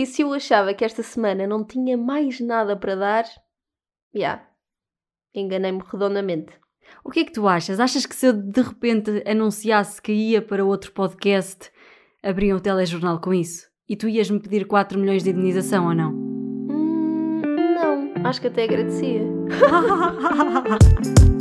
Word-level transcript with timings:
E 0.00 0.06
se 0.06 0.22
eu 0.22 0.32
achava 0.32 0.72
que 0.72 0.82
esta 0.82 1.02
semana 1.02 1.46
não 1.46 1.62
tinha 1.62 1.94
mais 1.94 2.40
nada 2.40 2.74
para 2.74 2.94
dar, 2.94 3.24
já, 3.24 4.18
yeah, 4.18 4.48
enganei-me 5.34 5.82
redondamente. 5.92 6.54
O 7.04 7.10
que 7.10 7.20
é 7.20 7.24
que 7.24 7.32
tu 7.32 7.46
achas? 7.46 7.78
Achas 7.78 8.06
que 8.06 8.16
se 8.16 8.28
eu 8.28 8.32
de 8.32 8.62
repente 8.62 9.22
anunciasse 9.26 10.00
que 10.00 10.10
ia 10.10 10.40
para 10.40 10.64
outro 10.64 10.90
podcast, 10.92 11.70
abriam 12.22 12.56
o 12.56 12.62
telejornal 12.62 13.20
com 13.20 13.34
isso? 13.34 13.68
E 13.86 13.94
tu 13.94 14.08
ias-me 14.08 14.40
pedir 14.40 14.66
4 14.66 14.98
milhões 14.98 15.22
de 15.22 15.28
indenização 15.28 15.88
ou 15.88 15.94
não? 15.94 16.12
Hum, 16.12 17.42
não, 17.74 18.14
acho 18.24 18.40
que 18.40 18.46
até 18.46 18.64
agradecia. 18.64 19.20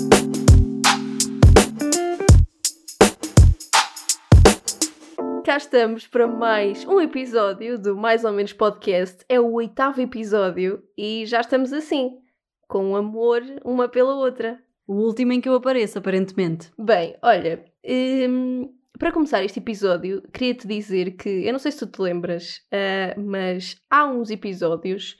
cá 5.49 5.57
estamos 5.57 6.05
para 6.05 6.27
mais 6.27 6.85
um 6.85 7.01
episódio 7.01 7.79
do 7.79 7.97
Mais 7.97 8.23
ou 8.23 8.31
Menos 8.31 8.53
Podcast. 8.53 9.25
É 9.27 9.39
o 9.39 9.53
oitavo 9.53 9.99
episódio 9.99 10.83
e 10.95 11.25
já 11.25 11.41
estamos 11.41 11.73
assim, 11.73 12.19
com 12.67 12.95
amor 12.95 13.41
uma 13.65 13.89
pela 13.89 14.13
outra. 14.13 14.61
O 14.87 14.93
último 14.93 15.33
em 15.33 15.41
que 15.41 15.49
eu 15.49 15.55
apareço, 15.55 15.97
aparentemente. 15.97 16.69
Bem, 16.77 17.17
olha, 17.23 17.65
hum, 17.83 18.71
para 18.99 19.11
começar 19.11 19.43
este 19.43 19.57
episódio, 19.57 20.21
queria-te 20.31 20.67
dizer 20.67 21.17
que, 21.17 21.47
eu 21.47 21.51
não 21.51 21.57
sei 21.57 21.71
se 21.71 21.79
tu 21.79 21.87
te 21.87 21.99
lembras, 21.99 22.57
uh, 22.71 23.19
mas 23.19 23.75
há 23.89 24.05
uns 24.05 24.29
episódios 24.29 25.17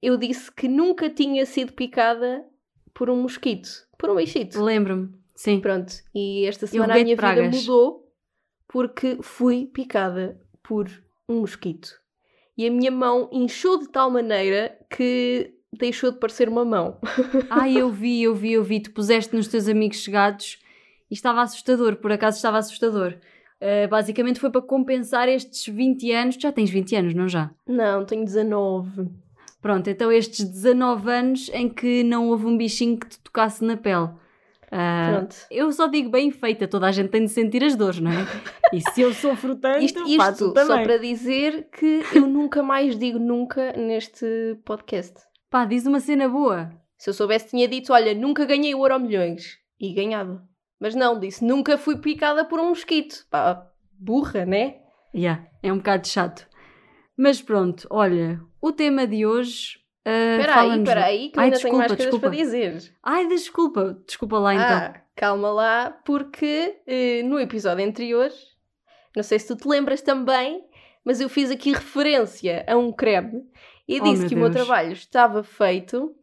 eu 0.00 0.16
disse 0.16 0.50
que 0.50 0.68
nunca 0.68 1.10
tinha 1.10 1.44
sido 1.44 1.74
picada 1.74 2.42
por 2.94 3.10
um 3.10 3.20
mosquito, 3.20 3.68
por 3.98 4.08
um 4.08 4.16
bichito. 4.16 4.58
Lembro-me, 4.62 5.10
sim. 5.34 5.60
Pronto, 5.60 5.92
e 6.14 6.46
esta 6.46 6.66
semana 6.66 6.94
a 6.94 7.04
minha 7.04 7.14
vida 7.14 7.50
mudou 7.50 8.05
porque 8.76 9.16
fui 9.22 9.64
picada 9.64 10.38
por 10.62 10.86
um 11.26 11.40
mosquito. 11.40 11.98
E 12.58 12.66
a 12.66 12.70
minha 12.70 12.90
mão 12.90 13.26
inchou 13.32 13.78
de 13.78 13.88
tal 13.88 14.10
maneira 14.10 14.76
que 14.90 15.54
deixou 15.72 16.12
de 16.12 16.18
parecer 16.18 16.46
uma 16.46 16.62
mão. 16.62 16.98
Ai, 17.48 17.78
eu 17.78 17.88
vi, 17.88 18.22
eu 18.22 18.34
vi, 18.34 18.52
eu 18.52 18.62
vi. 18.62 18.80
Tu 18.80 18.92
puseste 18.92 19.34
nos 19.34 19.48
teus 19.48 19.66
amigos 19.66 20.02
chegados 20.02 20.58
e 21.10 21.14
estava 21.14 21.40
assustador, 21.40 21.96
por 21.96 22.12
acaso 22.12 22.36
estava 22.36 22.58
assustador. 22.58 23.14
Uh, 23.62 23.88
basicamente 23.88 24.38
foi 24.38 24.50
para 24.50 24.60
compensar 24.60 25.26
estes 25.26 25.74
20 25.74 26.12
anos. 26.12 26.36
Já 26.38 26.52
tens 26.52 26.68
20 26.68 26.96
anos, 26.96 27.14
não 27.14 27.26
já? 27.26 27.50
Não, 27.66 28.04
tenho 28.04 28.26
19. 28.26 29.08
Pronto, 29.62 29.88
então 29.88 30.12
estes 30.12 30.44
19 30.44 31.10
anos 31.10 31.50
em 31.54 31.66
que 31.66 32.04
não 32.04 32.28
houve 32.28 32.44
um 32.44 32.58
bichinho 32.58 32.98
que 32.98 33.08
te 33.08 33.18
tocasse 33.20 33.64
na 33.64 33.78
pele. 33.78 34.10
Uh, 34.66 35.28
eu 35.50 35.70
só 35.70 35.86
digo 35.86 36.10
bem 36.10 36.30
feita, 36.30 36.66
toda 36.66 36.86
a 36.86 36.92
gente 36.92 37.08
tem 37.08 37.24
de 37.24 37.30
sentir 37.30 37.62
as 37.62 37.76
dores, 37.76 38.00
não 38.00 38.10
é? 38.10 38.26
E 38.72 38.80
se 38.80 39.00
eu 39.00 39.14
sofro 39.14 39.54
tanto, 39.54 39.84
isto, 39.84 40.00
isto 40.08 40.52
pá, 40.52 40.64
só 40.64 40.82
para 40.82 40.98
dizer 40.98 41.68
que 41.70 42.02
eu 42.12 42.26
nunca 42.26 42.64
mais 42.64 42.98
digo 42.98 43.18
nunca 43.18 43.72
neste 43.74 44.58
podcast. 44.64 45.14
Pá, 45.48 45.64
diz 45.64 45.86
uma 45.86 46.00
cena 46.00 46.28
boa. 46.28 46.72
Se 46.98 47.08
eu 47.08 47.14
soubesse, 47.14 47.50
tinha 47.50 47.68
dito: 47.68 47.92
olha, 47.92 48.12
nunca 48.12 48.44
ganhei 48.44 48.74
o 48.74 48.84
Euro 48.84 48.98
Milhões. 48.98 49.58
E 49.78 49.94
ganhava. 49.94 50.42
Mas 50.80 50.94
não, 50.94 51.18
disse: 51.18 51.44
nunca 51.44 51.78
fui 51.78 51.96
picada 51.98 52.44
por 52.44 52.58
um 52.58 52.70
mosquito. 52.70 53.24
Pá, 53.30 53.70
burra, 53.92 54.44
né? 54.44 54.78
Yeah, 55.14 55.46
é 55.62 55.72
um 55.72 55.78
bocado 55.78 56.08
chato. 56.08 56.46
Mas 57.16 57.40
pronto, 57.40 57.86
olha, 57.88 58.40
o 58.60 58.72
tema 58.72 59.06
de 59.06 59.24
hoje 59.24 59.78
uh, 60.06 60.58
aí, 60.60 60.78
espera 60.78 61.04
aí, 61.04 61.28
que 61.30 61.38
Ai, 61.38 61.44
ainda 61.46 61.56
desculpa, 61.56 61.60
tenho 61.60 61.78
mais 61.78 61.88
coisas 61.88 62.06
desculpa. 62.06 62.28
para 62.28 62.36
dizer. 62.36 62.94
Ai, 63.02 63.26
desculpa, 63.26 64.02
desculpa 64.06 64.38
lá 64.38 64.54
então. 64.54 64.66
Ah, 64.66 65.00
calma 65.14 65.50
lá, 65.50 65.90
porque 66.04 66.78
uh, 66.86 67.28
no 67.28 67.40
episódio 67.40 67.84
anterior, 67.84 68.30
não 69.14 69.22
sei 69.22 69.38
se 69.38 69.48
tu 69.48 69.56
te 69.56 69.68
lembras 69.68 70.02
também, 70.02 70.64
mas 71.04 71.20
eu 71.20 71.28
fiz 71.28 71.50
aqui 71.50 71.72
referência 71.72 72.64
a 72.68 72.76
um 72.76 72.92
creme 72.92 73.44
e 73.88 74.00
oh, 74.00 74.04
disse 74.04 74.24
que 74.24 74.34
Deus. 74.34 74.38
o 74.38 74.38
meu 74.38 74.50
trabalho 74.50 74.92
estava 74.92 75.42
feito 75.42 76.14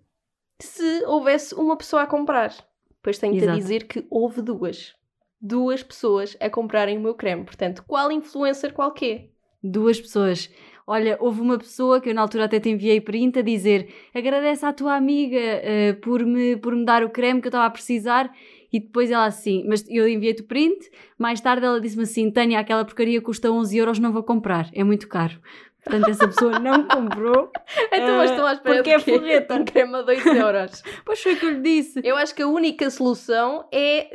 se 0.60 1.04
houvesse 1.06 1.56
uma 1.56 1.76
pessoa 1.78 2.04
a 2.04 2.08
comprar. 2.08 2.54
Depois 2.90 3.18
tenho-te 3.18 3.48
a 3.48 3.54
dizer 3.54 3.88
que 3.88 4.06
houve 4.10 4.42
duas. 4.42 4.96
Duas 5.40 5.84
pessoas 5.84 6.38
a 6.40 6.50
comprarem 6.50 6.98
o 6.98 7.02
meu 7.02 7.16
creme. 7.16 7.44
Portanto, 7.44 7.84
qual 7.86 8.12
influencer 8.12 8.74
qualquer? 8.74 9.30
Duas 9.62 10.00
pessoas. 10.00 10.50
Olha, 10.86 11.18
houve 11.20 11.42
uma 11.42 11.58
pessoa 11.58 12.02
que 12.02 12.10
eu 12.10 12.14
na 12.14 12.22
altura 12.22 12.46
até 12.46 12.60
te 12.60 12.70
enviei 12.70 13.00
print 13.00 13.40
a 13.40 13.42
dizer 13.42 13.88
agradece 14.14 14.66
à 14.66 14.74
tua 14.74 14.96
amiga 14.96 15.38
uh, 15.40 16.02
por, 16.02 16.26
me, 16.26 16.58
por 16.58 16.76
me 16.76 16.86
dar 16.86 17.04
o 17.04 17.10
creme 17.10 17.40
que 17.40 17.48
eu 17.48 17.50
estava 17.50 17.66
a 17.66 17.70
precisar 17.70 18.32
e 18.72 18.80
depois 18.80 19.12
ela 19.12 19.26
assim, 19.26 19.64
mas 19.68 19.86
eu 19.88 20.08
enviei-te 20.08 20.42
o 20.42 20.46
print, 20.46 20.90
mais 21.18 21.40
tarde 21.40 21.64
ela 21.64 21.80
disse-me 21.80 22.04
assim, 22.04 22.32
Tânia, 22.32 22.60
aquela 22.60 22.84
porcaria 22.84 23.22
custa 23.22 23.52
11 23.52 23.78
euros, 23.78 24.00
não 24.00 24.12
vou 24.12 24.24
comprar, 24.24 24.68
é 24.74 24.84
muito 24.84 25.08
caro. 25.08 25.40
Portanto, 25.84 26.10
essa 26.10 26.28
pessoa 26.28 26.60
não 26.60 26.84
comprou. 26.88 27.52
então, 27.92 28.18
mas 28.18 28.32
estão 28.32 28.46
à 28.46 28.54
espera 28.54 28.76
porque 28.76 28.90
é 28.90 29.00
forreta. 29.00 29.56
Um 29.56 29.66
creme 29.66 29.96
a 29.96 30.02
2 30.02 30.26
euros. 30.26 30.84
pois 31.06 31.22
foi 31.22 31.34
o 31.34 31.38
que 31.38 31.46
eu 31.46 31.50
lhe 31.52 31.62
disse. 31.62 32.02
Eu 32.04 32.16
acho 32.16 32.34
que 32.34 32.42
a 32.42 32.48
única 32.48 32.90
solução 32.90 33.66
é 33.72 34.10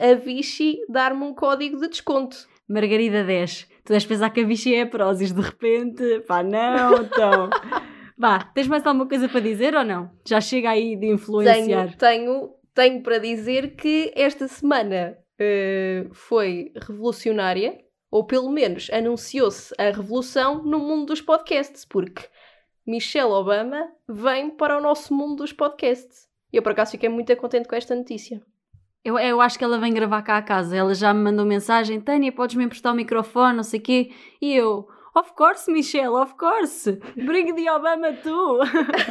uh, 0.00 0.10
a 0.10 0.14
Vichy 0.14 0.80
dar-me 0.88 1.22
um 1.24 1.32
código 1.32 1.80
de 1.80 1.88
desconto. 1.88 2.48
Margarida 2.68 3.22
10. 3.22 3.68
Tu 3.84 3.92
deves 3.92 4.06
pensar 4.06 4.30
que 4.30 4.40
a 4.40 4.46
Vichy 4.46 4.74
é 4.74 4.82
a 4.82 4.86
Prozis 4.86 5.32
de 5.32 5.40
repente. 5.40 6.20
Pá, 6.26 6.42
não, 6.42 7.02
então. 7.02 7.50
Vá, 8.16 8.38
tens 8.54 8.66
mais 8.66 8.86
alguma 8.86 9.06
coisa 9.06 9.28
para 9.28 9.40
dizer 9.40 9.74
ou 9.74 9.84
não? 9.84 10.10
Já 10.26 10.40
chega 10.40 10.70
aí 10.70 10.96
de 10.96 11.06
influenciar. 11.06 11.94
Tenho, 11.96 11.98
tenho, 11.98 12.54
tenho 12.72 13.02
para 13.02 13.18
dizer 13.18 13.76
que 13.76 14.12
esta 14.14 14.48
semana 14.48 15.18
uh, 15.34 16.14
foi 16.14 16.72
revolucionária, 16.86 17.78
ou 18.10 18.24
pelo 18.24 18.50
menos 18.50 18.88
anunciou-se 18.90 19.74
a 19.76 19.90
revolução 19.90 20.62
no 20.62 20.78
mundo 20.78 21.06
dos 21.06 21.20
podcasts, 21.20 21.84
porque 21.84 22.22
Michelle 22.86 23.32
Obama 23.32 23.86
vem 24.08 24.48
para 24.50 24.78
o 24.78 24.80
nosso 24.80 25.12
mundo 25.12 25.36
dos 25.36 25.52
podcasts. 25.52 26.28
Eu, 26.52 26.62
por 26.62 26.72
acaso, 26.72 26.92
fiquei 26.92 27.08
muito 27.08 27.36
contente 27.36 27.68
com 27.68 27.74
esta 27.74 27.94
notícia. 27.94 28.40
Eu, 29.04 29.18
eu 29.18 29.40
acho 29.40 29.58
que 29.58 29.64
ela 29.64 29.78
vem 29.78 29.92
gravar 29.92 30.22
cá 30.22 30.38
a 30.38 30.42
casa. 30.42 30.74
Ela 30.74 30.94
já 30.94 31.12
me 31.12 31.22
mandou 31.22 31.44
mensagem: 31.44 32.00
Tânia, 32.00 32.32
podes-me 32.32 32.64
emprestar 32.64 32.92
o 32.92 32.96
microfone, 32.96 33.56
não 33.56 33.62
sei 33.62 33.78
o 33.78 33.82
quê. 33.82 34.10
E 34.40 34.54
eu, 34.54 34.88
of 35.14 35.32
course, 35.34 35.70
Michelle, 35.70 36.14
of 36.14 36.34
course. 36.34 36.98
Bring 37.14 37.54
the 37.54 37.70
Obama 37.70 38.14
tu. 38.14 38.60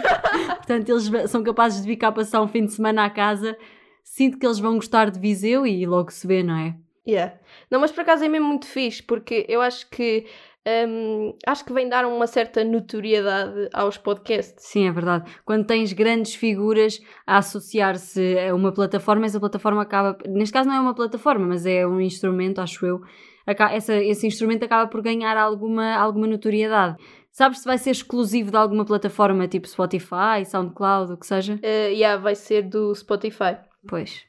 Portanto, 0.57 0.89
eles 0.89 1.29
são 1.29 1.43
capazes 1.43 1.81
de 1.81 1.87
vir 1.87 1.97
cá 1.97 2.11
passar 2.11 2.41
um 2.41 2.47
fim 2.47 2.65
de 2.65 2.73
semana 2.73 3.05
à 3.05 3.09
casa. 3.09 3.55
Sinto 4.03 4.39
que 4.39 4.45
eles 4.45 4.59
vão 4.59 4.75
gostar 4.75 5.11
de 5.11 5.19
Viseu 5.19 5.65
e 5.65 5.85
logo 5.85 6.11
se 6.11 6.25
vê, 6.25 6.41
não 6.41 6.57
é? 6.57 6.75
Yeah. 7.07 7.35
Não, 7.69 7.79
mas 7.79 7.91
por 7.91 8.01
acaso 8.01 8.23
é 8.23 8.29
mesmo 8.29 8.47
muito 8.47 8.65
fixe, 8.65 9.03
porque 9.03 9.45
eu 9.47 9.61
acho 9.61 9.89
que 9.89 10.25
um, 10.65 11.35
acho 11.45 11.65
que 11.65 11.73
vem 11.73 11.89
dar 11.89 12.05
uma 12.05 12.25
certa 12.25 12.63
notoriedade 12.63 13.69
aos 13.73 13.97
podcasts. 13.97 14.65
Sim, 14.65 14.87
é 14.87 14.91
verdade. 14.91 15.29
Quando 15.43 15.65
tens 15.65 15.91
grandes 15.91 16.35
figuras 16.35 16.99
a 17.27 17.37
associar-se 17.37 18.39
a 18.39 18.55
uma 18.55 18.71
plataforma, 18.71 19.25
essa 19.25 19.39
plataforma 19.39 19.81
acaba. 19.81 20.17
Neste 20.25 20.53
caso, 20.53 20.69
não 20.69 20.75
é 20.75 20.79
uma 20.79 20.95
plataforma, 20.95 21.45
mas 21.47 21.65
é 21.65 21.85
um 21.85 21.99
instrumento, 21.99 22.59
acho 22.59 22.85
eu. 22.85 23.01
Essa, 23.45 23.95
esse 23.95 24.25
instrumento 24.25 24.63
acaba 24.63 24.89
por 24.89 25.01
ganhar 25.01 25.35
alguma, 25.35 25.95
alguma 25.95 26.27
notoriedade. 26.27 26.95
Sabes 27.29 27.59
se 27.59 27.65
vai 27.65 27.77
ser 27.77 27.89
exclusivo 27.89 28.51
de 28.51 28.57
alguma 28.57 28.85
plataforma, 28.85 29.47
tipo 29.47 29.67
Spotify, 29.67 30.45
SoundCloud, 30.45 31.13
o 31.13 31.17
que 31.17 31.25
seja? 31.25 31.55
Uh, 31.55 31.91
yeah, 31.91 32.21
vai 32.21 32.35
ser 32.35 32.61
do 32.61 32.95
Spotify. 32.95 33.57
Pois. 33.85 34.23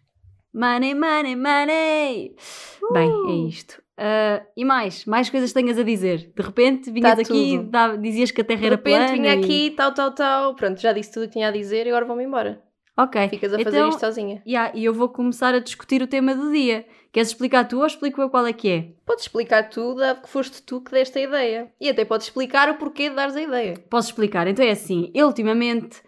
Money, 0.53 0.95
money, 0.95 1.37
money! 1.37 2.35
Uh. 2.83 2.93
Bem, 2.93 3.11
é 3.29 3.49
isto. 3.49 3.84
Uh, 3.97 4.45
e 4.57 4.65
mais, 4.65 5.05
mais 5.05 5.31
coisas 5.31 5.53
tenhas 5.53 5.79
a 5.79 5.83
dizer. 5.83 6.33
De 6.35 6.43
repente 6.43 6.91
vinhas 6.91 7.15
tá 7.15 7.23
aqui, 7.23 7.59
dá, 7.59 7.95
dizias 7.95 8.31
que 8.31 8.41
a 8.41 8.45
Terra 8.45 8.67
era 8.67 8.79
plana. 8.79 9.07
De 9.07 9.13
repente 9.13 9.23
vinha 9.23 9.35
e... 9.35 9.45
aqui, 9.45 9.71
tal, 9.77 9.93
tal, 9.95 10.13
tal. 10.13 10.55
Pronto, 10.55 10.81
já 10.81 10.93
disse 10.93 11.13
tudo 11.13 11.25
o 11.25 11.27
que 11.27 11.35
tinha 11.35 11.49
a 11.49 11.53
dizer 11.53 11.87
e 11.87 11.91
agora 11.91 12.05
vou-me 12.05 12.25
embora. 12.25 12.63
Ok. 12.97 13.29
Ficas 13.29 13.53
a 13.53 13.59
fazer 13.59 13.77
então, 13.77 13.89
isto 13.89 14.01
sozinha. 14.01 14.43
Yeah, 14.47 14.73
e 14.77 14.85
eu 14.85 14.95
vou 14.95 15.09
começar 15.09 15.55
a 15.55 15.59
discutir 15.59 16.01
o 16.03 16.07
tema 16.07 16.35
do 16.35 16.53
dia. 16.53 16.87
Queres 17.13 17.29
explicar 17.29 17.65
tu 17.67 17.79
ou 17.79 17.87
explico 17.87 18.21
eu 18.21 18.31
qual 18.31 18.47
é 18.47 18.53
que 18.53 18.69
é? 18.69 18.89
Podes 19.05 19.25
explicar 19.25 19.69
tu, 19.69 19.95
dado 19.95 20.23
que 20.23 20.29
foste 20.29 20.63
tu 20.63 20.81
que 20.81 20.93
deste 20.93 21.19
a 21.19 21.23
ideia. 21.23 21.73
E 21.81 21.89
até 21.89 22.05
podes 22.05 22.27
explicar 22.27 22.69
o 22.71 22.75
porquê 22.75 23.11
de 23.11 23.17
dares 23.17 23.37
a 23.37 23.43
ideia. 23.43 23.75
Posso 23.91 24.09
explicar. 24.09 24.47
Então 24.47 24.65
é 24.65 24.71
assim, 24.71 25.11
eu 25.15 25.27
ultimamente 25.27 26.01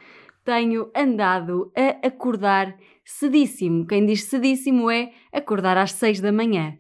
tenho 0.45 0.91
andado 0.95 1.73
a 1.77 2.07
acordar 2.07 2.77
cedíssimo. 3.05 3.87
Quem 3.87 4.07
diz 4.07 4.25
cedíssimo 4.25 4.91
é 4.91 5.13
acordar 5.33 5.77
às 5.77 5.93
6 5.93 6.21
da 6.21 6.33
manhã. 6.33 6.77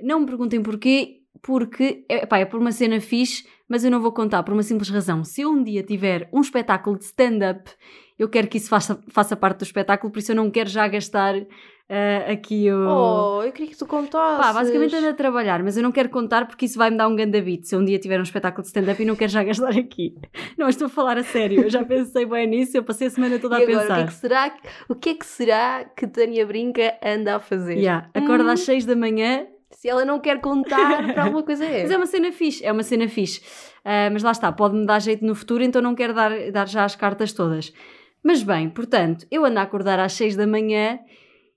Não 0.00 0.20
me 0.20 0.26
perguntem 0.26 0.62
porquê, 0.62 1.22
porque 1.42 2.04
epá, 2.08 2.38
é 2.38 2.44
por 2.44 2.60
uma 2.60 2.72
cena 2.72 3.00
fixe, 3.00 3.46
mas 3.68 3.84
eu 3.84 3.90
não 3.90 4.00
vou 4.00 4.12
contar 4.12 4.42
por 4.42 4.52
uma 4.52 4.62
simples 4.62 4.90
razão. 4.90 5.24
Se 5.24 5.42
eu 5.42 5.50
um 5.50 5.62
dia 5.62 5.82
tiver 5.82 6.28
um 6.32 6.40
espetáculo 6.40 6.98
de 6.98 7.04
stand-up, 7.04 7.70
eu 8.18 8.28
quero 8.28 8.48
que 8.48 8.58
isso 8.58 8.68
faça, 8.68 9.02
faça 9.08 9.36
parte 9.36 9.58
do 9.58 9.64
espetáculo, 9.64 10.12
por 10.12 10.18
isso 10.18 10.32
eu 10.32 10.36
não 10.36 10.50
quero 10.50 10.68
já 10.68 10.88
gastar 10.88 11.36
uh, 11.36 12.32
aqui 12.32 12.70
o. 12.70 12.88
Oh, 12.88 13.42
eu 13.42 13.52
queria 13.52 13.70
que 13.70 13.76
tu 13.76 13.86
contasses. 13.86 14.46
Pá, 14.46 14.52
basicamente 14.52 14.94
ando 14.96 15.08
a 15.08 15.14
trabalhar, 15.14 15.62
mas 15.62 15.76
eu 15.76 15.82
não 15.82 15.92
quero 15.92 16.08
contar 16.08 16.46
porque 16.46 16.66
isso 16.66 16.78
vai 16.78 16.90
me 16.90 16.96
dar 16.96 17.08
um 17.08 17.16
ganda 17.16 17.40
beat. 17.40 17.64
Se 17.64 17.74
eu 17.74 17.80
um 17.80 17.84
dia 17.84 17.98
tiver 17.98 18.18
um 18.18 18.22
espetáculo 18.22 18.62
de 18.62 18.68
stand-up 18.68 19.00
e 19.02 19.04
não 19.04 19.16
quero 19.16 19.30
já 19.30 19.44
gastar 19.44 19.70
aqui. 19.76 20.14
Não, 20.56 20.68
estou 20.68 20.86
a 20.86 20.90
falar 20.90 21.18
a 21.18 21.22
sério. 21.22 21.62
Eu 21.62 21.70
já 21.70 21.84
pensei 21.84 22.24
bem 22.24 22.46
nisso, 22.46 22.76
eu 22.76 22.82
passei 22.82 23.08
a 23.08 23.10
semana 23.10 23.38
toda 23.38 23.58
e 23.58 23.64
a 23.64 23.68
agora, 23.68 23.80
pensar. 23.80 23.94
O 23.94 23.96
que, 23.96 24.02
é 24.02 24.06
que 24.06 24.14
será, 24.14 24.56
o 24.88 24.94
que 24.94 25.08
é 25.10 25.14
que 25.14 25.26
será 25.26 25.84
que 25.84 26.06
Tânia 26.06 26.46
Brinca 26.46 26.98
anda 27.04 27.36
a 27.36 27.40
fazer? 27.40 27.76
Yeah, 27.76 28.08
acorda 28.14 28.44
hum. 28.44 28.50
às 28.50 28.60
6 28.60 28.86
da 28.86 28.96
manhã 28.96 29.46
Se 29.86 29.90
ela 29.90 30.04
não 30.04 30.18
quer 30.18 30.40
contar, 30.40 31.14
para 31.14 31.22
alguma 31.22 31.44
coisa 31.44 31.64
é. 31.64 31.82
Mas 31.82 31.92
é 31.92 31.96
uma 31.96 32.06
cena 32.06 32.32
fixe, 32.32 32.64
é 32.64 32.72
uma 32.72 32.82
cena 32.82 33.08
fixe. 33.08 33.38
Uh, 33.84 34.10
mas 34.12 34.20
lá 34.20 34.32
está, 34.32 34.50
pode-me 34.50 34.84
dar 34.84 34.98
jeito 34.98 35.24
no 35.24 35.32
futuro, 35.32 35.62
então 35.62 35.80
não 35.80 35.94
quero 35.94 36.12
dar, 36.12 36.50
dar 36.50 36.66
já 36.66 36.84
as 36.84 36.96
cartas 36.96 37.32
todas. 37.32 37.72
Mas 38.20 38.42
bem, 38.42 38.68
portanto, 38.68 39.24
eu 39.30 39.44
ando 39.44 39.60
a 39.60 39.62
acordar 39.62 40.00
às 40.00 40.14
6 40.14 40.34
da 40.34 40.44
manhã 40.44 40.98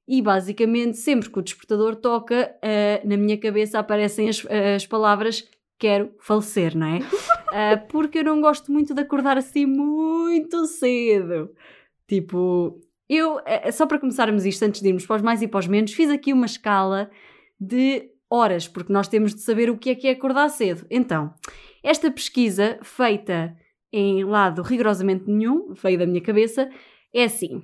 e 0.08 0.22
basicamente 0.22 0.96
sempre 0.98 1.28
que 1.28 1.40
o 1.40 1.42
despertador 1.42 1.96
toca, 1.96 2.56
uh, 2.64 3.08
na 3.08 3.18
minha 3.18 3.36
cabeça 3.36 3.80
aparecem 3.80 4.30
as, 4.30 4.46
as 4.76 4.86
palavras 4.86 5.50
quero 5.80 6.12
falecer, 6.20 6.78
não 6.78 6.86
é? 6.86 7.00
Uh, 7.00 7.88
porque 7.90 8.20
eu 8.20 8.24
não 8.26 8.40
gosto 8.40 8.72
muito 8.72 8.94
de 8.94 9.02
acordar 9.02 9.40
assim 9.40 9.66
muito 9.66 10.68
cedo. 10.68 11.50
Tipo, 12.08 12.80
eu, 13.10 13.40
é, 13.44 13.72
só 13.72 13.88
para 13.88 13.98
começarmos 13.98 14.46
isto, 14.46 14.62
antes 14.62 14.82
de 14.82 14.88
irmos 14.88 15.08
para 15.08 15.16
os 15.16 15.22
mais 15.24 15.42
e 15.42 15.48
para 15.48 15.62
os 15.62 15.66
menos, 15.66 15.94
fiz 15.94 16.12
aqui 16.12 16.32
uma 16.32 16.46
escala 16.46 17.10
de 17.60 18.12
horas, 18.30 18.68
porque 18.68 18.94
nós 18.94 19.08
temos 19.08 19.34
de 19.34 19.42
saber 19.42 19.70
o 19.70 19.78
que 19.78 19.90
é 19.90 19.96
que 19.96 20.08
é 20.08 20.12
acordar 20.12 20.50
cedo. 20.50 20.86
Então, 20.90 21.34
esta 21.84 22.12
pesquisa, 22.12 22.80
feita 22.84 23.56
em 23.92 24.24
lado 24.24 24.62
rigorosamente 24.62 25.26
nenhum, 25.28 25.74
veio 25.74 25.98
da 25.98 26.06
minha 26.06 26.22
cabeça, 26.22 26.70
é 27.14 27.24
assim. 27.24 27.64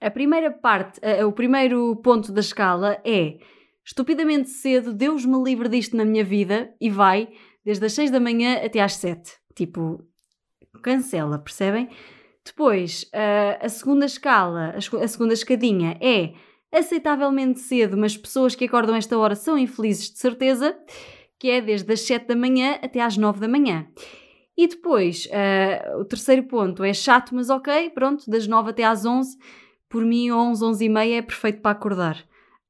A 0.00 0.10
primeira 0.10 0.50
parte, 0.50 1.00
uh, 1.00 1.26
o 1.26 1.32
primeiro 1.32 1.96
ponto 1.96 2.32
da 2.32 2.40
escala 2.40 3.00
é 3.04 3.38
estupidamente 3.84 4.48
cedo, 4.48 4.94
Deus 4.94 5.24
me 5.24 5.42
livre 5.42 5.68
disto 5.68 5.96
na 5.96 6.04
minha 6.04 6.24
vida 6.24 6.72
e 6.80 6.88
vai 6.88 7.28
desde 7.64 7.84
as 7.84 7.92
6 7.92 8.10
da 8.10 8.20
manhã 8.20 8.64
até 8.64 8.80
às 8.80 8.94
7. 8.94 9.32
Tipo, 9.54 10.02
cancela, 10.82 11.38
percebem? 11.38 11.88
Depois, 12.44 13.02
uh, 13.14 13.64
a 13.64 13.68
segunda 13.68 14.06
escala, 14.06 14.74
a 14.76 15.08
segunda 15.08 15.34
escadinha 15.34 15.98
é 16.00 16.32
aceitavelmente 16.72 17.60
cedo, 17.60 17.96
mas 17.96 18.16
pessoas 18.16 18.54
que 18.54 18.64
acordam 18.64 18.94
esta 18.94 19.18
hora 19.18 19.34
são 19.34 19.58
infelizes 19.58 20.10
de 20.10 20.18
certeza, 20.18 20.76
que 21.38 21.50
é 21.50 21.60
desde 21.60 21.92
as 21.92 22.00
7 22.00 22.26
da 22.26 22.36
manhã 22.36 22.78
até 22.82 23.00
às 23.00 23.16
9 23.16 23.40
da 23.40 23.48
manhã. 23.48 23.86
E 24.56 24.66
depois, 24.66 25.26
uh, 25.26 26.00
o 26.00 26.04
terceiro 26.04 26.42
ponto 26.44 26.84
é 26.84 26.92
chato, 26.92 27.34
mas 27.34 27.48
ok, 27.48 27.90
pronto, 27.90 28.30
das 28.30 28.46
9 28.46 28.70
até 28.70 28.84
às 28.84 29.04
11, 29.06 29.38
por 29.88 30.04
mim 30.04 30.30
11, 30.30 30.64
11 30.64 30.84
e 30.84 30.88
meia 30.88 31.18
é 31.18 31.22
perfeito 31.22 31.60
para 31.60 31.70
acordar. 31.70 32.24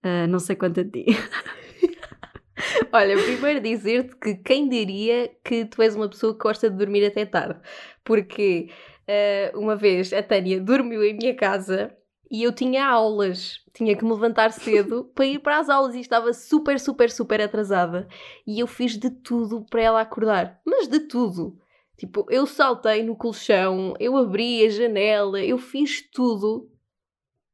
Uh, 0.05 0.27
não 0.29 0.39
sei 0.39 0.57
quanto 0.57 0.81
a 0.81 0.85
ti. 0.85 1.07
Olha, 2.93 3.17
primeiro 3.23 3.61
dizer-te 3.61 4.17
que 4.17 4.37
quem 4.37 4.69
diria 4.69 5.31
que 5.45 5.65
tu 5.65 5.83
és 5.83 5.95
uma 5.95 6.09
pessoa 6.09 6.33
que 6.33 6.41
gosta 6.41 6.71
de 6.71 6.77
dormir 6.77 7.05
até 7.05 7.27
tarde? 7.27 7.61
Porque 8.05 8.69
uh, 9.09 9.59
uma 9.59 9.77
vez 9.77 10.13
a 10.13 10.23
Tânia 10.23 10.61
dormiu 10.61 11.03
em 11.03 11.15
minha 11.15 11.35
casa 11.35 11.95
e 12.31 12.45
eu 12.45 12.53
tinha 12.53 12.87
aulas, 12.87 13.59
tinha 13.75 13.97
que 13.97 14.05
me 14.05 14.13
levantar 14.13 14.53
cedo 14.53 15.11
para 15.15 15.27
ir 15.27 15.41
para 15.41 15.59
as 15.59 15.69
aulas 15.69 15.95
e 15.95 16.01
estava 16.01 16.33
super, 16.33 16.79
super, 16.79 17.11
super 17.11 17.41
atrasada. 17.41 18.07
E 18.47 18.61
eu 18.61 18.67
fiz 18.67 18.97
de 18.97 19.11
tudo 19.11 19.67
para 19.69 19.83
ela 19.83 20.01
acordar, 20.01 20.61
mas 20.65 20.87
de 20.87 21.01
tudo. 21.01 21.59
Tipo, 21.99 22.25
eu 22.31 22.47
saltei 22.47 23.03
no 23.03 23.17
colchão, 23.17 23.95
eu 23.99 24.17
abri 24.17 24.65
a 24.65 24.71
janela, 24.71 25.43
eu 25.43 25.59
fiz 25.59 26.01
tudo 26.11 26.71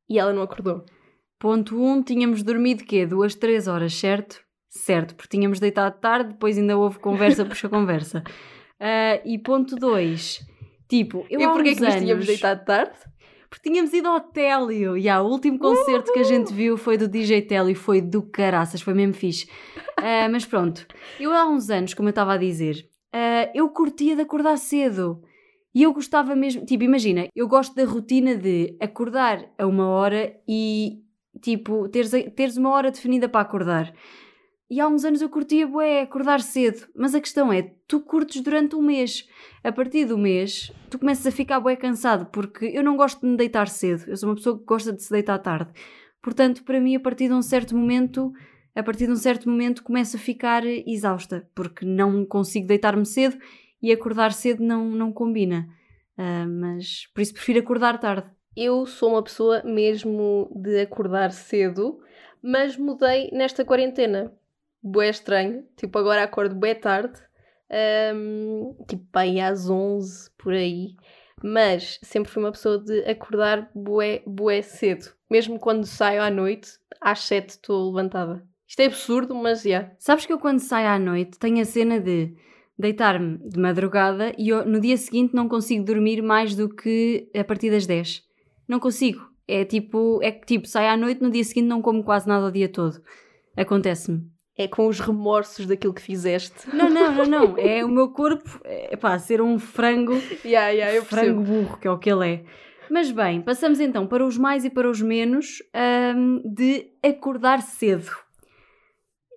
e 0.09 0.19
ela 0.19 0.33
não 0.33 0.43
acordou. 0.43 0.85
Ponto 1.39 1.77
1, 1.77 1.85
um, 1.85 2.03
tínhamos 2.03 2.43
dormido 2.43 2.85
quê? 2.85 3.07
Duas, 3.07 3.35
três 3.35 3.67
horas, 3.67 3.95
certo? 3.95 4.41
Certo, 4.69 5.15
porque 5.15 5.37
tínhamos 5.37 5.59
deitado 5.59 5.99
tarde, 5.99 6.33
depois 6.33 6.57
ainda 6.57 6.77
houve 6.77 6.99
conversa, 6.99 7.45
puxa 7.47 7.69
conversa. 7.69 8.23
Uh, 8.79 9.21
e 9.25 9.39
ponto 9.39 9.75
2, 9.75 10.47
tipo, 10.89 11.27
eu 11.31 11.41
E 11.41 11.49
porquê 11.49 11.75
que 11.75 11.83
anos, 11.83 11.95
nos 11.95 12.03
tínhamos 12.03 12.27
deitado 12.27 12.65
tarde? 12.65 12.99
Porque 13.49 13.69
tínhamos 13.69 13.93
ido 13.93 14.09
ao 14.09 14.21
Télio. 14.21 14.97
E 14.97 15.03
yeah, 15.03 15.23
o 15.23 15.31
último 15.31 15.59
concerto 15.59 16.13
que 16.13 16.19
a 16.19 16.25
gente 16.25 16.53
viu 16.53 16.77
foi 16.77 16.97
do 16.97 17.09
DJ 17.09 17.43
Télio 17.43 17.71
e 17.71 17.75
foi 17.75 18.01
do 18.01 18.23
caraças, 18.23 18.81
foi 18.81 18.95
mesmo 18.95 19.15
fixe. 19.15 19.47
Uh, 19.99 20.31
mas 20.31 20.45
pronto, 20.45 20.87
eu 21.19 21.33
há 21.33 21.47
uns 21.47 21.71
anos, 21.71 21.95
como 21.95 22.09
eu 22.09 22.11
estava 22.11 22.35
a 22.35 22.37
dizer, 22.37 22.89
uh, 23.15 23.51
eu 23.55 23.69
curtia 23.69 24.15
de 24.15 24.23
acordar 24.23 24.57
cedo. 24.59 25.23
E 25.75 25.83
eu 25.83 25.93
gostava 25.93 26.35
mesmo, 26.35 26.65
tipo, 26.65 26.85
imagina, 26.85 27.29
eu 27.35 27.47
gosto 27.47 27.75
da 27.75 27.85
rotina 27.85 28.35
de 28.35 28.77
acordar 28.81 29.53
a 29.59 29.67
uma 29.67 29.89
hora 29.89 30.35
e 30.49 31.03
Tipo, 31.41 31.89
teres, 31.89 32.11
teres 32.35 32.57
uma 32.57 32.71
hora 32.71 32.91
definida 32.91 33.29
para 33.29 33.41
acordar. 33.41 33.93
E 34.69 34.81
há 34.81 34.89
uns 34.89 35.05
anos 35.05 35.23
eu 35.23 35.29
curtia 35.29 35.67
bué, 35.67 36.03
acordar 36.03 36.41
cedo. 36.41 36.89
Mas 36.95 37.15
a 37.15 37.21
questão 37.21 37.53
é, 37.53 37.75
tu 37.87 38.01
curtes 38.01 38.41
durante 38.41 38.75
um 38.75 38.83
mês. 38.83 39.29
A 39.63 39.71
partir 39.71 40.05
do 40.05 40.19
mês, 40.19 40.73
tu 40.91 40.99
começas 40.99 41.27
a 41.27 41.31
ficar 41.31 41.61
bué 41.61 41.77
cansado, 41.77 42.27
porque 42.27 42.67
eu 42.67 42.83
não 42.83 42.97
gosto 42.97 43.21
de 43.21 43.27
me 43.27 43.37
deitar 43.37 43.69
cedo. 43.69 44.05
Eu 44.09 44.17
sou 44.17 44.29
uma 44.29 44.35
pessoa 44.35 44.59
que 44.59 44.65
gosta 44.65 44.93
de 44.93 45.03
se 45.03 45.11
deitar 45.11 45.39
tarde. 45.39 45.71
Portanto, 46.21 46.65
para 46.65 46.81
mim, 46.81 46.97
a 46.97 47.01
partir 47.01 47.29
de 47.29 47.35
um 47.35 47.43
certo 47.43 47.77
momento, 47.77 48.33
a 48.75 48.83
partir 48.83 49.07
de 49.07 49.13
um 49.13 49.17
certo 49.17 49.49
momento, 49.49 49.85
começo 49.85 50.17
a 50.17 50.21
ficar 50.21 50.65
exausta, 50.65 51.49
porque 51.55 51.87
não 51.87 52.25
consigo 52.25 52.67
deitar-me 52.67 53.07
cedo 53.07 53.39
e 53.81 53.93
acordar 53.93 54.33
cedo 54.33 54.65
não, 54.65 54.85
não 54.91 55.13
combina. 55.13 55.69
Uh, 56.19 56.49
mas 56.49 57.07
por 57.15 57.21
isso 57.21 57.35
prefiro 57.35 57.61
acordar 57.61 57.99
tarde 57.99 58.31
eu 58.57 58.87
sou 58.87 59.11
uma 59.11 59.23
pessoa 59.23 59.63
mesmo 59.63 60.51
de 60.57 60.81
acordar 60.81 61.31
cedo, 61.31 62.01
mas 62.43 62.77
mudei 62.77 63.31
nesta 63.31 63.65
quarentena. 63.65 64.33
Bué 64.89 65.11
estranho, 65.11 65.65
tipo 65.77 65.99
agora 65.99 66.23
acordo 66.23 66.55
bué 66.55 66.73
tarde, 66.73 67.19
um, 68.15 68.73
tipo 68.89 69.05
bem 69.13 69.43
às 69.43 69.69
11 69.69 70.31
por 70.39 70.53
aí, 70.53 70.95
mas 71.43 71.99
sempre 72.05 72.31
fui 72.31 72.41
uma 72.41 72.53
pessoa 72.53 72.79
de 72.79 73.01
acordar 73.01 73.69
bué, 73.75 74.23
bué 74.25 74.63
cedo. 74.63 75.13
Mesmo 75.29 75.59
quando 75.59 75.85
saio 75.85 76.23
à 76.23 76.31
noite, 76.31 76.71
às 77.01 77.19
7 77.21 77.51
estou 77.51 77.89
levantada. 77.89 78.47
Isto 78.69 78.81
é 78.81 78.87
absurdo, 78.87 79.35
mas 79.35 79.63
já. 79.63 79.69
Yeah. 79.69 79.93
Sabes 79.99 80.25
que 80.25 80.33
eu 80.33 80.39
quando 80.39 80.61
saio 80.61 80.87
à 80.87 80.99
noite 81.01 81.37
tenho 81.37 81.61
a 81.61 81.65
cena 81.65 81.99
de 81.99 82.37
deitar-me 82.79 83.39
de 83.39 83.59
madrugada 83.59 84.33
e 84.39 84.51
eu, 84.51 84.65
no 84.65 84.81
dia 84.81 84.97
seguinte 84.97 85.35
não 85.35 85.49
consigo 85.49 85.85
dormir 85.85 86.23
mais 86.23 86.55
do 86.55 86.69
que 86.69 87.29
a 87.35 87.43
partir 87.43 87.71
das 87.71 87.87
10. 87.87 88.23
Não 88.69 88.79
consigo. 88.79 89.29
É 89.49 89.65
tipo, 89.65 90.21
é 90.23 90.31
que 90.31 90.47
tipo, 90.47 90.69
sai 90.69 90.87
à 90.87 90.97
noite, 90.97 91.21
no 91.21 91.31
dia 91.31 91.43
seguinte 91.43 91.67
não 91.67 91.83
como 91.83 92.05
quase 92.05 92.29
nada 92.29 92.47
o 92.47 92.53
dia 92.53 92.69
todo. 92.69 93.03
Acontece-me. 93.57 94.36
É 94.59 94.67
com 94.67 94.87
os 94.87 95.01
remorsos 95.01 95.67
daquilo 95.67 95.93
que 95.93 96.01
fizeste. 96.01 96.75
Não, 96.75 96.89
não, 96.89 97.13
não, 97.13 97.27
não. 97.27 97.59
É 97.61 97.85
o 97.85 97.89
meu 97.89 98.09
corpo, 98.09 98.61
é 98.65 98.97
pá, 98.97 99.19
ser 99.19 99.41
um 99.43 99.59
frango. 99.59 100.15
Yeah, 100.45 100.71
yeah, 100.71 100.95
eu 100.95 101.05
frango 101.05 101.43
burro, 101.43 101.79
que 101.79 101.87
é 101.87 101.91
o 101.91 101.99
que 101.99 102.11
ele 102.11 102.29
é. 102.29 102.45
Mas 102.91 103.11
bem, 103.11 103.41
passamos 103.43 103.81
então 103.81 104.07
para 104.07 104.25
os 104.25 104.39
mais 104.39 104.65
e 104.65 104.71
para 104.71 104.89
os 104.89 105.01
menos 105.01 105.63
um, 106.17 106.41
de 106.45 106.87
acordar 107.03 107.61
cedo. 107.61 108.11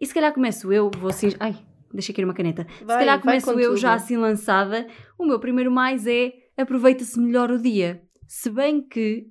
E 0.02 0.06
se 0.06 0.14
calhar 0.14 0.34
começo 0.34 0.72
eu, 0.72 0.90
vou 0.98 1.10
assim. 1.10 1.34
Ai, 1.40 1.56
deixa 1.92 2.12
aqui 2.12 2.24
uma 2.24 2.34
caneta. 2.34 2.66
Vai, 2.82 2.98
se 2.98 3.00
calhar 3.00 3.20
começo 3.20 3.52
eu 3.52 3.70
tudo. 3.72 3.78
já 3.78 3.94
assim 3.94 4.18
lançada. 4.18 4.88
O 5.18 5.26
meu 5.26 5.40
primeiro 5.40 5.72
mais 5.72 6.08
é 6.08 6.32
aproveita-se 6.56 7.20
melhor 7.20 7.52
o 7.52 7.60
dia. 7.60 8.02
Se 8.28 8.50
bem 8.50 8.82
que 8.82 9.28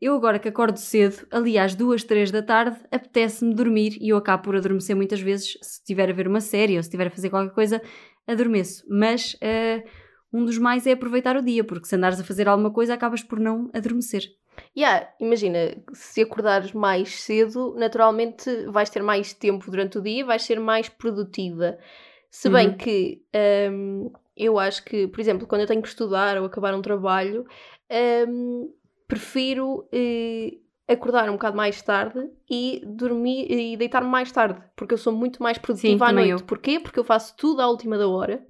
eu 0.00 0.14
agora 0.14 0.38
que 0.38 0.48
acordo 0.48 0.78
cedo, 0.78 1.26
ali 1.30 1.58
às 1.58 1.74
duas, 1.74 2.04
três 2.04 2.30
da 2.30 2.42
tarde, 2.42 2.78
apetece-me 2.90 3.54
dormir 3.54 3.98
e 4.00 4.10
eu 4.10 4.16
acabo 4.16 4.44
por 4.44 4.56
adormecer 4.56 4.94
muitas 4.94 5.20
vezes 5.20 5.58
se 5.60 5.80
estiver 5.80 6.08
a 6.10 6.12
ver 6.12 6.28
uma 6.28 6.40
série 6.40 6.76
ou 6.76 6.82
se 6.82 6.88
estiver 6.88 7.08
a 7.08 7.10
fazer 7.10 7.30
qualquer 7.30 7.52
coisa, 7.52 7.82
adormeço. 8.26 8.84
Mas 8.88 9.34
uh, 9.34 9.88
um 10.32 10.44
dos 10.44 10.58
mais 10.58 10.86
é 10.86 10.92
aproveitar 10.92 11.36
o 11.36 11.42
dia, 11.42 11.64
porque 11.64 11.86
se 11.86 11.96
andares 11.96 12.20
a 12.20 12.24
fazer 12.24 12.48
alguma 12.48 12.70
coisa 12.70 12.94
acabas 12.94 13.22
por 13.22 13.40
não 13.40 13.70
adormecer. 13.74 14.22
Yeah, 14.76 15.08
imagina, 15.20 15.76
se 15.92 16.22
acordares 16.22 16.72
mais 16.72 17.20
cedo, 17.20 17.74
naturalmente 17.76 18.66
vais 18.66 18.90
ter 18.90 19.02
mais 19.02 19.32
tempo 19.32 19.70
durante 19.70 19.98
o 19.98 20.02
dia, 20.02 20.24
vais 20.24 20.42
ser 20.42 20.60
mais 20.60 20.88
produtiva. 20.88 21.78
Se 22.30 22.48
bem 22.48 22.68
uhum. 22.68 22.76
que 22.76 23.22
um, 23.72 24.12
eu 24.36 24.58
acho 24.58 24.84
que, 24.84 25.08
por 25.08 25.20
exemplo, 25.20 25.46
quando 25.46 25.62
eu 25.62 25.66
tenho 25.66 25.82
que 25.82 25.88
estudar 25.88 26.38
ou 26.38 26.44
acabar 26.44 26.74
um 26.74 26.82
trabalho, 26.82 27.46
um, 28.28 28.72
prefiro 29.08 29.88
uh, 29.92 30.68
acordar 30.86 31.28
um 31.28 31.32
bocado 31.32 31.56
mais 31.56 31.82
tarde 31.82 32.20
e 32.48 32.82
dormir 32.84 33.50
e 33.50 33.76
deitar-me 33.76 34.08
mais 34.08 34.30
tarde, 34.30 34.62
porque 34.76 34.94
eu 34.94 34.98
sou 34.98 35.12
muito 35.12 35.42
mais 35.42 35.58
produtiva 35.58 36.06
Sim, 36.06 36.10
à 36.10 36.12
noite. 36.12 36.30
Eu. 36.30 36.38
Porquê? 36.40 36.78
Porque 36.78 37.00
eu 37.00 37.04
faço 37.04 37.34
tudo 37.36 37.60
à 37.60 37.66
última 37.66 37.98
da 37.98 38.06
hora 38.06 38.46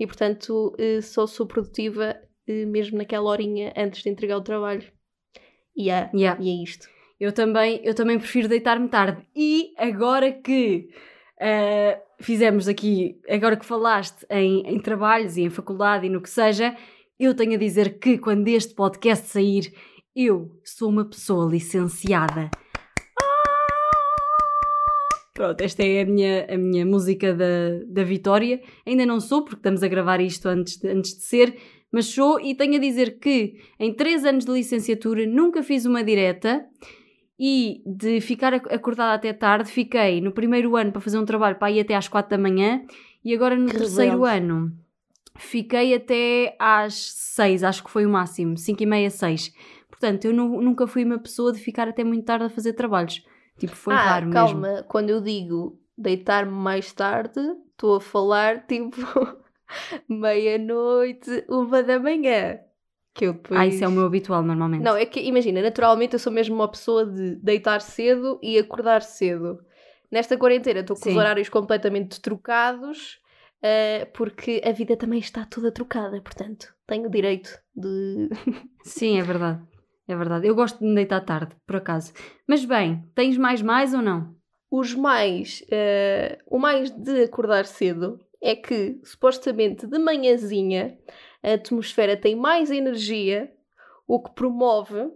e, 0.00 0.06
portanto, 0.06 0.74
uh, 0.78 1.02
só 1.02 1.26
sou 1.26 1.46
produtiva 1.46 2.16
uh, 2.48 2.66
mesmo 2.66 2.98
naquela 2.98 3.30
horinha 3.30 3.72
antes 3.76 4.02
de 4.02 4.08
entregar 4.08 4.38
o 4.38 4.42
trabalho. 4.42 4.90
Yeah, 5.78 6.10
yeah. 6.14 6.42
E 6.42 6.50
é 6.50 6.62
isto. 6.62 6.88
Eu 7.20 7.32
também, 7.32 7.80
eu 7.84 7.94
também 7.94 8.18
prefiro 8.18 8.48
deitar-me 8.48 8.88
tarde. 8.88 9.22
E 9.34 9.72
agora 9.76 10.32
que 10.32 10.88
uh, 11.40 12.00
fizemos 12.20 12.68
aqui, 12.68 13.20
agora 13.28 13.56
que 13.56 13.64
falaste 13.64 14.24
em, 14.30 14.62
em 14.66 14.80
trabalhos 14.80 15.36
e 15.36 15.42
em 15.42 15.50
faculdade 15.50 16.06
e 16.06 16.10
no 16.10 16.20
que 16.20 16.30
seja, 16.30 16.76
eu 17.18 17.34
tenho 17.34 17.54
a 17.54 17.58
dizer 17.58 17.98
que 17.98 18.18
quando 18.18 18.46
este 18.48 18.74
podcast 18.74 19.26
sair, 19.26 19.72
eu 20.20 20.50
sou 20.64 20.88
uma 20.88 21.04
pessoa 21.04 21.48
licenciada. 21.48 22.50
Pronto, 25.32 25.60
esta 25.60 25.84
é 25.84 26.02
a 26.02 26.04
minha, 26.04 26.46
a 26.52 26.58
minha 26.58 26.84
música 26.84 27.32
da, 27.32 27.84
da 27.86 28.02
vitória. 28.02 28.60
Ainda 28.84 29.06
não 29.06 29.20
sou, 29.20 29.44
porque 29.44 29.60
estamos 29.60 29.80
a 29.84 29.86
gravar 29.86 30.20
isto 30.20 30.48
antes 30.48 30.76
de, 30.78 30.88
antes 30.88 31.16
de 31.16 31.22
ser, 31.22 31.56
mas 31.92 32.06
sou 32.06 32.40
e 32.40 32.56
tenho 32.56 32.74
a 32.74 32.80
dizer 32.80 33.20
que 33.20 33.60
em 33.78 33.94
três 33.94 34.24
anos 34.24 34.44
de 34.44 34.50
licenciatura 34.50 35.24
nunca 35.24 35.62
fiz 35.62 35.86
uma 35.86 36.02
direta 36.02 36.66
e 37.38 37.80
de 37.86 38.20
ficar 38.20 38.52
acordada 38.54 39.14
até 39.14 39.32
tarde, 39.32 39.70
fiquei 39.70 40.20
no 40.20 40.32
primeiro 40.32 40.74
ano 40.74 40.90
para 40.90 41.00
fazer 41.00 41.20
um 41.20 41.24
trabalho 41.24 41.54
para 41.56 41.70
ir 41.70 41.78
até 41.78 41.94
às 41.94 42.08
quatro 42.08 42.30
da 42.30 42.42
manhã 42.42 42.82
e 43.24 43.32
agora 43.32 43.54
no 43.54 43.68
que 43.68 43.78
terceiro 43.78 44.20
rebelde. 44.20 44.38
ano 44.38 44.72
fiquei 45.38 45.94
até 45.94 46.56
às 46.58 46.94
seis, 46.94 47.62
acho 47.62 47.84
que 47.84 47.90
foi 47.90 48.04
o 48.04 48.10
máximo, 48.10 48.56
cinco 48.56 48.82
e 48.82 48.86
meia, 48.86 49.08
seis. 49.08 49.52
Portanto, 49.98 50.26
eu 50.26 50.32
nu 50.32 50.62
nunca 50.62 50.86
fui 50.86 51.04
uma 51.04 51.18
pessoa 51.18 51.52
de 51.52 51.58
ficar 51.58 51.88
até 51.88 52.04
muito 52.04 52.24
tarde 52.24 52.44
a 52.44 52.50
fazer 52.50 52.74
trabalhos. 52.74 53.24
Tipo, 53.58 53.74
foi 53.74 53.94
ah, 53.94 53.98
raro 53.98 54.30
calma. 54.30 54.68
mesmo. 54.68 54.84
Quando 54.84 55.10
eu 55.10 55.20
digo 55.20 55.80
deitar-me 55.96 56.52
mais 56.52 56.92
tarde, 56.92 57.40
estou 57.72 57.96
a 57.96 58.00
falar 58.00 58.64
tipo 58.68 58.96
meia-noite, 60.08 61.44
uma 61.48 61.82
da 61.82 61.98
manhã. 61.98 62.60
Que 63.12 63.26
eu 63.26 63.32
depois... 63.32 63.58
Ah, 63.58 63.66
isso 63.66 63.82
é 63.82 63.88
o 63.88 63.90
meu 63.90 64.06
habitual 64.06 64.44
normalmente. 64.44 64.84
Não, 64.84 64.96
é 64.96 65.04
que 65.04 65.20
imagina, 65.20 65.60
naturalmente 65.60 66.12
eu 66.12 66.20
sou 66.20 66.32
mesmo 66.32 66.54
uma 66.54 66.70
pessoa 66.70 67.04
de 67.04 67.34
deitar 67.34 67.80
cedo 67.80 68.38
e 68.40 68.56
acordar 68.56 69.02
cedo. 69.02 69.58
Nesta 70.10 70.38
quarentena 70.38 70.80
estou 70.80 70.94
com 70.94 71.02
Sim. 71.02 71.10
os 71.10 71.16
horários 71.16 71.48
completamente 71.48 72.20
trocados 72.20 73.18
uh, 73.58 74.06
porque 74.14 74.62
a 74.64 74.70
vida 74.70 74.96
também 74.96 75.18
está 75.18 75.44
toda 75.44 75.72
trocada, 75.72 76.20
portanto 76.20 76.72
tenho 76.86 77.08
o 77.08 77.10
direito 77.10 77.50
de. 77.74 78.28
Sim, 78.84 79.18
é 79.18 79.22
verdade. 79.22 79.60
É 80.08 80.16
verdade. 80.16 80.46
Eu 80.48 80.54
gosto 80.54 80.78
de 80.78 80.86
me 80.86 80.94
deitar 80.94 81.20
tarde, 81.20 81.54
por 81.66 81.76
acaso. 81.76 82.14
Mas 82.46 82.64
bem, 82.64 83.04
tens 83.14 83.36
mais 83.36 83.60
mais 83.60 83.92
ou 83.92 84.00
não? 84.00 84.34
Os 84.70 84.94
mais. 84.94 85.62
Uh, 85.62 86.42
o 86.46 86.58
mais 86.58 86.90
de 86.90 87.24
acordar 87.24 87.66
cedo 87.66 88.18
é 88.40 88.56
que, 88.56 88.98
supostamente, 89.04 89.86
de 89.86 89.98
manhãzinha, 89.98 90.98
a 91.42 91.52
atmosfera 91.52 92.16
tem 92.16 92.34
mais 92.34 92.70
energia, 92.70 93.52
o 94.06 94.22
que 94.22 94.34
promove 94.34 95.12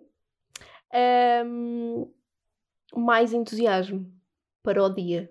um, 1.46 2.12
mais 2.94 3.32
entusiasmo 3.32 4.06
para 4.62 4.82
o 4.82 4.90
dia. 4.90 5.30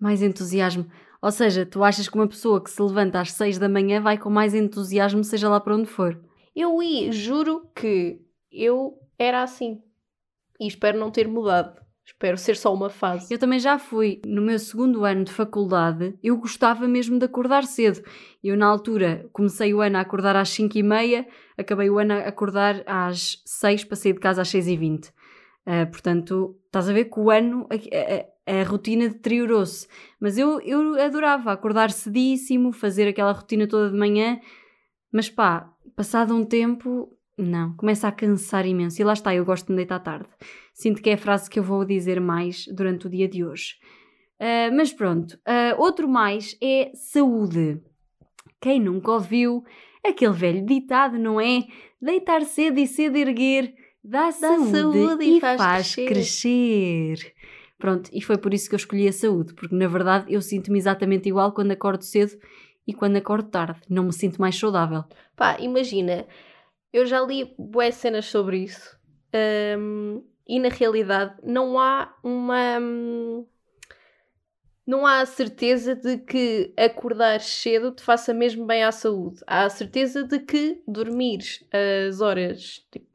Mais 0.00 0.20
entusiasmo. 0.20 0.86
Ou 1.22 1.30
seja, 1.30 1.64
tu 1.64 1.84
achas 1.84 2.08
que 2.08 2.16
uma 2.16 2.28
pessoa 2.28 2.62
que 2.62 2.70
se 2.70 2.82
levanta 2.82 3.20
às 3.20 3.32
6 3.32 3.58
da 3.58 3.68
manhã 3.68 4.00
vai 4.00 4.18
com 4.18 4.28
mais 4.28 4.52
entusiasmo, 4.54 5.22
seja 5.22 5.48
lá 5.48 5.60
para 5.60 5.76
onde 5.76 5.88
for? 5.88 6.20
Eu 6.54 6.82
ia, 6.82 7.12
juro 7.12 7.70
que 7.74 8.25
eu 8.56 8.98
era 9.18 9.42
assim. 9.42 9.82
E 10.60 10.66
espero 10.66 10.98
não 10.98 11.10
ter 11.10 11.28
mudado. 11.28 11.80
Espero 12.06 12.38
ser 12.38 12.56
só 12.56 12.72
uma 12.72 12.88
fase. 12.88 13.34
Eu 13.34 13.38
também 13.38 13.58
já 13.58 13.80
fui. 13.80 14.22
No 14.24 14.40
meu 14.40 14.60
segundo 14.60 15.04
ano 15.04 15.24
de 15.24 15.32
faculdade, 15.32 16.16
eu 16.22 16.36
gostava 16.36 16.86
mesmo 16.86 17.18
de 17.18 17.24
acordar 17.24 17.64
cedo. 17.64 18.00
Eu, 18.42 18.56
na 18.56 18.66
altura, 18.66 19.28
comecei 19.32 19.74
o 19.74 19.80
ano 19.80 19.98
a 19.98 20.02
acordar 20.02 20.36
às 20.36 20.50
5 20.50 20.78
e 20.78 20.84
meia, 20.84 21.26
acabei 21.58 21.90
o 21.90 21.98
ano 21.98 22.14
a 22.14 22.18
acordar 22.18 22.84
às 22.86 23.42
6, 23.44 23.84
passei 23.84 24.12
de 24.12 24.20
casa 24.20 24.42
às 24.42 24.48
6 24.48 24.68
e 24.68 24.76
20. 24.76 25.08
Uh, 25.08 25.90
portanto, 25.90 26.56
estás 26.66 26.88
a 26.88 26.92
ver 26.92 27.06
que 27.06 27.18
o 27.18 27.28
ano, 27.28 27.66
a, 27.68 28.52
a, 28.54 28.60
a 28.60 28.62
rotina 28.62 29.08
deteriorou-se. 29.08 29.88
Mas 30.20 30.38
eu, 30.38 30.60
eu 30.60 30.94
adorava 31.02 31.50
acordar 31.50 31.90
cedíssimo, 31.90 32.72
fazer 32.72 33.08
aquela 33.08 33.32
rotina 33.32 33.66
toda 33.66 33.90
de 33.90 33.98
manhã. 33.98 34.40
Mas 35.10 35.28
pá, 35.28 35.72
passado 35.96 36.36
um 36.36 36.44
tempo, 36.44 37.15
não, 37.36 37.74
começa 37.76 38.08
a 38.08 38.12
cansar 38.12 38.66
imenso. 38.66 39.00
E 39.00 39.04
lá 39.04 39.12
está, 39.12 39.34
eu 39.34 39.44
gosto 39.44 39.66
de 39.66 39.72
me 39.72 39.76
deitar 39.76 40.00
tarde. 40.00 40.28
Sinto 40.72 41.02
que 41.02 41.10
é 41.10 41.14
a 41.14 41.18
frase 41.18 41.50
que 41.50 41.58
eu 41.58 41.62
vou 41.62 41.84
dizer 41.84 42.20
mais 42.20 42.66
durante 42.66 43.06
o 43.06 43.10
dia 43.10 43.28
de 43.28 43.44
hoje. 43.44 43.74
Uh, 44.40 44.74
mas 44.74 44.92
pronto, 44.92 45.32
uh, 45.32 45.80
outro 45.80 46.08
mais 46.08 46.56
é 46.62 46.90
saúde. 46.94 47.80
Quem 48.60 48.80
nunca 48.80 49.12
ouviu 49.12 49.64
aquele 50.04 50.32
velho 50.32 50.64
ditado, 50.64 51.18
não 51.18 51.40
é? 51.40 51.64
Deitar 52.00 52.42
cedo 52.42 52.78
e 52.78 52.86
cedo 52.86 53.16
erguer 53.16 53.74
dá, 54.02 54.26
dá 54.26 54.32
saúde, 54.32 54.70
saúde, 54.70 55.24
e, 55.24 55.40
faz, 55.40 55.60
faz 55.60 55.94
crescer. 55.94 56.08
crescer. 56.08 57.34
Pronto, 57.78 58.08
e 58.12 58.22
foi 58.22 58.38
por 58.38 58.54
isso 58.54 58.68
que 58.68 58.74
eu 58.74 58.78
escolhi 58.78 59.08
a 59.08 59.12
saúde, 59.12 59.52
porque 59.54 59.74
na 59.74 59.86
verdade 59.86 60.32
eu 60.32 60.40
sinto-me 60.40 60.78
exatamente 60.78 61.28
igual 61.28 61.52
quando 61.52 61.72
acordo 61.72 62.02
cedo 62.02 62.32
e 62.86 62.94
quando 62.94 63.16
acordo 63.16 63.50
tarde. 63.50 63.80
Não 63.88 64.04
me 64.04 64.12
sinto 64.12 64.40
mais 64.40 64.58
saudável. 64.58 65.04
Pá, 65.34 65.58
imagina, 65.60 66.26
eu 66.96 67.04
já 67.04 67.20
li 67.20 67.54
boas 67.58 67.94
cenas 67.96 68.24
sobre 68.24 68.56
isso 68.56 68.98
um, 69.78 70.24
e 70.48 70.58
na 70.58 70.70
realidade 70.70 71.34
não 71.42 71.78
há 71.78 72.16
uma. 72.24 72.78
Um, 72.78 73.46
não 74.86 75.04
há 75.04 75.20
a 75.20 75.26
certeza 75.26 75.94
de 75.94 76.16
que 76.18 76.72
acordar 76.76 77.40
cedo 77.40 77.90
te 77.90 78.02
faça 78.02 78.32
mesmo 78.32 78.64
bem 78.64 78.82
à 78.82 78.92
saúde. 78.92 79.40
Há 79.46 79.64
a 79.64 79.70
certeza 79.70 80.22
de 80.22 80.38
que 80.38 80.80
dormir 80.86 81.40
as 82.08 82.20
horas, 82.20 82.86
tipo, 82.90 83.08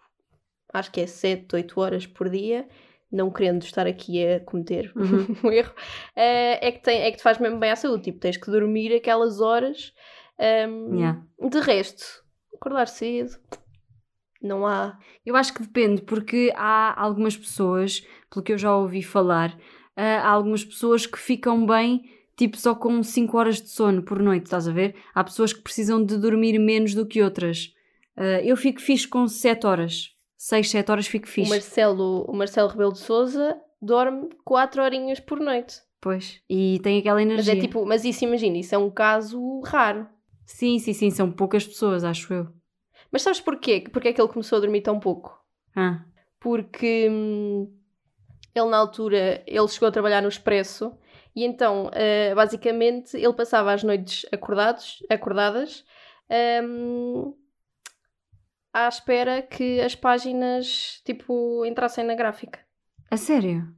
acho 0.73 0.91
que 0.91 1.01
é 1.01 1.07
7, 1.07 1.55
8 1.55 1.79
horas 1.79 2.05
por 2.05 2.29
dia, 2.29 2.67
não 3.09 3.31
querendo 3.31 3.63
estar 3.63 3.87
aqui 3.87 4.23
a 4.23 4.41
cometer 4.41 4.91
uhum. 4.97 5.35
um 5.45 5.51
erro, 5.51 5.71
uh, 5.71 6.59
é, 6.61 6.71
que 6.73 6.83
tem, 6.83 7.01
é 7.03 7.09
que 7.09 7.17
te 7.17 7.23
faz 7.23 7.39
mesmo 7.39 7.57
bem 7.57 7.71
à 7.71 7.75
saúde. 7.75 8.03
Tipo, 8.03 8.19
tens 8.19 8.35
que 8.35 8.51
dormir 8.51 8.93
aquelas 8.93 9.39
horas. 9.39 9.93
Um, 10.37 10.97
yeah. 10.97 11.23
De 11.39 11.59
resto, 11.61 12.03
acordar 12.53 12.87
cedo, 12.87 13.39
não 14.41 14.65
há. 14.65 14.97
Eu 15.25 15.35
acho 15.35 15.53
que 15.53 15.61
depende, 15.61 16.01
porque 16.01 16.51
há 16.55 16.99
algumas 17.01 17.37
pessoas, 17.37 18.05
pelo 18.29 18.43
que 18.43 18.53
eu 18.53 18.57
já 18.57 18.75
ouvi 18.75 19.03
falar, 19.03 19.51
uh, 19.97 20.21
há 20.23 20.29
algumas 20.29 20.63
pessoas 20.63 21.05
que 21.05 21.19
ficam 21.19 21.65
bem, 21.65 22.03
tipo, 22.35 22.57
só 22.57 22.73
com 22.73 23.03
5 23.03 23.37
horas 23.37 23.61
de 23.61 23.69
sono 23.69 24.01
por 24.03 24.21
noite, 24.21 24.45
estás 24.45 24.67
a 24.67 24.71
ver? 24.71 24.95
Há 25.13 25.23
pessoas 25.23 25.53
que 25.53 25.61
precisam 25.61 26.03
de 26.03 26.17
dormir 26.17 26.57
menos 26.59 26.93
do 26.93 27.05
que 27.05 27.21
outras. 27.21 27.73
Uh, 28.17 28.43
eu 28.43 28.57
fico 28.57 28.81
fixe 28.81 29.07
com 29.07 29.27
7 29.27 29.65
horas. 29.65 30.09
6, 30.37 30.69
7 30.71 30.91
horas 30.91 31.07
fico 31.07 31.27
fixe. 31.27 31.49
O 31.49 31.53
Marcelo, 31.53 32.25
o 32.27 32.35
Marcelo 32.35 32.69
Rebelo 32.69 32.93
de 32.93 32.99
Souza 32.99 33.57
dorme 33.81 34.29
4 34.43 34.81
horinhas 34.81 35.19
por 35.19 35.39
noite. 35.39 35.75
Pois, 36.01 36.41
e 36.49 36.79
tem 36.81 36.97
aquela 36.97 37.21
energia. 37.21 37.53
Mas 37.53 37.59
é 37.59 37.61
tipo, 37.61 37.85
mas 37.85 38.03
isso 38.03 38.23
imagina, 38.23 38.57
isso 38.57 38.73
é 38.73 38.77
um 38.77 38.89
caso 38.89 39.61
raro. 39.61 40.07
Sim, 40.47 40.79
sim, 40.79 40.93
sim, 40.93 41.11
são 41.11 41.31
poucas 41.31 41.65
pessoas, 41.65 42.03
acho 42.03 42.33
eu. 42.33 42.47
Mas 43.11 43.21
sabes 43.21 43.41
porquê? 43.41 43.81
Porquê 43.91 44.09
é 44.09 44.13
que 44.13 44.21
ele 44.21 44.31
começou 44.31 44.57
a 44.57 44.61
dormir 44.61 44.81
tão 44.81 44.99
pouco? 44.99 45.39
Ah. 45.75 46.03
Porque 46.39 47.07
hum, 47.09 47.71
ele 48.55 48.69
na 48.69 48.77
altura, 48.77 49.43
ele 49.45 49.67
chegou 49.67 49.89
a 49.89 49.91
trabalhar 49.91 50.21
no 50.21 50.29
Expresso 50.29 50.97
e 51.35 51.45
então, 51.45 51.87
uh, 51.87 52.35
basicamente, 52.35 53.15
ele 53.15 53.33
passava 53.33 53.73
as 53.73 53.83
noites 53.83 54.25
acordados, 54.31 55.03
acordadas 55.09 55.85
um, 56.63 57.33
à 58.73 58.87
espera 58.87 59.41
que 59.41 59.79
as 59.79 59.95
páginas, 59.95 61.01
tipo, 61.05 61.65
entrassem 61.65 62.03
na 62.03 62.15
gráfica. 62.15 62.59
A 63.09 63.17
sério? 63.17 63.73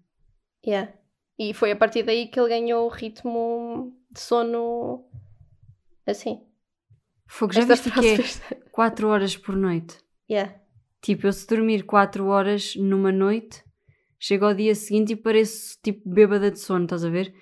Yeah. 0.66 0.92
E 1.38 1.54
foi 1.54 1.72
a 1.72 1.76
partir 1.76 2.04
daí 2.04 2.28
que 2.28 2.40
ele 2.40 2.50
ganhou 2.50 2.86
o 2.86 2.90
ritmo 2.90 3.96
de 4.12 4.20
sono 4.20 5.06
assim. 6.06 6.46
Fogo, 7.34 7.52
já 7.52 7.66
viste 7.66 7.90
que 7.90 8.10
é 8.10 8.18
4 8.72 9.08
horas 9.08 9.36
por 9.36 9.56
noite? 9.56 9.98
Yeah. 10.30 10.54
Tipo, 11.02 11.26
eu 11.26 11.34
se 11.34 11.48
dormir 11.48 11.84
4 11.84 12.28
horas 12.28 12.76
numa 12.76 13.12
noite, 13.12 13.64
chego 14.20 14.46
ao 14.46 14.54
dia 14.54 14.76
seguinte 14.76 15.14
e 15.14 15.16
pareço 15.16 15.80
tipo 15.82 16.08
bêbada 16.08 16.52
de 16.52 16.60
sono, 16.60 16.84
estás 16.84 17.04
a 17.04 17.10
ver? 17.10 17.34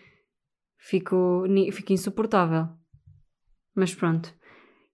Fico, 0.77 1.43
fico 1.73 1.91
insuportável. 1.91 2.69
Mas 3.75 3.93
pronto. 3.93 4.33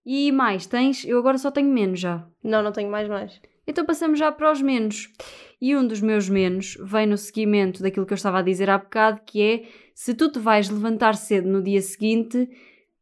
E 0.04 0.32
mais, 0.32 0.66
tens? 0.66 1.04
Eu 1.04 1.20
agora 1.20 1.38
só 1.38 1.52
tenho 1.52 1.72
menos 1.72 2.00
já. 2.00 2.28
Não, 2.42 2.60
não 2.60 2.72
tenho 2.72 2.90
mais 2.90 3.08
mais. 3.08 3.40
Então 3.68 3.86
passamos 3.86 4.18
já 4.18 4.32
para 4.32 4.50
os 4.50 4.60
menos. 4.60 5.12
E 5.60 5.76
um 5.76 5.86
dos 5.86 6.00
meus 6.00 6.28
menos 6.28 6.76
vem 6.82 7.06
no 7.06 7.16
seguimento 7.16 7.84
daquilo 7.84 8.04
que 8.04 8.14
eu 8.14 8.16
estava 8.16 8.40
a 8.40 8.42
dizer 8.42 8.68
há 8.68 8.78
bocado, 8.78 9.20
que 9.24 9.40
é 9.40 9.68
se 9.94 10.12
tu 10.12 10.28
te 10.28 10.40
vais 10.40 10.68
levantar 10.68 11.14
cedo 11.14 11.48
no 11.48 11.62
dia 11.62 11.80
seguinte, 11.80 12.50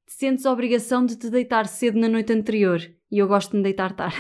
sentes 0.07 0.47
a 0.47 0.53
obrigação 0.53 1.05
de 1.05 1.17
te 1.17 1.31
deitar 1.31 1.67
cedo 1.67 1.99
na 1.99 2.09
noite 2.09 2.33
anterior. 2.33 2.81
E 3.11 3.19
eu 3.19 3.29
gosto 3.29 3.51
de 3.53 3.59
me 3.59 3.63
deitar 3.63 3.93
tarde. 3.95 4.17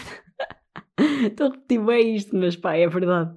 Estou 1.26 1.48
a 1.48 1.50
repetir 1.50 1.80
bem 1.84 2.14
isto, 2.14 2.36
mas 2.36 2.56
pá, 2.56 2.74
é 2.74 2.86
verdade. 2.86 3.36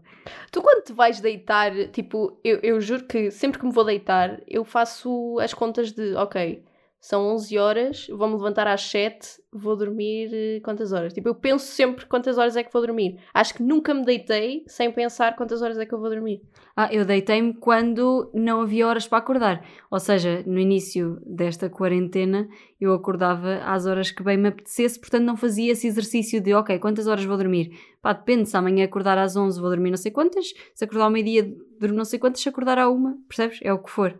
Tu 0.51 0.61
quando 0.61 0.83
te 0.83 0.93
vais 0.93 1.19
deitar, 1.19 1.71
tipo, 1.91 2.39
eu, 2.43 2.59
eu 2.61 2.81
juro 2.81 3.05
que 3.05 3.31
sempre 3.31 3.59
que 3.59 3.65
me 3.65 3.71
vou 3.71 3.83
deitar, 3.83 4.41
eu 4.47 4.63
faço 4.63 5.37
as 5.39 5.53
contas 5.53 5.91
de, 5.91 6.13
ok, 6.15 6.63
são 6.99 7.27
11 7.29 7.57
horas, 7.57 8.07
vou-me 8.09 8.35
levantar 8.35 8.67
às 8.67 8.81
7, 8.81 9.41
vou 9.53 9.75
dormir 9.75 10.29
eh, 10.33 10.59
quantas 10.59 10.91
horas? 10.91 11.13
Tipo, 11.13 11.29
eu 11.29 11.35
penso 11.35 11.65
sempre 11.65 12.05
quantas 12.05 12.37
horas 12.37 12.57
é 12.57 12.63
que 12.63 12.73
vou 12.73 12.81
dormir. 12.81 13.17
Acho 13.33 13.53
que 13.53 13.63
nunca 13.63 13.93
me 13.93 14.03
deitei 14.03 14.63
sem 14.67 14.91
pensar 14.91 15.35
quantas 15.37 15.61
horas 15.61 15.77
é 15.77 15.85
que 15.85 15.93
eu 15.93 15.99
vou 15.99 16.09
dormir. 16.09 16.41
Ah, 16.75 16.93
eu 16.93 17.05
deitei-me 17.05 17.53
quando 17.53 18.29
não 18.33 18.61
havia 18.61 18.85
horas 18.85 19.07
para 19.07 19.17
acordar. 19.17 19.65
Ou 19.89 19.99
seja, 19.99 20.43
no 20.45 20.59
início 20.59 21.21
desta 21.25 21.69
quarentena, 21.69 22.49
eu 22.79 22.93
acordava 22.93 23.55
às 23.63 23.85
horas 23.85 24.11
que 24.11 24.21
bem 24.21 24.37
me 24.37 24.49
apetecesse, 24.49 24.99
portanto 24.99 25.23
não 25.23 25.37
fazia 25.37 25.71
esse 25.71 25.87
exercício 25.87 26.41
de, 26.41 26.53
ok, 26.53 26.79
quantas 26.79 27.07
horas 27.07 27.23
vou 27.23 27.37
dormir? 27.37 27.71
Pá, 28.01 28.11
depende, 28.11 28.49
se 28.49 28.57
amanhã 28.57 28.83
acordar 28.83 29.17
às 29.17 29.37
11 29.37 29.59
vou 29.59 29.69
dormir 29.69 29.89
não 29.89 29.97
sei 29.97 30.11
quantas, 30.11 30.53
se 30.75 30.83
acordar 30.83 31.05
ao 31.05 31.11
meio-dia 31.11 31.43
dormir 31.79 31.97
não 31.97 32.05
sei 32.05 32.19
quantas, 32.19 32.41
se 32.41 32.49
acordar 32.49 32.77
à 32.77 32.89
uma, 32.89 33.17
percebes? 33.27 33.59
É 33.63 33.71
o 33.71 33.79
que 33.79 33.89
for. 33.89 34.19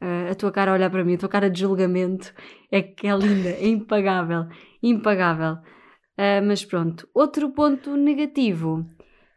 Uh, 0.00 0.30
a 0.30 0.34
tua 0.34 0.50
cara 0.50 0.70
a 0.70 0.74
olhar 0.74 0.90
para 0.90 1.04
mim, 1.04 1.14
a 1.14 1.18
tua 1.18 1.28
cara 1.28 1.50
de 1.50 1.60
julgamento 1.60 2.32
é 2.70 2.80
que 2.80 3.06
é 3.06 3.14
linda, 3.14 3.50
é 3.50 3.66
impagável, 3.66 4.46
impagável. 4.82 5.54
Uh, 6.18 6.42
mas 6.46 6.64
pronto, 6.64 7.08
outro 7.14 7.50
ponto 7.50 7.96
negativo 7.96 8.86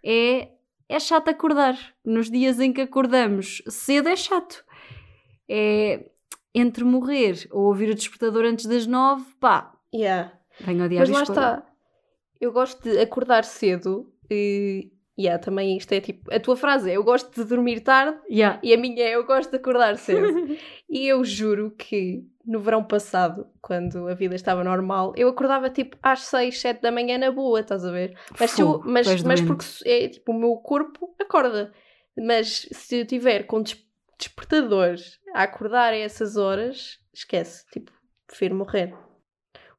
é 0.03 0.49
é 0.93 0.99
chato 0.99 1.29
acordar. 1.29 1.75
Nos 2.05 2.29
dias 2.29 2.59
em 2.59 2.71
que 2.71 2.81
acordamos 2.81 3.63
cedo 3.67 4.09
é 4.09 4.15
chato. 4.15 4.63
É 5.49 6.09
entre 6.53 6.83
morrer 6.83 7.47
ou 7.51 7.63
ouvir 7.63 7.89
o 7.89 7.95
despertador 7.95 8.45
antes 8.45 8.65
das 8.65 8.85
nove, 8.85 9.25
pá. 9.39 9.73
Yeah. 9.93 10.31
Venho 10.59 10.85
odiar 10.85 11.07
Mas 11.07 11.09
lá 11.09 11.23
está. 11.23 11.65
Eu 12.39 12.51
gosto 12.51 12.81
de 12.83 12.99
acordar 12.99 13.43
cedo 13.43 14.13
e. 14.29 14.91
Yeah, 15.19 15.37
também 15.43 15.77
isto 15.77 15.91
é 15.91 16.01
tipo. 16.01 16.33
A 16.33 16.39
tua 16.39 16.55
frase 16.57 16.89
é 16.89 16.95
eu 16.97 17.03
gosto 17.03 17.33
de 17.35 17.47
dormir 17.47 17.81
tarde 17.81 18.17
Yeah. 18.29 18.59
e 18.63 18.73
a 18.73 18.77
minha 18.77 19.03
é 19.03 19.15
eu 19.15 19.23
gosto 19.25 19.51
de 19.51 19.57
acordar 19.57 19.95
cedo. 19.97 20.25
e 20.89 21.07
eu 21.07 21.23
juro 21.23 21.71
que 21.77 22.23
no 22.45 22.59
verão 22.59 22.83
passado, 22.83 23.47
quando 23.61 24.07
a 24.07 24.13
vida 24.15 24.33
estava 24.35 24.63
normal, 24.63 25.13
eu 25.15 25.29
acordava 25.29 25.69
tipo 25.69 25.95
às 26.01 26.21
6, 26.21 26.59
7 26.59 26.81
da 26.81 26.91
manhã 26.91 27.17
na 27.17 27.31
boa, 27.31 27.59
estás 27.59 27.85
a 27.85 27.91
ver? 27.91 28.17
Mas, 28.39 28.51
se 28.51 28.61
eu- 28.61 28.81
mas, 28.83 29.23
mas 29.23 29.39
porque 29.41 29.65
é 29.85 30.07
tipo 30.09 30.31
o 30.31 30.39
meu 30.39 30.55
corpo 30.57 31.13
acorda. 31.19 31.71
Mas 32.17 32.67
se 32.71 32.99
eu 33.01 33.05
tiver 33.05 33.43
com 33.43 33.61
des- 33.61 33.81
despertadores 34.17 35.19
a 35.33 35.43
acordar 35.43 35.93
a 35.93 35.97
essas 35.97 36.37
horas, 36.37 36.99
esquece. 37.13 37.65
Tipo, 37.71 37.91
prefiro 38.27 38.55
morrer. 38.55 38.93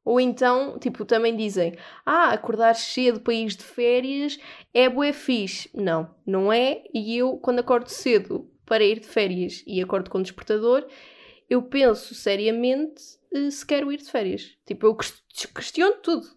Ou 0.05 0.19
então, 0.21 0.77
tipo, 0.79 1.03
também 1.03 1.35
dizem: 1.35 1.75
Ah, 2.05 2.29
acordar 2.29 2.75
cedo 2.75 3.19
para 3.19 3.33
ir 3.33 3.47
de 3.47 3.63
férias 3.63 4.39
é 4.73 4.87
bué 4.87 5.11
fixe. 5.11 5.67
Não, 5.73 6.13
não 6.25 6.53
é. 6.53 6.83
E 6.93 7.17
eu, 7.17 7.37
quando 7.37 7.59
acordo 7.59 7.89
cedo 7.89 8.47
para 8.65 8.83
ir 8.83 8.99
de 8.99 9.07
férias 9.07 9.63
e 9.65 9.81
acordo 9.81 10.09
com 10.11 10.19
o 10.19 10.21
despertador, 10.23 10.85
eu 11.49 11.61
penso 11.63 12.13
seriamente 12.13 13.01
eh, 13.33 13.49
se 13.49 13.65
quero 13.65 13.91
ir 13.91 13.97
de 13.97 14.09
férias. 14.11 14.55
Tipo, 14.65 14.85
eu 14.87 14.95
ques- 14.95 15.23
questiono 15.53 15.95
tudo. 16.03 16.27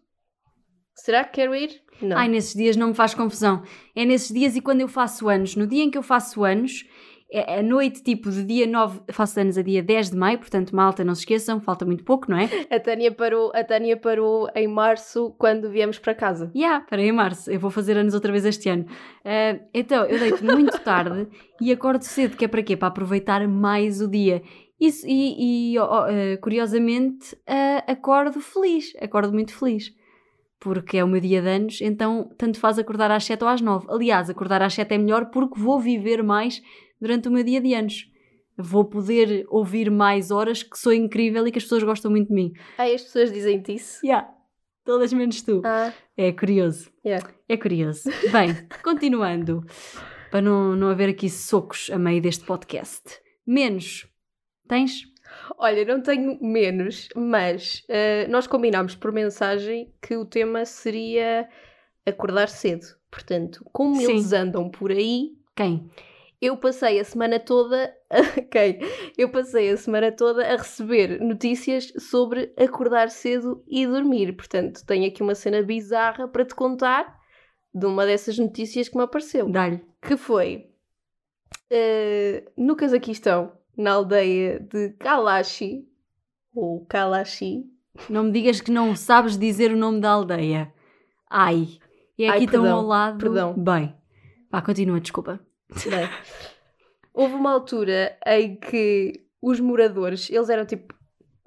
Será 0.94 1.24
que 1.24 1.32
quero 1.34 1.54
ir? 1.54 1.82
Não. 2.02 2.16
Ai, 2.16 2.28
nesses 2.28 2.54
dias 2.54 2.76
não 2.76 2.88
me 2.88 2.94
faz 2.94 3.14
confusão. 3.14 3.62
É 3.94 4.04
nesses 4.04 4.32
dias 4.32 4.56
e 4.56 4.60
quando 4.60 4.80
eu 4.80 4.88
faço 4.88 5.28
anos. 5.28 5.54
No 5.56 5.66
dia 5.66 5.82
em 5.84 5.90
que 5.90 5.98
eu 5.98 6.02
faço 6.02 6.44
anos, 6.44 6.84
é 7.30 7.58
a 7.58 7.62
noite 7.62 8.02
tipo 8.02 8.30
de 8.30 8.42
dia 8.42 8.66
9, 8.66 9.00
faço 9.10 9.38
anos 9.38 9.58
a 9.58 9.62
dia 9.62 9.82
10 9.82 10.10
de 10.10 10.16
maio, 10.16 10.38
portanto, 10.38 10.74
malta, 10.74 11.04
não 11.04 11.14
se 11.14 11.20
esqueçam, 11.20 11.60
falta 11.60 11.84
muito 11.84 12.02
pouco, 12.02 12.30
não 12.30 12.38
é? 12.38 12.48
A, 12.74 12.80
Tânia 12.80 13.12
parou, 13.12 13.52
a 13.54 13.62
Tânia 13.62 13.96
parou 13.96 14.48
em 14.54 14.66
março 14.66 15.34
quando 15.38 15.70
viemos 15.70 15.98
para 15.98 16.14
casa. 16.14 16.50
Ya, 16.54 16.60
yeah, 16.60 16.86
para 16.86 17.02
em 17.02 17.12
março, 17.12 17.50
eu 17.50 17.60
vou 17.60 17.70
fazer 17.70 17.98
anos 17.98 18.14
outra 18.14 18.32
vez 18.32 18.46
este 18.46 18.70
ano. 18.70 18.86
Ah, 19.24 19.58
então, 19.74 20.04
eu 20.06 20.18
deito 20.18 20.42
muito 20.44 20.78
tarde 20.80 21.28
e 21.60 21.70
acordo 21.70 22.02
cedo, 22.02 22.36
que 22.36 22.44
é 22.46 22.48
para 22.48 22.62
quê? 22.62 22.76
Para 22.76 22.88
aproveitar 22.88 23.46
mais 23.46 24.00
o 24.00 24.08
dia. 24.08 24.42
Isso, 24.80 25.06
e, 25.06 25.74
e, 25.74 25.78
ah, 25.78 26.06
curiosamente, 26.40 27.36
ah, 27.46 27.84
acordo 27.86 28.40
feliz, 28.40 28.94
acordo 29.02 29.32
muito 29.34 29.54
feliz. 29.54 29.92
Porque 30.60 30.96
é 30.96 31.04
o 31.04 31.08
meu 31.08 31.20
dia 31.20 31.40
de 31.40 31.48
anos, 31.48 31.80
então 31.80 32.30
tanto 32.36 32.58
faz 32.58 32.78
acordar 32.78 33.10
às 33.12 33.24
7 33.24 33.44
ou 33.44 33.48
às 33.48 33.60
9. 33.60 33.86
Aliás, 33.90 34.28
acordar 34.28 34.60
às 34.60 34.74
7 34.74 34.94
é 34.94 34.98
melhor 34.98 35.26
porque 35.26 35.60
vou 35.60 35.78
viver 35.78 36.22
mais 36.22 36.60
durante 37.00 37.28
o 37.28 37.30
meu 37.30 37.42
dia 37.44 37.60
de 37.60 37.74
anos. 37.74 38.10
Vou 38.56 38.84
poder 38.84 39.44
ouvir 39.48 39.90
mais 39.90 40.30
horas 40.30 40.62
que 40.62 40.76
sou 40.78 40.92
incrível 40.92 41.46
e 41.46 41.52
que 41.52 41.58
as 41.58 41.64
pessoas 41.64 41.82
gostam 41.84 42.10
muito 42.10 42.28
de 42.28 42.34
mim. 42.34 42.52
Ai, 42.76 42.94
as 42.94 43.02
pessoas 43.02 43.32
dizem-te 43.32 43.72
isso. 43.74 44.04
Yeah, 44.04 44.28
todas 44.84 45.12
menos 45.12 45.40
tu. 45.42 45.62
Ah, 45.64 45.92
É 46.16 46.32
curioso. 46.32 46.90
yeah. 47.04 47.24
É 47.48 47.56
curioso. 47.56 48.10
Bem, 48.32 48.48
continuando, 48.82 49.64
para 50.30 50.42
não, 50.42 50.74
não 50.74 50.88
haver 50.88 51.08
aqui 51.10 51.30
socos 51.30 51.88
a 51.92 51.98
meio 51.98 52.20
deste 52.20 52.44
podcast. 52.44 53.20
Menos. 53.46 54.08
Tens? 54.68 55.02
Olha, 55.56 55.84
não 55.84 56.02
tenho 56.02 56.38
menos, 56.42 57.08
mas 57.14 57.84
eh, 57.88 58.26
nós 58.28 58.46
combinámos 58.46 58.94
por 58.96 59.12
mensagem 59.12 59.92
que 60.02 60.16
o 60.16 60.24
tema 60.24 60.64
seria 60.64 61.48
acordar 62.04 62.48
cedo. 62.48 62.86
Portanto, 63.10 63.64
como 63.72 63.96
Sim. 63.96 64.10
eles 64.12 64.32
andam 64.32 64.68
por 64.70 64.90
aí, 64.90 65.30
Quem? 65.54 65.88
Eu 66.40 66.56
passei 66.56 67.00
a 67.00 67.04
semana 67.04 67.40
toda. 67.40 67.92
Quem? 68.50 68.78
Eu 69.18 69.30
passei 69.30 69.70
a 69.70 69.76
semana 69.76 70.12
toda 70.12 70.46
a 70.46 70.56
receber 70.56 71.20
notícias 71.20 71.92
sobre 71.98 72.52
acordar 72.56 73.10
cedo 73.10 73.64
e 73.66 73.86
dormir. 73.86 74.32
Portanto, 74.36 74.84
tenho 74.86 75.08
aqui 75.08 75.22
uma 75.22 75.34
cena 75.34 75.62
bizarra 75.62 76.28
para 76.28 76.44
te 76.44 76.54
contar 76.54 77.18
de 77.74 77.84
uma 77.84 78.06
dessas 78.06 78.38
notícias 78.38 78.88
que 78.88 78.96
me 78.96 79.02
apareceu. 79.02 79.50
Dá-lhe. 79.50 79.84
que 80.00 80.16
foi 80.16 80.70
eh, 81.70 82.44
no 82.56 82.76
Cazaquistão, 82.76 83.52
na 83.76 83.92
aldeia 83.92 84.60
de 84.60 84.90
Kalashi, 84.90 85.84
ou 86.54 86.86
Kalashi. 86.86 87.64
Não 88.08 88.24
me 88.24 88.32
digas 88.32 88.60
que 88.60 88.70
não 88.70 88.94
sabes 88.94 89.36
dizer 89.36 89.72
o 89.72 89.76
nome 89.76 90.00
da 90.00 90.10
aldeia. 90.10 90.72
Ai. 91.28 91.66
E 92.16 92.24
é 92.24 92.28
Ai, 92.30 92.36
aqui 92.38 92.46
tão 92.46 92.62
perdão, 92.62 92.78
ao 92.78 92.86
lado. 92.86 93.18
perdão. 93.18 93.54
Bem. 93.58 93.94
Vá, 94.50 94.62
continua, 94.62 95.00
desculpa. 95.00 95.40
Bem, 95.70 96.08
houve 97.12 97.34
uma 97.34 97.52
altura 97.52 98.18
em 98.26 98.56
que 98.56 99.24
os 99.40 99.60
moradores, 99.60 100.30
eles 100.30 100.48
eram 100.48 100.66
tipo 100.66 100.94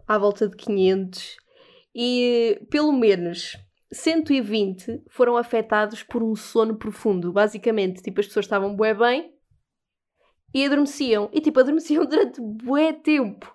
à 0.07 0.17
volta 0.17 0.47
de 0.47 0.55
500 0.55 1.37
e 1.95 2.65
pelo 2.69 2.91
menos 2.91 3.57
120 3.91 5.03
foram 5.09 5.35
afetados 5.35 6.03
por 6.03 6.23
um 6.23 6.35
sono 6.35 6.75
profundo. 6.75 7.31
Basicamente, 7.31 8.01
tipo, 8.01 8.19
as 8.21 8.27
pessoas 8.27 8.45
estavam 8.45 8.75
bué 8.75 8.93
bem 8.93 9.33
e 10.53 10.65
adormeciam. 10.65 11.29
E 11.33 11.41
tipo, 11.41 11.59
adormeciam 11.59 12.05
durante 12.07 12.39
bué 12.41 12.93
tempo. 12.93 13.53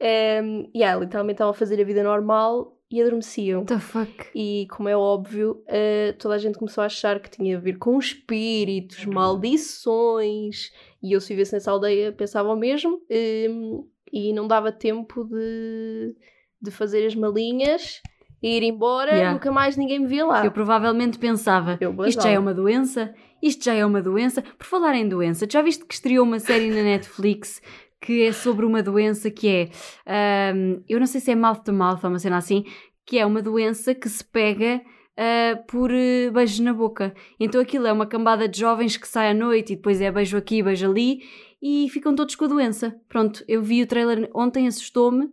Um, 0.00 0.70
yeah, 0.74 0.98
literalmente 0.98 1.34
estavam 1.34 1.52
a 1.52 1.54
fazer 1.54 1.80
a 1.80 1.84
vida 1.84 2.02
normal 2.02 2.79
e 2.90 3.00
adormeciam. 3.00 3.64
The 3.64 3.78
fuck? 3.78 4.26
E 4.34 4.66
como 4.70 4.88
é 4.88 4.96
óbvio, 4.96 5.62
eh, 5.68 6.14
toda 6.18 6.34
a 6.34 6.38
gente 6.38 6.58
começou 6.58 6.82
a 6.82 6.86
achar 6.86 7.20
que 7.20 7.30
tinha 7.30 7.56
a 7.56 7.60
ver 7.60 7.78
com 7.78 7.98
espíritos, 7.98 9.04
maldições. 9.06 10.72
E 11.00 11.12
eu, 11.12 11.20
se 11.20 11.28
vivesse 11.28 11.52
nessa 11.52 11.70
aldeia, 11.70 12.10
pensava 12.12 12.52
o 12.52 12.56
mesmo. 12.56 13.00
Em, 13.08 13.84
e 14.12 14.32
não 14.32 14.48
dava 14.48 14.72
tempo 14.72 15.24
de, 15.24 16.16
de 16.60 16.70
fazer 16.72 17.06
as 17.06 17.14
malinhas 17.14 18.02
e 18.42 18.56
ir 18.56 18.62
embora. 18.64 19.12
Yeah. 19.12 19.32
Nunca 19.34 19.52
mais 19.52 19.76
ninguém 19.76 20.00
me 20.00 20.08
via 20.08 20.26
lá. 20.26 20.44
Eu 20.44 20.50
provavelmente 20.50 21.18
pensava, 21.18 21.78
Eu 21.80 21.94
isto 22.06 22.22
já 22.22 22.30
é 22.30 22.38
uma 22.38 22.52
doença, 22.52 23.14
isto 23.40 23.64
já 23.64 23.74
é 23.74 23.86
uma 23.86 24.02
doença. 24.02 24.42
Por 24.42 24.66
falar 24.66 24.96
em 24.96 25.08
doença, 25.08 25.46
já 25.48 25.62
viste 25.62 25.84
que 25.84 25.94
estreou 25.94 26.24
uma 26.24 26.40
série 26.40 26.70
na 26.70 26.82
Netflix 26.82 27.62
que 28.00 28.22
é 28.24 28.32
sobre 28.32 28.64
uma 28.64 28.82
doença 28.82 29.30
que 29.30 29.48
é, 29.48 29.68
ahm, 30.06 30.82
eu 30.88 30.98
não 30.98 31.06
sei 31.06 31.20
se 31.20 31.30
é 31.30 31.34
mouth 31.34 31.62
to 31.64 31.72
mouth 31.72 32.00
ou 32.02 32.10
uma 32.10 32.18
cena 32.18 32.36
assim, 32.38 32.64
que 33.06 33.18
é 33.18 33.26
uma 33.26 33.42
doença 33.42 33.94
que 33.94 34.08
se 34.08 34.24
pega 34.24 34.80
ah, 35.16 35.56
por 35.68 35.90
eh, 35.90 36.30
beijos 36.30 36.60
na 36.60 36.72
boca. 36.72 37.12
Então 37.38 37.60
aquilo 37.60 37.86
é 37.86 37.92
uma 37.92 38.06
cambada 38.06 38.48
de 38.48 38.58
jovens 38.60 38.96
que 38.96 39.06
sai 39.08 39.30
à 39.30 39.34
noite 39.34 39.72
e 39.72 39.76
depois 39.76 40.00
é 40.00 40.10
beijo 40.10 40.36
aqui, 40.36 40.62
beijo 40.62 40.88
ali 40.90 41.20
e 41.62 41.88
ficam 41.90 42.14
todos 42.14 42.34
com 42.36 42.46
a 42.46 42.48
doença. 42.48 42.96
Pronto, 43.08 43.44
eu 43.46 43.60
vi 43.62 43.82
o 43.82 43.86
trailer 43.86 44.30
ontem, 44.34 44.66
assustou-me, 44.66 45.28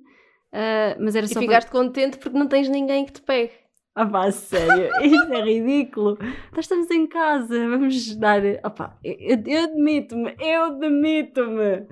ah, 0.51 0.97
mas 0.99 1.15
era 1.15 1.25
E 1.25 1.29
só 1.29 1.35
para- 1.35 1.43
ficaste 1.43 1.71
contente 1.71 2.17
porque 2.17 2.37
não 2.37 2.47
tens 2.47 2.67
ninguém 2.67 3.05
que 3.05 3.13
te 3.13 3.21
pegue. 3.21 3.51
ah 3.95 4.05
pá, 4.05 4.29
sério, 4.31 4.89
isto 5.05 5.31
é 5.33 5.41
ridículo. 5.41 6.17
Nós 6.53 6.65
estamos 6.65 6.89
em 6.91 7.07
casa, 7.07 7.69
vamos 7.69 8.15
dar. 8.17 8.43
Eu, 8.43 8.59
eu 9.45 9.63
admito-me, 9.63 10.35
eu 10.39 10.63
admito-me. 10.65 11.87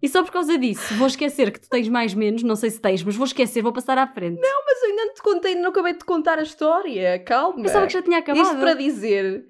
E 0.00 0.08
só 0.08 0.22
por 0.22 0.30
causa 0.30 0.56
disso, 0.56 0.94
vou 0.94 1.06
esquecer 1.08 1.50
que 1.50 1.60
tu 1.60 1.68
tens 1.68 1.88
mais 1.88 2.14
menos, 2.14 2.42
não 2.42 2.54
sei 2.54 2.70
se 2.70 2.80
tens, 2.80 3.02
mas 3.02 3.16
vou 3.16 3.26
esquecer, 3.26 3.62
vou 3.62 3.72
passar 3.72 3.98
à 3.98 4.06
frente. 4.06 4.40
Não, 4.40 4.64
Mas 4.64 4.82
eu 4.82 4.90
ainda 4.90 5.04
não 5.06 5.14
te 5.14 5.22
contei, 5.22 5.54
não 5.56 5.70
acabei 5.70 5.92
de 5.92 5.98
te 5.98 6.04
contar 6.04 6.38
a 6.38 6.42
história. 6.42 7.18
Calma. 7.24 7.62
pensava 7.62 7.86
que 7.86 7.92
já 7.92 8.02
tinha 8.02 8.18
acabado. 8.18 8.44
Isto 8.44 8.56
para 8.58 8.74
dizer 8.74 9.46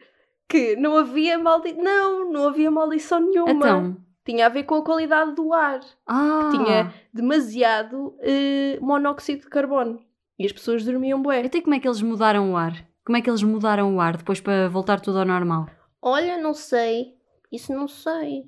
que 0.48 0.74
não 0.76 0.96
havia 0.96 1.38
maldição. 1.38 1.82
Não, 1.82 2.32
não 2.32 2.48
havia 2.48 2.70
maldição 2.70 3.20
nenhuma. 3.20 3.50
Então. 3.50 3.96
Tinha 4.24 4.44
a 4.46 4.48
ver 4.50 4.64
com 4.64 4.74
a 4.74 4.84
qualidade 4.84 5.34
do 5.34 5.54
ar. 5.54 5.80
Ah, 6.06 6.50
Tinha 6.50 6.92
demasiado 7.14 8.14
eh, 8.20 8.78
monóxido 8.80 9.42
de 9.42 9.48
carbono. 9.48 10.00
E 10.38 10.44
as 10.44 10.52
pessoas 10.52 10.84
dormiam 10.84 11.20
bué. 11.22 11.40
Até 11.44 11.60
como 11.62 11.74
é 11.74 11.80
que 11.80 11.88
eles 11.88 12.02
mudaram 12.02 12.52
o 12.52 12.56
ar? 12.56 12.74
Como 13.04 13.16
é 13.16 13.22
que 13.22 13.30
eles 13.30 13.42
mudaram 13.42 13.96
o 13.96 14.00
ar 14.00 14.18
depois 14.18 14.38
para 14.38 14.68
voltar 14.68 15.00
tudo 15.00 15.18
ao 15.18 15.24
normal? 15.24 15.66
Olha, 16.02 16.36
não 16.36 16.52
sei. 16.52 17.14
Isso 17.50 17.72
não 17.72 17.88
sei. 17.88 18.44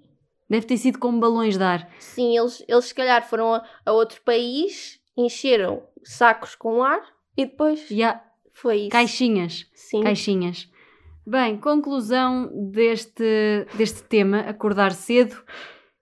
Deve 0.51 0.67
ter 0.67 0.77
sido 0.77 0.99
com 0.99 1.19
balões 1.21 1.57
de 1.57 1.63
ar. 1.63 1.89
Sim, 2.01 2.37
eles, 2.37 2.65
eles 2.67 2.87
se 2.87 2.95
calhar 2.95 3.27
foram 3.27 3.55
a, 3.55 3.65
a 3.87 3.93
outro 3.93 4.21
país, 4.23 5.01
encheram 5.17 5.83
sacos 6.03 6.57
com 6.57 6.83
ar 6.83 7.01
e 7.37 7.47
depois 7.47 7.87
Já, 7.89 8.21
foi 8.53 8.79
isso. 8.81 8.91
caixinhas. 8.91 9.71
Sim. 9.73 10.03
Caixinhas. 10.03 10.69
Bem, 11.25 11.57
conclusão 11.57 12.51
deste, 12.73 13.67
deste 13.77 14.03
tema, 14.03 14.41
acordar 14.41 14.91
cedo. 14.93 15.41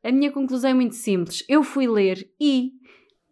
A 0.03 0.11
minha 0.11 0.33
conclusão 0.33 0.71
é 0.71 0.75
muito 0.75 0.95
simples. 0.95 1.45
Eu 1.47 1.63
fui 1.63 1.87
ler 1.87 2.31
e 2.41 2.73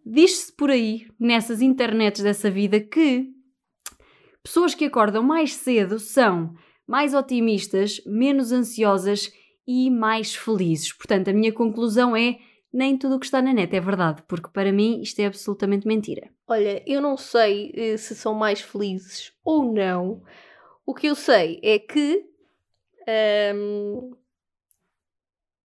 diz-se 0.04 0.54
por 0.54 0.70
aí, 0.70 1.06
nessas 1.18 1.62
internets 1.62 2.22
dessa 2.22 2.50
vida, 2.50 2.78
que 2.78 3.28
pessoas 4.42 4.74
que 4.74 4.84
acordam 4.84 5.22
mais 5.22 5.54
cedo 5.54 5.98
são 5.98 6.54
mais 6.86 7.14
otimistas, 7.14 8.02
menos 8.04 8.52
ansiosas 8.52 9.32
e 9.66 9.90
mais 9.90 10.34
felizes. 10.34 10.92
Portanto, 10.92 11.28
a 11.28 11.32
minha 11.32 11.52
conclusão 11.52 12.16
é 12.16 12.38
nem 12.72 12.96
tudo 12.96 13.16
o 13.16 13.18
que 13.18 13.26
está 13.26 13.40
na 13.40 13.52
net 13.52 13.74
é 13.74 13.80
verdade, 13.80 14.22
porque 14.28 14.50
para 14.50 14.70
mim 14.70 15.00
isto 15.00 15.18
é 15.20 15.26
absolutamente 15.26 15.86
mentira. 15.86 16.30
Olha, 16.46 16.82
eu 16.86 17.00
não 17.00 17.16
sei 17.16 17.72
eh, 17.74 17.96
se 17.96 18.14
são 18.14 18.34
mais 18.34 18.60
felizes 18.60 19.32
ou 19.44 19.72
não. 19.72 20.22
O 20.84 20.94
que 20.94 21.06
eu 21.06 21.14
sei 21.14 21.58
é 21.62 21.78
que 21.78 22.24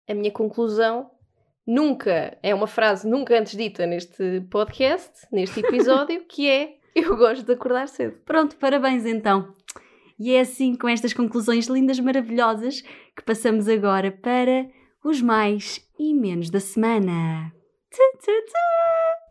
a 0.07 0.13
minha 0.13 0.31
conclusão 0.31 1.09
nunca, 1.65 2.37
é 2.43 2.53
uma 2.53 2.67
frase 2.67 3.07
nunca 3.07 3.37
antes 3.37 3.55
dita 3.55 3.85
neste 3.85 4.41
podcast, 4.49 5.27
neste 5.31 5.59
episódio, 5.65 6.23
que 6.25 6.49
é 6.49 6.77
eu 6.93 7.15
gosto 7.15 7.45
de 7.45 7.53
acordar 7.53 7.87
cedo. 7.87 8.17
Pronto, 8.25 8.57
parabéns 8.57 9.05
então. 9.05 9.53
E 10.19 10.33
é 10.33 10.41
assim, 10.41 10.75
com 10.75 10.87
estas 10.87 11.13
conclusões 11.13 11.67
lindas, 11.67 11.99
maravilhosas, 11.99 12.81
que 13.15 13.23
passamos 13.25 13.67
agora 13.67 14.11
para 14.11 14.69
os 15.03 15.21
mais 15.21 15.85
e 15.99 16.13
menos 16.13 16.49
da 16.49 16.59
semana. 16.59 17.51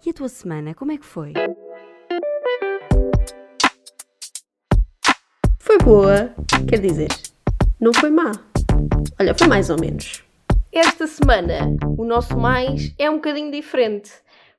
E 0.04 0.10
a 0.10 0.12
tua 0.12 0.28
semana, 0.28 0.74
como 0.74 0.92
é 0.92 0.98
que 0.98 1.06
foi? 1.06 1.32
Foi 5.58 5.78
boa, 5.78 6.34
quer 6.68 6.80
dizer, 6.80 7.08
não 7.80 7.92
foi 7.92 8.10
má. 8.10 8.32
Olha, 9.20 9.34
foi 9.34 9.46
mais 9.46 9.70
ou 9.70 9.78
menos. 9.80 10.24
Esta 10.72 11.06
semana, 11.06 11.76
o 11.98 12.04
nosso 12.04 12.36
mais 12.36 12.94
é 12.98 13.10
um 13.10 13.16
bocadinho 13.16 13.50
diferente, 13.50 14.10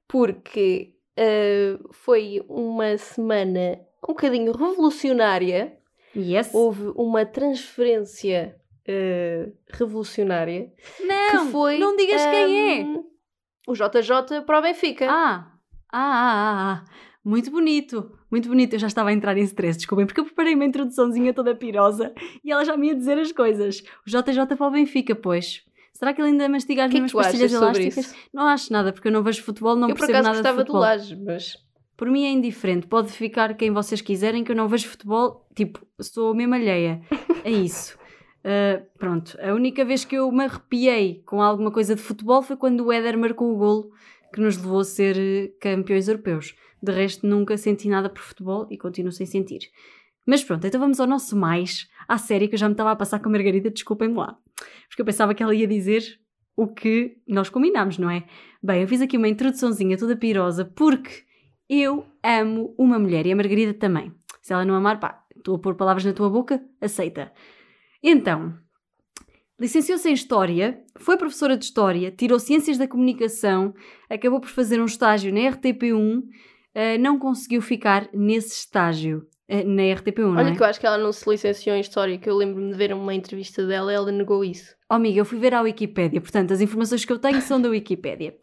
porque 0.08 0.94
uh, 1.18 1.94
foi 1.94 2.44
uma 2.48 2.98
semana 2.98 3.80
um 4.04 4.14
bocadinho 4.14 4.52
revolucionária. 4.52 5.78
Yes. 6.16 6.54
Houve 6.54 6.92
uma 6.96 7.26
transferência 7.26 8.56
uh, 8.88 9.52
revolucionária. 9.70 10.72
Não, 11.00 11.46
que 11.46 11.52
foi, 11.52 11.80
não 11.80 11.96
digas 11.96 12.22
um, 12.22 12.32
quem 12.32 12.80
é. 12.80 13.04
O 13.68 13.74
JJ 13.74 14.42
para 14.46 14.60
o 14.60 14.62
Benfica. 14.62 15.08
Ah, 15.10 15.52
ah, 15.92 16.00
ah, 16.00 16.04
ah. 16.04 16.84
ah. 16.86 17.12
Muito 17.24 17.52
bonito, 17.52 18.18
muito 18.32 18.50
bonito. 18.50 18.74
Eu 18.74 18.80
já 18.80 18.88
estava 18.88 19.10
a 19.10 19.14
entrar 19.14 19.38
em 19.38 19.44
stress, 19.44 19.78
desculpem, 19.78 20.08
porque 20.08 20.20
eu 20.20 20.26
preparei 20.26 20.56
uma 20.56 20.66
introduçãozinha 20.66 21.34
toda 21.34 21.54
pirosa 21.54 22.12
e 22.44 22.52
ela 22.52 22.66
já 22.66 22.76
me 22.76 22.88
ia 22.88 22.96
dizer 22.96 23.18
as 23.20 23.32
coisas. 23.32 23.84
O 24.06 24.10
JJ 24.10 24.48
para 24.58 24.68
o 24.68 24.72
Benfica, 24.72 25.14
pois. 25.14 25.64
Será 25.94 26.14
que 26.14 26.22
ele 26.22 26.30
ainda 26.30 26.50
mastiga 26.50 26.86
as 26.86 26.90
que 26.90 27.00
mesmas 27.00 27.12
que 27.12 27.18
pastilhas 27.18 27.54
elásticas? 27.54 27.98
Isso? 27.98 28.16
Não 28.34 28.48
acho 28.48 28.74
nada, 28.74 28.92
porque 28.92 29.08
eu 29.08 29.12
não 29.12 29.22
vejo 29.22 29.44
futebol, 29.44 29.76
não 29.76 29.90
eu, 29.90 29.96
percebo 29.96 30.24
nada 30.24 30.42
de 30.42 30.50
futebol. 30.50 30.58
Eu 30.58 30.66
por 30.66 30.84
acaso 30.84 31.16
gostava 31.16 31.20
do 31.20 31.26
mas... 31.26 31.71
Por 32.02 32.10
mim 32.10 32.26
é 32.26 32.32
indiferente, 32.32 32.88
pode 32.88 33.12
ficar 33.12 33.54
quem 33.54 33.70
vocês 33.70 34.02
quiserem, 34.02 34.44
que 34.44 34.52
eu 34.52 34.56
não 34.56 34.68
vejo 34.68 34.88
futebol, 34.88 35.48
tipo, 35.54 35.86
sou 36.00 36.34
mesmo 36.34 36.56
alheia. 36.56 37.00
É 37.44 37.52
isso. 37.52 37.96
Uh, 38.40 38.84
pronto, 38.98 39.38
a 39.40 39.54
única 39.54 39.86
vez 39.86 40.04
que 40.04 40.16
eu 40.16 40.32
me 40.32 40.46
arrepiei 40.46 41.22
com 41.28 41.44
alguma 41.44 41.70
coisa 41.70 41.94
de 41.94 42.02
futebol 42.02 42.42
foi 42.42 42.58
quando 42.58 42.84
o 42.84 42.92
Éder 42.92 43.20
marcou 43.20 43.54
o 43.54 43.56
golo 43.56 43.92
que 44.34 44.42
nos 44.42 44.58
levou 44.58 44.80
a 44.80 44.84
ser 44.84 45.16
eh, 45.16 45.52
campeões 45.62 46.08
europeus. 46.08 46.56
De 46.82 46.92
resto, 46.92 47.28
nunca 47.28 47.56
senti 47.56 47.88
nada 47.88 48.10
por 48.10 48.24
futebol 48.24 48.66
e 48.72 48.80
continuo 48.80 49.12
sem 49.12 49.28
sentir. 49.28 49.70
Mas 50.26 50.44
pronto, 50.44 50.66
então 50.66 50.82
vamos 50.82 51.00
ao 51.00 51.06
nosso 51.06 51.38
mais, 51.38 51.88
à 52.08 52.18
série 52.18 52.48
que 52.48 52.56
eu 52.56 52.60
já 52.60 52.68
me 52.68 52.74
estava 52.74 52.90
a 52.90 52.96
passar 52.96 53.20
com 53.20 53.30
a 53.30 53.32
Margarida, 53.32 53.70
desculpem-me 53.70 54.16
lá. 54.16 54.36
Porque 54.90 55.04
eu 55.04 55.06
pensava 55.06 55.36
que 55.36 55.44
ela 55.44 55.54
ia 55.54 55.68
dizer 55.68 56.20
o 56.56 56.66
que 56.66 57.18
nós 57.28 57.48
combinámos, 57.48 58.00
não 58.00 58.10
é? 58.10 58.24
Bem, 58.64 58.82
eu 58.82 58.88
fiz 58.88 59.02
aqui 59.02 59.18
uma 59.18 59.28
introduçãozinha 59.28 60.00
toda 60.00 60.16
pirosa 60.16 60.66
porque 60.66 61.30
eu 61.72 62.06
amo 62.22 62.76
uma 62.78 63.00
mulher 63.00 63.26
e 63.26 63.32
a 63.32 63.36
Margarida 63.36 63.74
também. 63.74 64.12
Se 64.42 64.52
ela 64.52 64.66
não 64.66 64.76
amar, 64.76 65.00
pá, 65.00 65.24
estou 65.36 65.56
a 65.56 65.60
pôr 65.60 65.76
palavras 65.76 66.04
na 66.04 66.12
tua 66.12 66.30
boca, 66.30 66.62
aceita. 66.82 67.32
Então, 68.04 68.54
licenciou-se 69.58 70.10
em 70.10 70.14
História, 70.14 70.84
foi 70.98 71.16
professora 71.16 71.56
de 71.56 71.64
História, 71.64 72.12
tirou 72.12 72.40
Ciências 72.40 72.78
da 72.78 72.88
Comunicação, 72.88 73.74
acabou 74.10 74.42
por 74.42 74.50
fazer 74.50 74.82
um 74.82 74.86
estágio 74.86 75.34
na 75.34 75.40
RTP1 75.52 76.24
uh, 76.76 77.00
não 77.00 77.18
conseguiu 77.18 77.62
ficar 77.62 78.10
nesse 78.14 78.54
estágio 78.54 79.28
uh, 79.50 79.68
na 79.68 79.84
RTP1. 79.84 80.38
Olha 80.38 80.50
é? 80.50 80.56
que 80.56 80.62
eu 80.62 80.68
acho 80.68 80.80
que 80.80 80.86
ela 80.86 80.98
não 80.98 81.12
se 81.12 81.30
licenciou 81.30 81.76
em 81.76 81.82
História, 81.82 82.18
que 82.18 82.30
eu 82.30 82.36
lembro-me 82.36 82.72
de 82.72 82.78
ver 82.78 82.94
uma 82.94 83.14
entrevista 83.14 83.66
dela 83.66 83.92
e 83.92 83.96
ela 83.96 84.12
negou 84.12 84.44
isso. 84.44 84.76
Oh, 84.90 84.96
amiga, 84.96 85.20
eu 85.20 85.26
fui 85.26 85.40
ver 85.40 85.54
à 85.54 85.62
Wikipédia, 85.62 86.20
portanto, 86.20 86.52
as 86.52 86.62
informações 86.62 87.06
que 87.06 87.14
eu 87.14 87.20
tenho 87.20 87.42
são 87.42 87.62
da 87.62 87.70
Wikipédia. 87.70 88.36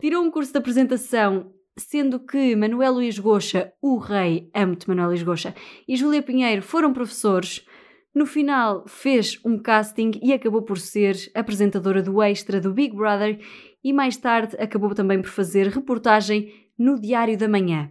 Tirou 0.00 0.22
um 0.22 0.30
curso 0.30 0.52
de 0.52 0.58
apresentação 0.58 1.52
sendo 1.76 2.20
que 2.20 2.56
Manuel 2.56 2.94
Luís 2.94 3.18
Goxa, 3.18 3.72
o 3.82 3.98
rei, 3.98 4.50
amo-te 4.54 4.88
Manuel 4.88 5.08
Luís 5.08 5.22
Goxa, 5.22 5.54
e 5.86 5.96
Júlia 5.96 6.22
Pinheiro 6.22 6.62
foram 6.62 6.92
professores. 6.92 7.66
No 8.14 8.24
final 8.24 8.84
fez 8.86 9.38
um 9.44 9.58
casting 9.58 10.12
e 10.22 10.32
acabou 10.32 10.62
por 10.62 10.78
ser 10.78 11.16
apresentadora 11.34 12.02
do 12.02 12.22
Extra 12.22 12.60
do 12.60 12.72
Big 12.72 12.96
Brother 12.96 13.38
e 13.84 13.92
mais 13.92 14.16
tarde 14.16 14.56
acabou 14.58 14.94
também 14.94 15.20
por 15.20 15.28
fazer 15.28 15.68
reportagem 15.68 16.50
no 16.78 16.98
Diário 16.98 17.36
da 17.36 17.46
Manhã. 17.46 17.90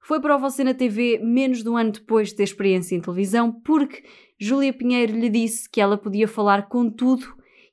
Foi 0.00 0.20
para 0.20 0.36
o 0.36 0.38
Você 0.38 0.62
na 0.62 0.72
TV 0.72 1.18
menos 1.20 1.64
de 1.64 1.68
um 1.68 1.76
ano 1.76 1.90
depois 1.90 2.28
de 2.28 2.36
ter 2.36 2.44
experiência 2.44 2.94
em 2.94 3.00
televisão, 3.00 3.50
porque 3.52 4.04
Júlia 4.38 4.72
Pinheiro 4.72 5.18
lhe 5.18 5.28
disse 5.28 5.68
que 5.68 5.80
ela 5.80 5.98
podia 5.98 6.28
falar 6.28 6.68
com 6.68 6.88
tudo 6.88 7.26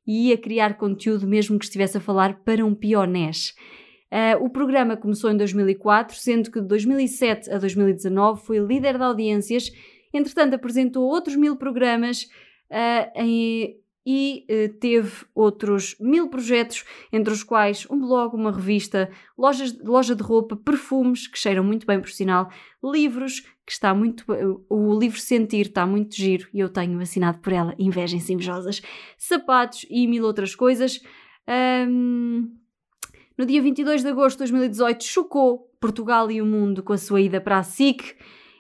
e 0.05 0.29
ia 0.29 0.37
criar 0.37 0.77
conteúdo 0.77 1.27
mesmo 1.27 1.59
que 1.59 1.65
estivesse 1.65 1.97
a 1.97 2.01
falar 2.01 2.43
para 2.43 2.65
um 2.65 2.73
pionés. 2.73 3.53
Uh, 4.13 4.45
o 4.45 4.47
programa 4.47 4.95
começou 4.95 5.31
em 5.31 5.37
2004, 5.37 6.15
sendo 6.15 6.51
que 6.51 6.61
de 6.61 6.67
2007 6.67 7.51
a 7.51 7.57
2019 7.57 8.45
foi 8.45 8.59
líder 8.59 8.95
de 8.95 9.03
audiências. 9.03 9.71
Entretanto, 10.13 10.53
apresentou 10.53 11.03
outros 11.03 11.35
mil 11.35 11.55
programas 11.55 12.29
uh, 12.69 13.11
em, 13.15 13.75
e 14.05 14.45
eh, 14.49 14.67
teve 14.67 15.25
outros 15.33 15.95
mil 15.99 16.27
projetos, 16.29 16.83
entre 17.11 17.33
os 17.33 17.41
quais 17.41 17.87
um 17.89 17.97
blog, 17.99 18.35
uma 18.35 18.51
revista, 18.51 19.09
lojas, 19.37 19.75
loja 19.81 20.13
de 20.13 20.21
roupa, 20.21 20.57
perfumes, 20.57 21.25
que 21.25 21.39
cheiram 21.39 21.63
muito 21.63 21.87
bem 21.87 21.99
por 21.99 22.09
sinal, 22.09 22.49
livros, 22.83 23.39
que 23.65 23.71
está 23.71 23.93
muito. 23.93 24.25
O 24.69 24.99
livro 24.99 25.19
Sentir 25.19 25.67
está 25.67 25.85
muito 25.85 26.15
giro 26.15 26.49
e 26.53 26.59
eu 26.59 26.67
tenho 26.67 26.99
assinado 26.99 27.39
por 27.39 27.53
ela, 27.53 27.73
invejem-se 27.79 28.33
invejosas, 28.33 28.81
sapatos 29.17 29.85
e 29.89 30.05
mil 30.05 30.25
outras 30.25 30.53
coisas. 30.53 31.01
Um, 31.87 32.51
no 33.37 33.45
dia 33.45 33.61
22 33.61 34.03
de 34.03 34.09
agosto 34.09 34.37
de 34.37 34.51
2018, 34.51 35.03
chocou 35.03 35.69
Portugal 35.79 36.29
e 36.29 36.41
o 36.41 36.45
mundo 36.45 36.83
com 36.83 36.93
a 36.93 36.97
sua 36.97 37.21
ida 37.21 37.41
para 37.41 37.57
a 37.57 37.63
SIC. 37.63 38.15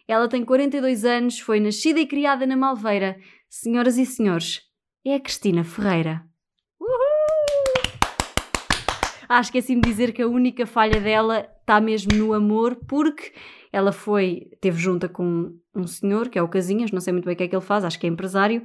Ela 0.07 0.27
tem 0.27 0.43
42 0.43 1.05
anos, 1.05 1.39
foi 1.39 1.59
nascida 1.59 1.99
e 1.99 2.07
criada 2.07 2.45
na 2.45 2.57
Malveira. 2.57 3.17
Senhoras 3.49 3.97
e 3.97 4.05
senhores, 4.05 4.61
é 5.05 5.15
a 5.15 5.19
Cristina 5.19 5.63
Ferreira. 5.63 6.25
Uhul! 6.79 6.93
Ah, 9.29 9.39
esqueci-me 9.39 9.81
de 9.81 9.89
dizer 9.89 10.11
que 10.11 10.21
a 10.21 10.27
única 10.27 10.65
falha 10.65 10.99
dela 10.99 11.47
está 11.59 11.79
mesmo 11.79 12.13
no 12.17 12.33
amor, 12.33 12.75
porque 12.87 13.31
ela 13.71 13.91
foi, 13.91 14.49
teve 14.59 14.79
junta 14.79 15.07
com 15.07 15.55
um 15.75 15.87
senhor, 15.87 16.29
que 16.29 16.37
é 16.37 16.41
o 16.41 16.47
Casinhas, 16.47 16.91
não 16.91 16.99
sei 16.99 17.13
muito 17.13 17.25
bem 17.25 17.33
o 17.33 17.37
que 17.37 17.43
é 17.43 17.47
que 17.47 17.55
ele 17.55 17.61
faz, 17.63 17.85
acho 17.85 17.99
que 17.99 18.05
é 18.05 18.09
empresário, 18.09 18.63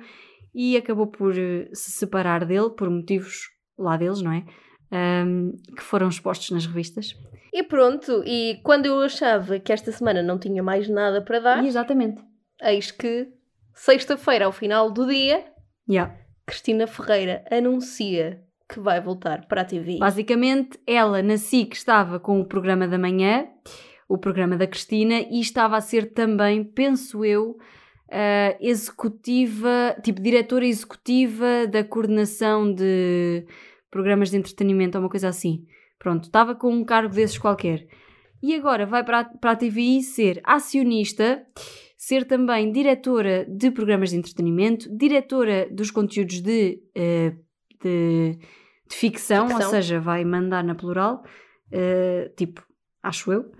e 0.55 0.77
acabou 0.77 1.07
por 1.07 1.33
uh, 1.33 1.68
se 1.73 1.92
separar 1.92 2.44
dele 2.44 2.71
por 2.71 2.90
motivos 2.90 3.49
lá 3.79 3.97
deles, 3.97 4.21
não 4.21 4.33
é? 4.33 4.44
Um, 4.90 5.53
que 5.77 5.83
foram 5.83 6.09
expostos 6.09 6.51
nas 6.51 6.64
revistas. 6.64 7.14
E 7.53 7.62
pronto, 7.62 8.22
e 8.24 8.59
quando 8.62 8.87
eu 8.87 9.01
achava 9.01 9.59
que 9.59 9.72
esta 9.72 9.92
semana 9.92 10.22
não 10.22 10.38
tinha 10.38 10.62
mais 10.62 10.88
nada 10.88 11.20
para 11.20 11.40
dar, 11.40 11.64
exatamente, 11.64 12.22
eis 12.62 12.90
que 12.90 13.29
sexta-feira, 13.74 14.46
ao 14.46 14.53
final 14.53 14.90
do 14.90 15.07
dia, 15.07 15.44
yeah. 15.88 16.14
Cristina 16.46 16.87
Ferreira 16.87 17.44
anuncia 17.51 18.42
que 18.68 18.81
vai 18.81 19.01
voltar 19.01 19.46
para 19.46 19.62
a 19.62 19.64
TV. 19.64 19.98
Basicamente, 19.98 20.79
ela 20.87 21.22
na 21.22 21.38
SIC 21.38 21.74
estava 21.74 22.20
com 22.20 22.40
o 22.40 22.44
programa 22.44 22.87
da 22.87 22.98
manhã, 22.98 23.46
o 24.09 24.18
programa 24.18 24.57
da 24.57 24.66
Cristina, 24.66 25.20
e 25.31 25.40
estava 25.40 25.77
a 25.77 25.81
ser 25.81 26.12
também, 26.12 26.62
penso 26.62 27.24
eu, 27.24 27.53
uh, 28.09 28.57
executiva, 28.61 29.96
tipo 30.03 30.20
diretora 30.20 30.66
executiva 30.66 31.66
da 31.66 31.83
coordenação 31.83 32.72
de 32.72 33.46
programas 33.90 34.31
de 34.31 34.37
entretenimento 34.37 34.96
ou 34.98 35.05
uma 35.05 35.11
coisa 35.11 35.29
assim. 35.29 35.64
Pronto, 35.98 36.24
estava 36.24 36.55
com 36.55 36.72
um 36.72 36.85
cargo 36.85 37.14
desses 37.14 37.38
qualquer. 37.38 37.87
E 38.42 38.55
agora 38.55 38.87
vai 38.87 39.05
para 39.05 39.20
a, 39.20 39.24
para 39.24 39.51
a 39.53 39.57
TVI 39.57 40.03
ser 40.03 40.40
acionista 40.44 41.44
ser 41.98 42.24
também 42.24 42.70
diretora 42.70 43.44
de 43.44 43.72
programas 43.72 44.11
de 44.11 44.16
entretenimento, 44.16 44.88
diretora 44.96 45.68
dos 45.68 45.90
conteúdos 45.90 46.40
de, 46.40 46.81
uh, 46.96 47.37
de, 47.83 48.38
de 48.88 48.96
ficção, 48.96 49.48
ficção, 49.48 49.66
ou 49.66 49.70
seja, 49.70 49.98
vai 49.98 50.24
mandar 50.24 50.62
na 50.62 50.77
plural, 50.77 51.24
uh, 51.72 52.33
tipo, 52.37 52.64
acho 53.03 53.33
eu. 53.33 53.51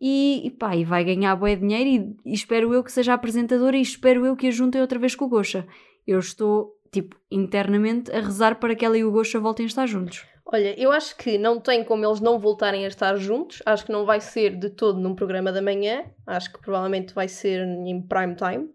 E, 0.00 0.46
e 0.46 0.50
pá, 0.50 0.74
e 0.76 0.84
vai 0.84 1.04
ganhar 1.04 1.36
bué 1.36 1.56
dinheiro 1.56 2.16
e, 2.24 2.30
e, 2.30 2.32
espero 2.32 2.72
eu 2.72 2.82
que 2.82 2.92
seja 2.92 3.12
apresentadora 3.12 3.76
e 3.76 3.82
espero 3.82 4.24
eu 4.24 4.34
que 4.34 4.46
a 4.46 4.50
juntem 4.50 4.80
outra 4.80 4.98
vez 4.98 5.14
com 5.14 5.26
o 5.26 5.28
Gosha. 5.28 5.66
Eu 6.06 6.20
estou, 6.20 6.72
tipo, 6.90 7.16
internamente 7.30 8.10
a 8.12 8.20
rezar 8.20 8.56
para 8.56 8.74
que 8.74 8.84
ela 8.84 8.96
e 8.96 9.04
o 9.04 9.10
Gosha 9.10 9.38
voltem 9.38 9.64
a 9.64 9.68
estar 9.68 9.86
juntos. 9.86 10.26
Olha, 10.50 10.74
eu 10.80 10.90
acho 10.90 11.14
que 11.16 11.36
não 11.36 11.60
tem 11.60 11.84
como 11.84 12.06
eles 12.06 12.20
não 12.20 12.38
voltarem 12.38 12.86
a 12.86 12.88
estar 12.88 13.14
juntos. 13.16 13.62
Acho 13.66 13.84
que 13.84 13.92
não 13.92 14.06
vai 14.06 14.18
ser 14.18 14.56
de 14.56 14.70
todo 14.70 14.98
num 14.98 15.14
programa 15.14 15.52
da 15.52 15.60
manhã. 15.60 16.04
Acho 16.26 16.50
que 16.50 16.58
provavelmente 16.58 17.12
vai 17.12 17.28
ser 17.28 17.60
em 17.60 18.00
prime 18.00 18.34
time. 18.34 18.70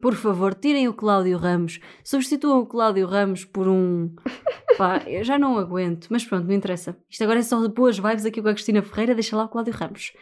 Por 0.00 0.14
favor, 0.14 0.54
tirem 0.54 0.88
o 0.88 0.94
Cláudio 0.94 1.38
Ramos. 1.38 1.80
Substituam 2.04 2.60
o 2.60 2.66
Cláudio 2.66 3.06
Ramos 3.06 3.46
por 3.46 3.66
um. 3.66 4.14
Pá, 4.76 5.02
eu 5.06 5.24
já 5.24 5.38
não 5.38 5.56
aguento. 5.56 6.08
Mas 6.10 6.24
pronto, 6.24 6.46
não 6.46 6.54
interessa. 6.54 6.94
Isto 7.08 7.24
agora 7.24 7.38
é 7.38 7.42
só 7.42 7.60
de 7.62 7.68
boas 7.68 7.98
vibes 7.98 8.26
aqui 8.26 8.42
com 8.42 8.48
a 8.48 8.52
Cristina 8.52 8.82
Ferreira. 8.82 9.14
Deixa 9.14 9.34
lá 9.34 9.44
o 9.44 9.48
Cláudio 9.48 9.72
Ramos. 9.72 10.12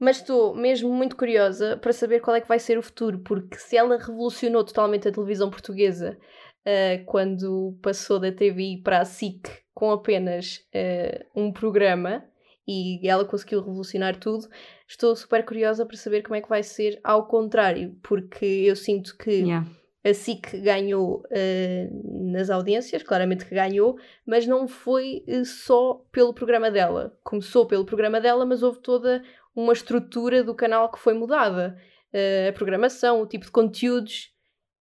Mas 0.00 0.16
estou 0.16 0.54
mesmo 0.54 0.92
muito 0.92 1.14
curiosa 1.14 1.76
para 1.76 1.92
saber 1.92 2.20
qual 2.20 2.34
é 2.34 2.40
que 2.40 2.48
vai 2.48 2.58
ser 2.58 2.76
o 2.76 2.82
futuro, 2.82 3.20
porque 3.20 3.56
se 3.56 3.76
ela 3.76 3.96
revolucionou 3.96 4.64
totalmente 4.64 5.06
a 5.06 5.12
televisão 5.12 5.48
portuguesa 5.48 6.18
uh, 6.66 7.04
quando 7.06 7.78
passou 7.82 8.18
da 8.18 8.32
TVI 8.32 8.82
para 8.82 9.00
a 9.00 9.04
SIC 9.04 9.48
com 9.74 9.90
apenas 9.90 10.64
uh, 10.74 11.40
um 11.40 11.52
programa 11.52 12.24
e 12.66 13.06
ela 13.08 13.24
conseguiu 13.24 13.60
revolucionar 13.60 14.16
tudo, 14.16 14.48
estou 14.86 15.16
super 15.16 15.44
curiosa 15.44 15.84
para 15.84 15.96
saber 15.96 16.22
como 16.22 16.36
é 16.36 16.40
que 16.40 16.48
vai 16.48 16.62
ser 16.62 17.00
ao 17.02 17.26
contrário, 17.26 17.96
porque 18.02 18.46
eu 18.46 18.76
sinto 18.76 19.16
que. 19.16 19.30
Yeah 19.30 19.66
a 20.04 20.12
SIC 20.12 20.58
ganhou 20.60 21.22
uh, 21.30 22.32
nas 22.32 22.50
audiências, 22.50 23.02
claramente 23.02 23.46
que 23.46 23.54
ganhou, 23.54 23.96
mas 24.26 24.46
não 24.46 24.66
foi 24.66 25.24
só 25.44 26.04
pelo 26.10 26.34
programa 26.34 26.70
dela. 26.70 27.16
Começou 27.22 27.66
pelo 27.66 27.84
programa 27.84 28.20
dela, 28.20 28.44
mas 28.44 28.62
houve 28.62 28.80
toda 28.80 29.22
uma 29.54 29.72
estrutura 29.72 30.42
do 30.42 30.54
canal 30.54 30.90
que 30.90 30.98
foi 30.98 31.14
mudada. 31.14 31.78
Uh, 32.12 32.48
a 32.48 32.52
programação, 32.52 33.22
o 33.22 33.26
tipo 33.26 33.44
de 33.44 33.52
conteúdos. 33.52 34.32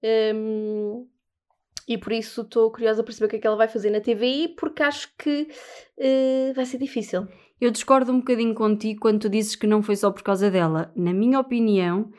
Um, 0.04 0.08
ehm, 0.08 1.08
e 1.94 1.98
por 1.98 2.12
isso 2.12 2.42
estou 2.42 2.72
curiosa 2.72 3.04
para 3.04 3.14
saber 3.14 3.26
o 3.26 3.30
que 3.30 3.36
é 3.36 3.40
que 3.40 3.48
ela 3.48 3.56
vai 3.56 3.68
fazer 3.68 3.90
na 3.90 4.00
TVI, 4.00 4.56
porque 4.58 4.84
acho 4.84 5.10
que 5.18 5.48
vai 6.56 6.66
ser 6.66 6.78
difícil. 6.78 7.28
Eu 7.60 7.70
discordo 7.70 8.12
um 8.12 8.20
bocadinho 8.20 8.56
contigo 8.56 9.02
quando 9.02 9.20
tu 9.22 9.30
dizes 9.30 9.56
que 9.56 9.68
não 9.68 9.84
foi 9.84 9.96
só 9.96 10.12
por 10.12 10.24
causa 10.24 10.50
dela. 10.50 10.92
Na 10.96 11.14
minha 11.14 11.40
opinião, 11.40 12.12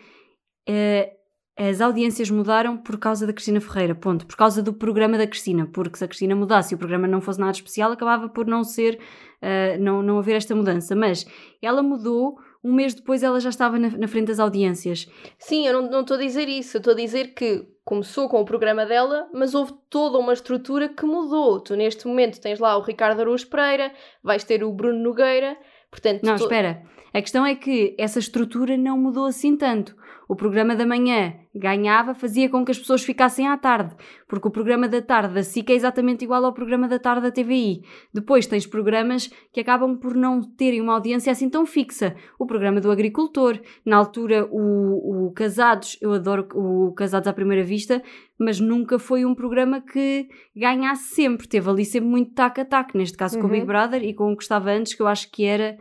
as 1.56 1.80
audiências 1.80 2.30
mudaram 2.30 2.78
por 2.78 2.98
causa 2.98 3.26
da 3.26 3.32
Cristina 3.32 3.60
Ferreira, 3.60 3.94
ponto. 3.94 4.26
Por 4.26 4.36
causa 4.36 4.62
do 4.62 4.72
programa 4.72 5.18
da 5.18 5.26
Cristina, 5.26 5.66
porque 5.66 5.98
se 5.98 6.04
a 6.04 6.08
Cristina 6.08 6.34
mudasse 6.34 6.72
e 6.72 6.76
o 6.76 6.78
programa 6.78 7.06
não 7.06 7.20
fosse 7.20 7.38
nada 7.38 7.52
especial, 7.52 7.92
acabava 7.92 8.28
por 8.28 8.46
não 8.46 8.64
ser, 8.64 8.98
uh, 9.42 9.80
não, 9.80 10.02
não 10.02 10.18
haver 10.18 10.36
esta 10.36 10.54
mudança. 10.54 10.96
Mas 10.96 11.26
ela 11.60 11.82
mudou, 11.82 12.38
um 12.64 12.72
mês 12.72 12.94
depois 12.94 13.22
ela 13.22 13.40
já 13.40 13.48
estava 13.48 13.78
na, 13.78 13.90
na 13.90 14.08
frente 14.08 14.28
das 14.28 14.38
audiências. 14.38 15.08
Sim, 15.38 15.66
eu 15.66 15.82
não 15.82 16.00
estou 16.02 16.16
a 16.16 16.20
dizer 16.20 16.48
isso, 16.48 16.76
eu 16.76 16.78
estou 16.78 16.92
a 16.92 16.96
dizer 16.96 17.34
que 17.34 17.66
começou 17.84 18.28
com 18.28 18.40
o 18.40 18.44
programa 18.44 18.86
dela, 18.86 19.28
mas 19.34 19.54
houve 19.54 19.72
toda 19.90 20.18
uma 20.18 20.32
estrutura 20.32 20.88
que 20.88 21.04
mudou. 21.04 21.60
Tu 21.60 21.74
neste 21.74 22.06
momento 22.06 22.40
tens 22.40 22.60
lá 22.60 22.76
o 22.76 22.82
Ricardo 22.82 23.20
Araújo 23.20 23.48
Pereira, 23.48 23.92
vais 24.22 24.44
ter 24.44 24.62
o 24.62 24.72
Bruno 24.72 25.02
Nogueira, 25.02 25.56
portanto... 25.90 26.22
Não, 26.22 26.36
espera, 26.36 26.82
a 27.12 27.20
questão 27.20 27.44
é 27.44 27.54
que 27.54 27.94
essa 27.98 28.18
estrutura 28.18 28.76
não 28.76 28.96
mudou 28.96 29.26
assim 29.26 29.56
tanto. 29.56 29.94
O 30.32 30.34
programa 30.34 30.74
da 30.74 30.86
manhã 30.86 31.34
ganhava, 31.54 32.14
fazia 32.14 32.48
com 32.48 32.64
que 32.64 32.70
as 32.70 32.78
pessoas 32.78 33.04
ficassem 33.04 33.46
à 33.46 33.54
tarde, 33.54 33.94
porque 34.26 34.48
o 34.48 34.50
programa 34.50 34.88
da 34.88 35.02
tarde 35.02 35.34
da 35.34 35.42
SIC 35.42 35.68
é 35.68 35.74
exatamente 35.74 36.24
igual 36.24 36.42
ao 36.42 36.54
programa 36.54 36.88
da 36.88 36.98
tarde 36.98 37.20
da 37.20 37.30
TVI. 37.30 37.82
Depois 38.14 38.46
tens 38.46 38.66
programas 38.66 39.30
que 39.52 39.60
acabam 39.60 39.94
por 39.94 40.14
não 40.14 40.40
terem 40.40 40.80
uma 40.80 40.94
audiência 40.94 41.30
assim 41.30 41.50
tão 41.50 41.66
fixa. 41.66 42.16
O 42.38 42.46
programa 42.46 42.80
do 42.80 42.90
agricultor, 42.90 43.60
na 43.84 43.98
altura 43.98 44.48
o, 44.50 45.26
o 45.26 45.32
Casados, 45.32 45.98
eu 46.00 46.14
adoro 46.14 46.48
o 46.54 46.94
Casados 46.94 47.28
à 47.28 47.32
Primeira 47.34 47.62
Vista, 47.62 48.02
mas 48.38 48.58
nunca 48.58 48.98
foi 48.98 49.26
um 49.26 49.34
programa 49.34 49.82
que 49.82 50.30
ganhasse 50.56 51.14
sempre. 51.14 51.46
Teve 51.46 51.68
ali 51.68 51.84
sempre 51.84 52.08
muito 52.08 52.32
tac-a-tac, 52.32 52.96
neste 52.96 53.18
caso 53.18 53.36
uhum. 53.36 53.42
com 53.42 53.48
o 53.48 53.50
Big 53.50 53.60
uhum. 53.60 53.66
Brother 53.66 54.02
e 54.02 54.14
com 54.14 54.32
o 54.32 54.36
que 54.36 54.44
estava 54.44 54.70
antes, 54.70 54.94
que 54.94 55.02
eu 55.02 55.06
acho 55.06 55.30
que 55.30 55.44
era 55.44 55.76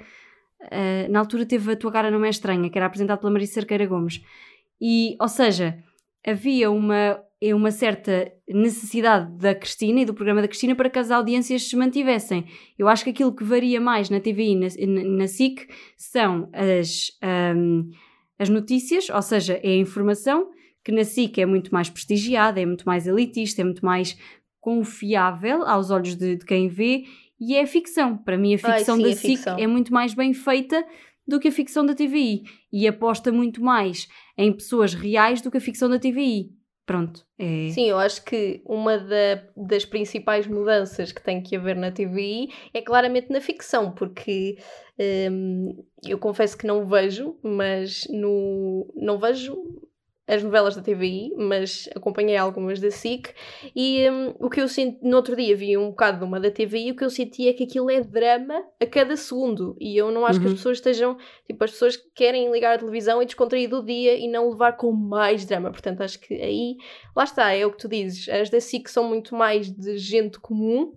Uh, 0.63 1.11
na 1.11 1.19
altura 1.19 1.45
teve 1.45 1.71
A 1.71 1.75
Tua 1.75 1.91
Cara 1.91 2.11
Não 2.11 2.23
É 2.23 2.29
Estranha, 2.29 2.69
que 2.69 2.77
era 2.77 2.85
apresentado 2.85 3.19
pela 3.19 3.31
Marisa 3.31 3.53
Cerqueira 3.53 3.85
Gomes. 3.85 4.21
E, 4.79 5.15
ou 5.19 5.27
seja, 5.27 5.77
havia 6.25 6.69
uma, 6.69 7.19
uma 7.53 7.71
certa 7.71 8.31
necessidade 8.47 9.31
da 9.37 9.55
Cristina 9.55 10.01
e 10.01 10.05
do 10.05 10.13
programa 10.13 10.41
da 10.41 10.47
Cristina 10.47 10.75
para 10.75 10.89
que 10.89 10.99
as 10.99 11.11
audiências 11.11 11.67
se 11.67 11.75
mantivessem. 11.75 12.45
Eu 12.77 12.87
acho 12.87 13.03
que 13.03 13.09
aquilo 13.09 13.35
que 13.35 13.43
varia 13.43 13.79
mais 13.81 14.09
na 14.09 14.19
TVI 14.19 14.53
e 14.77 14.87
na, 14.87 15.03
na, 15.03 15.27
SIC 15.27 15.67
são 15.97 16.49
as, 16.53 17.11
um, 17.55 17.89
as 18.37 18.49
notícias, 18.49 19.09
ou 19.09 19.21
seja, 19.21 19.59
é 19.63 19.69
a 19.69 19.77
informação, 19.77 20.49
que 20.83 20.91
na 20.91 21.03
SIC 21.03 21.39
é 21.39 21.45
muito 21.45 21.71
mais 21.71 21.89
prestigiada, 21.89 22.59
é 22.59 22.65
muito 22.65 22.85
mais 22.85 23.07
elitista, 23.07 23.61
é 23.61 23.65
muito 23.65 23.85
mais 23.85 24.17
confiável 24.59 25.63
aos 25.63 25.89
olhos 25.89 26.15
de, 26.15 26.35
de 26.35 26.45
quem 26.45 26.67
vê 26.67 27.05
e 27.41 27.55
é 27.55 27.63
a 27.63 27.67
ficção. 27.67 28.15
Para 28.15 28.37
mim, 28.37 28.53
a 28.53 28.57
ficção 28.59 28.95
Ai, 28.95 29.01
sim, 29.01 29.09
da 29.09 29.15
SIC 29.15 29.37
ficção. 29.37 29.57
é 29.57 29.65
muito 29.65 29.91
mais 29.91 30.13
bem 30.13 30.31
feita 30.31 30.85
do 31.27 31.39
que 31.39 31.47
a 31.47 31.51
ficção 31.51 31.83
da 31.83 31.95
TVI 31.95 32.43
e 32.71 32.87
aposta 32.87 33.31
muito 33.31 33.63
mais 33.63 34.07
em 34.37 34.53
pessoas 34.53 34.93
reais 34.93 35.41
do 35.41 35.49
que 35.49 35.57
a 35.57 35.61
ficção 35.61 35.89
da 35.89 35.97
TVI. 35.97 36.51
Pronto. 36.85 37.25
É... 37.39 37.69
Sim, 37.69 37.89
eu 37.89 37.97
acho 37.97 38.23
que 38.23 38.61
uma 38.65 38.97
da, 38.97 39.43
das 39.55 39.85
principais 39.85 40.45
mudanças 40.45 41.11
que 41.11 41.23
tem 41.23 41.41
que 41.41 41.55
haver 41.55 41.75
na 41.75 41.91
TVI 41.91 42.49
é 42.73 42.81
claramente 42.81 43.31
na 43.31 43.39
ficção, 43.39 43.91
porque 43.91 44.57
hum, 45.31 45.83
eu 46.05 46.19
confesso 46.19 46.57
que 46.57 46.67
não 46.67 46.85
vejo, 46.85 47.37
mas 47.41 48.03
no, 48.09 48.91
não 48.95 49.17
vejo 49.17 49.55
as 50.27 50.43
novelas 50.43 50.75
da 50.75 50.81
TVI, 50.81 51.33
mas 51.37 51.89
acompanhei 51.95 52.37
algumas 52.37 52.79
da 52.79 52.91
SIC 52.91 53.33
e 53.75 54.09
um, 54.09 54.33
o 54.39 54.49
que 54.49 54.61
eu 54.61 54.67
senti, 54.67 54.99
no 55.03 55.17
outro 55.17 55.35
dia 55.35 55.55
vi 55.55 55.75
um 55.77 55.89
bocado 55.89 56.19
de 56.19 56.23
uma 56.23 56.39
da 56.39 56.51
TVI 56.51 56.87
e 56.87 56.91
o 56.91 56.95
que 56.95 57.03
eu 57.03 57.09
senti 57.09 57.49
é 57.49 57.53
que 57.53 57.63
aquilo 57.63 57.89
é 57.89 58.01
drama 58.01 58.63
a 58.79 58.85
cada 58.85 59.17
segundo 59.17 59.75
e 59.79 59.97
eu 59.97 60.11
não 60.11 60.25
acho 60.25 60.39
uhum. 60.39 60.41
que 60.41 60.45
as 60.45 60.51
uhum. 60.51 60.57
pessoas 60.57 60.77
estejam, 60.77 61.17
tipo, 61.45 61.63
as 61.63 61.71
pessoas 61.71 61.97
querem 62.15 62.51
ligar 62.51 62.75
a 62.75 62.77
televisão 62.77 63.21
e 63.21 63.25
descontrair 63.25 63.69
do 63.69 63.83
dia 63.83 64.15
e 64.15 64.27
não 64.27 64.49
levar 64.49 64.73
com 64.77 64.91
mais 64.91 65.45
drama, 65.45 65.71
portanto 65.71 66.01
acho 66.01 66.19
que 66.19 66.33
aí, 66.35 66.77
lá 67.15 67.23
está, 67.23 67.51
é 67.51 67.65
o 67.65 67.71
que 67.71 67.79
tu 67.79 67.89
dizes, 67.89 68.29
as 68.29 68.49
da 68.49 68.59
SIC 68.59 68.87
são 68.89 69.03
muito 69.03 69.35
mais 69.35 69.71
de 69.71 69.97
gente 69.97 70.39
comum 70.39 70.93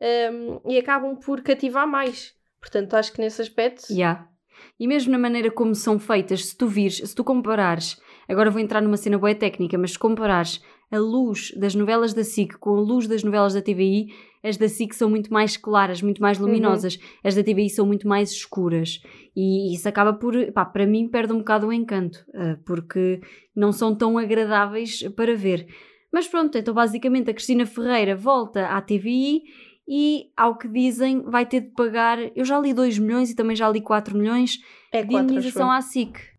um, 0.00 0.70
e 0.70 0.78
acabam 0.78 1.16
por 1.16 1.42
cativar 1.42 1.86
mais, 1.86 2.34
portanto 2.60 2.94
acho 2.94 3.12
que 3.12 3.20
nesse 3.20 3.42
aspecto... 3.42 3.92
Yeah. 3.92 4.30
E 4.78 4.86
mesmo 4.86 5.12
na 5.12 5.18
maneira 5.18 5.50
como 5.50 5.74
são 5.74 5.98
feitas, 5.98 6.46
se 6.46 6.56
tu 6.56 6.66
vires, 6.66 6.96
se 6.96 7.14
tu 7.14 7.24
comparares 7.24 7.98
Agora 8.30 8.48
vou 8.48 8.60
entrar 8.60 8.80
numa 8.80 8.96
cena 8.96 9.18
boa 9.18 9.34
técnica, 9.34 9.76
mas 9.76 9.92
se 9.92 9.98
comparares 9.98 10.62
a 10.88 10.98
luz 10.98 11.52
das 11.56 11.74
novelas 11.74 12.14
da 12.14 12.22
SIC 12.22 12.58
com 12.58 12.76
a 12.76 12.80
luz 12.80 13.08
das 13.08 13.24
novelas 13.24 13.54
da 13.54 13.60
TVI, 13.60 14.06
as 14.42 14.56
da 14.56 14.68
SIC 14.68 14.92
são 14.94 15.10
muito 15.10 15.32
mais 15.32 15.56
claras, 15.56 16.00
muito 16.00 16.22
mais 16.22 16.38
luminosas, 16.38 16.94
uhum. 16.94 17.02
as 17.24 17.34
da 17.34 17.42
TVI 17.42 17.68
são 17.70 17.84
muito 17.84 18.06
mais 18.06 18.30
escuras. 18.30 19.00
E 19.34 19.74
isso 19.74 19.88
acaba 19.88 20.12
por, 20.12 20.34
pá, 20.52 20.64
para 20.64 20.86
mim, 20.86 21.08
perde 21.08 21.32
um 21.32 21.38
bocado 21.38 21.66
o 21.66 21.72
encanto, 21.72 22.24
eh, 22.32 22.56
porque 22.64 23.20
não 23.54 23.72
são 23.72 23.96
tão 23.96 24.16
agradáveis 24.16 25.02
para 25.16 25.34
ver. 25.34 25.66
Mas 26.12 26.28
pronto, 26.28 26.56
então 26.56 26.72
basicamente 26.72 27.30
a 27.30 27.34
Cristina 27.34 27.66
Ferreira 27.66 28.14
volta 28.14 28.66
à 28.66 28.80
TVI 28.80 29.42
e, 29.88 30.26
ao 30.36 30.56
que 30.56 30.68
dizem, 30.68 31.22
vai 31.22 31.44
ter 31.44 31.62
de 31.62 31.70
pagar. 31.72 32.18
Eu 32.36 32.44
já 32.44 32.60
li 32.60 32.72
2 32.72 32.96
milhões 33.00 33.28
e 33.30 33.34
também 33.34 33.56
já 33.56 33.68
li 33.68 33.80
4 33.80 34.16
milhões 34.16 34.58
é 34.92 35.02
de 35.02 35.14
indenização 35.14 35.68
à 35.68 35.80
SIC. 35.80 36.29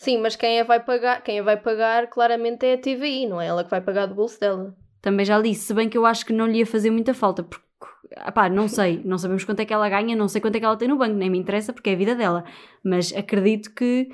Sim, 0.00 0.16
mas 0.16 0.34
quem 0.34 0.58
a 0.58 0.64
vai 0.64 0.80
pagar, 0.80 1.22
quem 1.22 1.40
a 1.40 1.42
vai 1.42 1.58
pagar 1.58 2.06
claramente 2.06 2.64
é 2.64 2.72
a 2.72 2.78
TVI, 2.78 3.26
não 3.26 3.38
é 3.38 3.48
ela 3.48 3.62
que 3.62 3.68
vai 3.68 3.82
pagar 3.82 4.06
do 4.06 4.14
bolso 4.14 4.40
dela. 4.40 4.74
Também 5.02 5.26
já 5.26 5.38
disse, 5.42 5.66
se 5.66 5.74
bem 5.74 5.90
que 5.90 5.98
eu 5.98 6.06
acho 6.06 6.24
que 6.24 6.32
não 6.32 6.46
lhe 6.46 6.60
ia 6.60 6.66
fazer 6.66 6.90
muita 6.90 7.12
falta, 7.12 7.42
porque 7.42 7.62
pá, 8.34 8.48
não 8.48 8.66
sei, 8.66 9.02
não 9.04 9.18
sabemos 9.18 9.44
quanto 9.44 9.60
é 9.60 9.66
que 9.66 9.74
ela 9.74 9.90
ganha, 9.90 10.16
não 10.16 10.26
sei 10.26 10.40
quanto 10.40 10.56
é 10.56 10.58
que 10.58 10.64
ela 10.64 10.78
tem 10.78 10.88
no 10.88 10.96
banco, 10.96 11.14
nem 11.14 11.28
me 11.28 11.36
interessa 11.36 11.70
porque 11.70 11.90
é 11.90 11.92
a 11.92 11.96
vida 11.96 12.14
dela, 12.14 12.44
mas 12.82 13.12
acredito 13.14 13.74
que, 13.74 14.06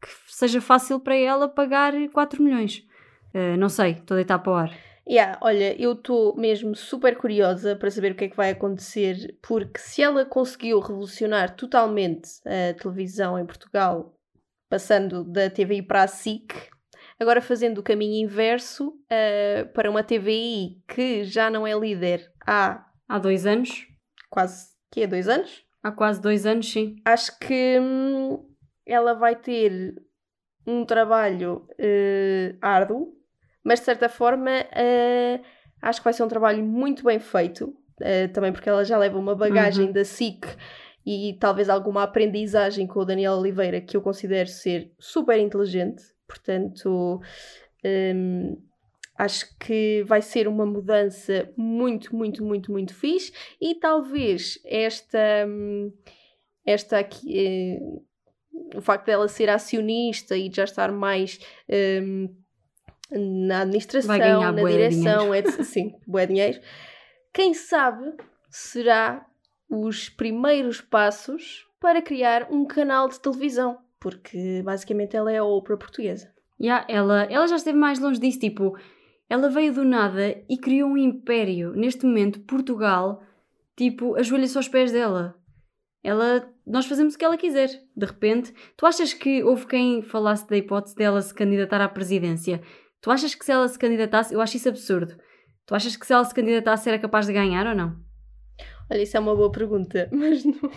que 0.00 0.08
seja 0.28 0.60
fácil 0.60 1.00
para 1.00 1.16
ela 1.16 1.48
pagar 1.48 1.92
4 2.12 2.40
milhões. 2.40 2.86
Uh, 3.34 3.56
não 3.58 3.68
sei, 3.68 3.94
estou 3.94 4.14
a 4.14 4.18
deitar 4.18 4.38
para 4.38 4.52
o 4.52 4.54
ar. 4.54 4.72
Yeah, 5.08 5.38
olha, 5.40 5.74
eu 5.76 5.94
estou 5.94 6.36
mesmo 6.36 6.76
super 6.76 7.16
curiosa 7.16 7.74
para 7.74 7.90
saber 7.90 8.12
o 8.12 8.14
que 8.14 8.26
é 8.26 8.28
que 8.28 8.36
vai 8.36 8.50
acontecer, 8.50 9.36
porque 9.42 9.80
se 9.80 10.04
ela 10.04 10.24
conseguiu 10.24 10.78
revolucionar 10.78 11.56
totalmente 11.56 12.28
a 12.46 12.74
televisão 12.74 13.36
em 13.36 13.44
Portugal 13.44 14.14
passando 14.72 15.22
da 15.22 15.50
TVI 15.50 15.82
para 15.82 16.04
a 16.04 16.06
SIC, 16.06 16.54
agora 17.20 17.42
fazendo 17.42 17.76
o 17.76 17.82
caminho 17.82 18.24
inverso 18.24 18.88
uh, 18.88 19.70
para 19.74 19.90
uma 19.90 20.02
TVI 20.02 20.82
que 20.88 21.24
já 21.24 21.50
não 21.50 21.66
é 21.66 21.78
líder 21.78 22.32
há... 22.46 22.86
Há 23.06 23.18
dois 23.18 23.44
anos. 23.44 23.86
Quase, 24.30 24.68
que 24.90 25.02
é 25.02 25.06
dois 25.06 25.28
anos? 25.28 25.62
Há 25.82 25.92
quase 25.92 26.22
dois 26.22 26.46
anos, 26.46 26.72
sim. 26.72 26.96
Acho 27.04 27.38
que 27.38 27.78
hum, 27.78 28.48
ela 28.86 29.12
vai 29.12 29.36
ter 29.36 29.94
um 30.66 30.86
trabalho 30.86 31.68
uh, 31.72 32.56
árduo, 32.62 33.12
mas 33.62 33.80
de 33.80 33.84
certa 33.84 34.08
forma 34.08 34.50
uh, 34.50 35.44
acho 35.82 36.00
que 36.00 36.04
vai 36.04 36.14
ser 36.14 36.22
um 36.22 36.28
trabalho 36.28 36.64
muito 36.64 37.04
bem 37.04 37.18
feito, 37.18 37.76
também 38.32 38.52
porque 38.52 38.70
ela 38.70 38.86
já 38.86 38.96
leva 38.96 39.18
uma 39.18 39.34
bagagem 39.34 39.88
uhum. 39.88 39.92
da 39.92 40.04
SIC 40.04 40.46
e 41.04 41.36
talvez 41.38 41.68
alguma 41.68 42.02
aprendizagem 42.02 42.86
com 42.86 43.00
o 43.00 43.04
Daniel 43.04 43.34
Oliveira 43.34 43.80
que 43.80 43.96
eu 43.96 44.02
considero 44.02 44.48
ser 44.48 44.92
super 44.98 45.38
inteligente. 45.38 46.02
Portanto, 46.26 47.20
um, 47.84 48.56
acho 49.18 49.46
que 49.58 50.02
vai 50.06 50.22
ser 50.22 50.48
uma 50.48 50.64
mudança 50.64 51.52
muito, 51.56 52.14
muito, 52.14 52.44
muito, 52.44 52.72
muito 52.72 52.94
fixe 52.94 53.32
e 53.60 53.74
talvez 53.74 54.58
esta, 54.64 55.46
hum, 55.46 55.92
esta 56.64 56.98
aqui. 56.98 57.38
Eh, 57.38 57.78
o 58.74 58.80
facto 58.80 59.06
dela 59.06 59.28
ser 59.28 59.48
acionista 59.50 60.36
e 60.36 60.50
já 60.52 60.64
estar 60.64 60.90
mais 60.90 61.38
um, 62.02 62.28
na 63.10 63.62
administração, 63.62 64.52
na 64.52 64.52
direção, 64.52 65.34
é, 65.34 65.42
sim, 65.62 65.94
bué 66.06 66.26
dinheiro. 66.26 66.60
Quem 67.32 67.54
sabe 67.54 68.14
será 68.50 69.26
os 69.72 70.10
primeiros 70.10 70.82
passos 70.82 71.66
para 71.80 72.02
criar 72.02 72.48
um 72.50 72.66
canal 72.66 73.08
de 73.08 73.18
televisão. 73.18 73.78
porque 73.98 74.62
basicamente 74.64 75.16
ela 75.16 75.32
é 75.32 75.38
a 75.38 75.44
Oprah 75.44 75.76
portuguesa. 75.76 76.32
Yeah, 76.60 76.84
ela, 76.88 77.22
ela 77.24 77.46
já 77.46 77.56
esteve 77.56 77.78
mais 77.78 77.98
longe 78.00 78.20
disso, 78.20 78.40
tipo, 78.40 78.76
ela 79.28 79.48
veio 79.48 79.72
do 79.72 79.84
nada 79.84 80.42
e 80.48 80.58
criou 80.58 80.90
um 80.90 80.98
império. 80.98 81.72
Neste 81.74 82.04
momento, 82.04 82.40
Portugal, 82.40 83.22
tipo, 83.76 84.16
ajoelha-se 84.16 84.56
aos 84.56 84.68
pés 84.68 84.92
dela. 84.92 85.36
Ela, 86.04 86.52
nós 86.66 86.86
fazemos 86.86 87.14
o 87.14 87.18
que 87.18 87.24
ela 87.24 87.36
quiser. 87.36 87.68
De 87.96 88.04
repente, 88.04 88.52
tu 88.76 88.84
achas 88.84 89.14
que 89.14 89.42
houve 89.42 89.66
quem 89.66 90.02
falasse 90.02 90.48
da 90.48 90.56
hipótese 90.56 90.96
dela 90.96 91.22
se 91.22 91.32
candidatar 91.32 91.80
à 91.80 91.88
presidência? 91.88 92.60
Tu 93.00 93.10
achas 93.10 93.34
que 93.34 93.44
se 93.44 93.52
ela 93.52 93.68
se 93.68 93.78
candidatasse, 93.78 94.34
eu 94.34 94.40
acho 94.40 94.56
isso 94.56 94.68
absurdo. 94.68 95.16
Tu 95.64 95.74
achas 95.74 95.96
que 95.96 96.04
se 96.04 96.12
ela 96.12 96.24
se 96.24 96.34
candidatasse 96.34 96.88
era 96.88 96.98
capaz 96.98 97.26
de 97.26 97.32
ganhar 97.32 97.66
ou 97.66 97.74
não? 97.74 97.96
Olha, 98.92 99.02
isso 99.02 99.16
é 99.16 99.20
uma 99.20 99.34
boa 99.34 99.50
pergunta, 99.50 100.06
mas 100.12 100.44
não, 100.44 100.70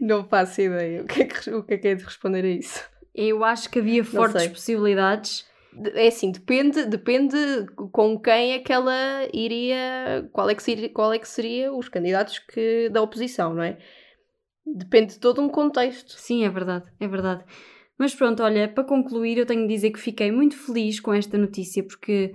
não 0.00 0.24
faço 0.24 0.60
ideia. 0.60 1.02
O 1.02 1.06
que, 1.06 1.22
é 1.22 1.24
que, 1.24 1.50
o 1.50 1.62
que 1.62 1.74
é 1.74 1.78
que 1.78 1.88
é 1.88 1.94
de 1.94 2.02
responder 2.02 2.44
a 2.44 2.48
isso? 2.48 2.82
Eu 3.14 3.44
acho 3.44 3.70
que 3.70 3.78
havia 3.78 4.02
fortes 4.04 4.48
possibilidades. 4.48 5.46
É 5.94 6.08
assim, 6.08 6.32
depende, 6.32 6.84
depende 6.84 7.36
com 7.92 8.18
quem 8.18 8.54
é 8.54 8.58
que 8.58 8.72
ela 8.72 8.92
iria. 9.32 10.28
Qual 10.32 10.50
é 10.50 10.54
que 10.56 10.62
seria, 10.64 10.88
qual 10.88 11.12
é 11.12 11.18
que 11.18 11.28
seria 11.28 11.72
os 11.72 11.88
candidatos 11.88 12.40
que, 12.40 12.88
da 12.88 13.00
oposição, 13.00 13.54
não 13.54 13.62
é? 13.62 13.78
Depende 14.66 15.12
de 15.12 15.20
todo 15.20 15.40
um 15.40 15.48
contexto. 15.48 16.14
Sim, 16.18 16.44
é 16.44 16.50
verdade, 16.50 16.86
é 16.98 17.06
verdade. 17.06 17.44
Mas 17.96 18.12
pronto, 18.16 18.42
olha, 18.42 18.66
para 18.66 18.82
concluir, 18.82 19.38
eu 19.38 19.46
tenho 19.46 19.62
de 19.62 19.72
dizer 19.72 19.92
que 19.92 20.00
fiquei 20.00 20.32
muito 20.32 20.56
feliz 20.56 20.98
com 20.98 21.14
esta 21.14 21.38
notícia, 21.38 21.84
porque 21.84 22.34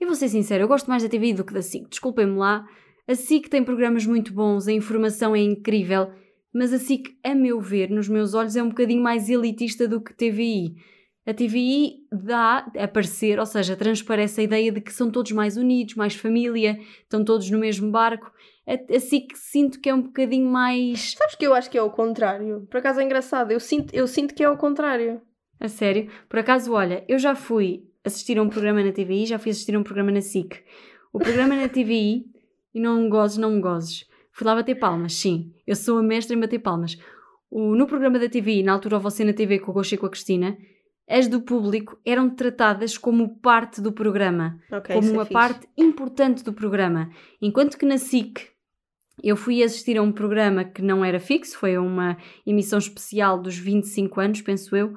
eu 0.00 0.06
vou 0.06 0.16
ser 0.16 0.30
sincera, 0.30 0.64
eu 0.64 0.68
gosto 0.68 0.88
mais 0.88 1.02
da 1.02 1.10
TVI 1.10 1.34
do 1.34 1.44
que 1.44 1.52
da 1.52 1.60
SIC. 1.60 1.90
Desculpem-me 1.90 2.38
lá. 2.38 2.66
A 3.08 3.14
SIC 3.14 3.48
tem 3.48 3.62
programas 3.62 4.04
muito 4.04 4.32
bons, 4.32 4.66
a 4.66 4.72
informação 4.72 5.34
é 5.34 5.40
incrível, 5.40 6.10
mas 6.52 6.72
a 6.72 6.78
SIC, 6.78 7.16
a 7.22 7.34
meu 7.34 7.60
ver, 7.60 7.88
nos 7.88 8.08
meus 8.08 8.34
olhos, 8.34 8.56
é 8.56 8.62
um 8.62 8.68
bocadinho 8.68 9.02
mais 9.02 9.28
elitista 9.28 9.86
do 9.86 10.00
que 10.00 10.12
TVI. 10.12 10.74
A 11.24 11.34
TVI 11.34 12.06
dá 12.10 12.66
a 12.78 12.88
parecer, 12.88 13.38
ou 13.38 13.46
seja, 13.46 13.76
transparece 13.76 14.40
a 14.40 14.44
ideia 14.44 14.72
de 14.72 14.80
que 14.80 14.92
são 14.92 15.10
todos 15.10 15.32
mais 15.32 15.56
unidos, 15.56 15.94
mais 15.94 16.14
família, 16.14 16.78
estão 17.02 17.24
todos 17.24 17.50
no 17.50 17.58
mesmo 17.58 17.90
barco. 17.90 18.30
A, 18.66 18.94
a 18.96 19.00
SIC 19.00 19.36
sinto 19.36 19.80
que 19.80 19.88
é 19.88 19.94
um 19.94 20.02
bocadinho 20.02 20.48
mais. 20.48 21.14
Sabes 21.16 21.34
que 21.34 21.46
eu 21.46 21.54
acho 21.54 21.70
que 21.70 21.78
é 21.78 21.82
o 21.82 21.90
contrário. 21.90 22.66
Por 22.70 22.78
acaso 22.78 23.00
é 23.00 23.04
engraçado, 23.04 23.52
eu 23.52 23.60
sinto, 23.60 23.94
eu 23.94 24.06
sinto 24.06 24.34
que 24.34 24.42
é 24.42 24.48
o 24.48 24.56
contrário. 24.56 25.20
A 25.58 25.68
sério? 25.68 26.10
Por 26.28 26.38
acaso, 26.38 26.72
olha, 26.72 27.04
eu 27.08 27.18
já 27.18 27.34
fui 27.34 27.84
assistir 28.04 28.38
a 28.38 28.42
um 28.42 28.48
programa 28.48 28.82
na 28.82 28.92
TVI, 28.92 29.26
já 29.26 29.38
fui 29.38 29.50
assistir 29.50 29.74
a 29.74 29.78
um 29.78 29.82
programa 29.82 30.12
na 30.12 30.20
SIC. 30.20 30.62
O 31.12 31.18
programa 31.18 31.56
na 31.56 31.68
TVI, 31.68 32.24
e 32.76 32.80
não 32.80 33.08
gozes, 33.08 33.38
não 33.38 33.52
me 33.52 33.60
gozes. 33.62 34.04
Fui 34.30 34.46
lá 34.46 34.54
bater 34.54 34.74
palmas, 34.74 35.14
sim. 35.14 35.50
Eu 35.66 35.74
sou 35.74 35.96
a 35.96 36.02
mestra 36.02 36.36
em 36.36 36.40
bater 36.40 36.58
palmas. 36.58 36.98
O, 37.50 37.74
no 37.74 37.86
programa 37.86 38.18
da 38.18 38.28
TVI, 38.28 38.62
na 38.62 38.74
altura 38.74 38.98
você 38.98 39.24
na 39.24 39.32
TV 39.32 39.58
com 39.58 39.70
o 39.70 39.74
Gosto 39.74 39.94
e 39.94 39.96
com 39.96 40.04
a 40.04 40.10
Cristina, 40.10 40.58
as 41.08 41.26
do 41.26 41.40
público 41.40 41.98
eram 42.04 42.28
tratadas 42.28 42.98
como 42.98 43.38
parte 43.38 43.80
do 43.80 43.92
programa, 43.92 44.60
okay, 44.70 44.94
como 44.94 45.10
uma 45.10 45.22
é 45.22 45.24
parte 45.24 45.66
importante 45.74 46.44
do 46.44 46.52
programa. 46.52 47.10
Enquanto 47.40 47.78
que 47.78 47.86
na 47.86 47.96
SIC 47.96 48.46
eu 49.24 49.36
fui 49.38 49.62
assistir 49.62 49.96
a 49.96 50.02
um 50.02 50.12
programa 50.12 50.62
que 50.62 50.82
não 50.82 51.02
era 51.02 51.18
fixo, 51.18 51.56
foi 51.56 51.78
uma 51.78 52.18
emissão 52.46 52.78
especial 52.78 53.40
dos 53.40 53.56
25 53.56 54.20
anos, 54.20 54.42
penso 54.42 54.76
eu, 54.76 54.94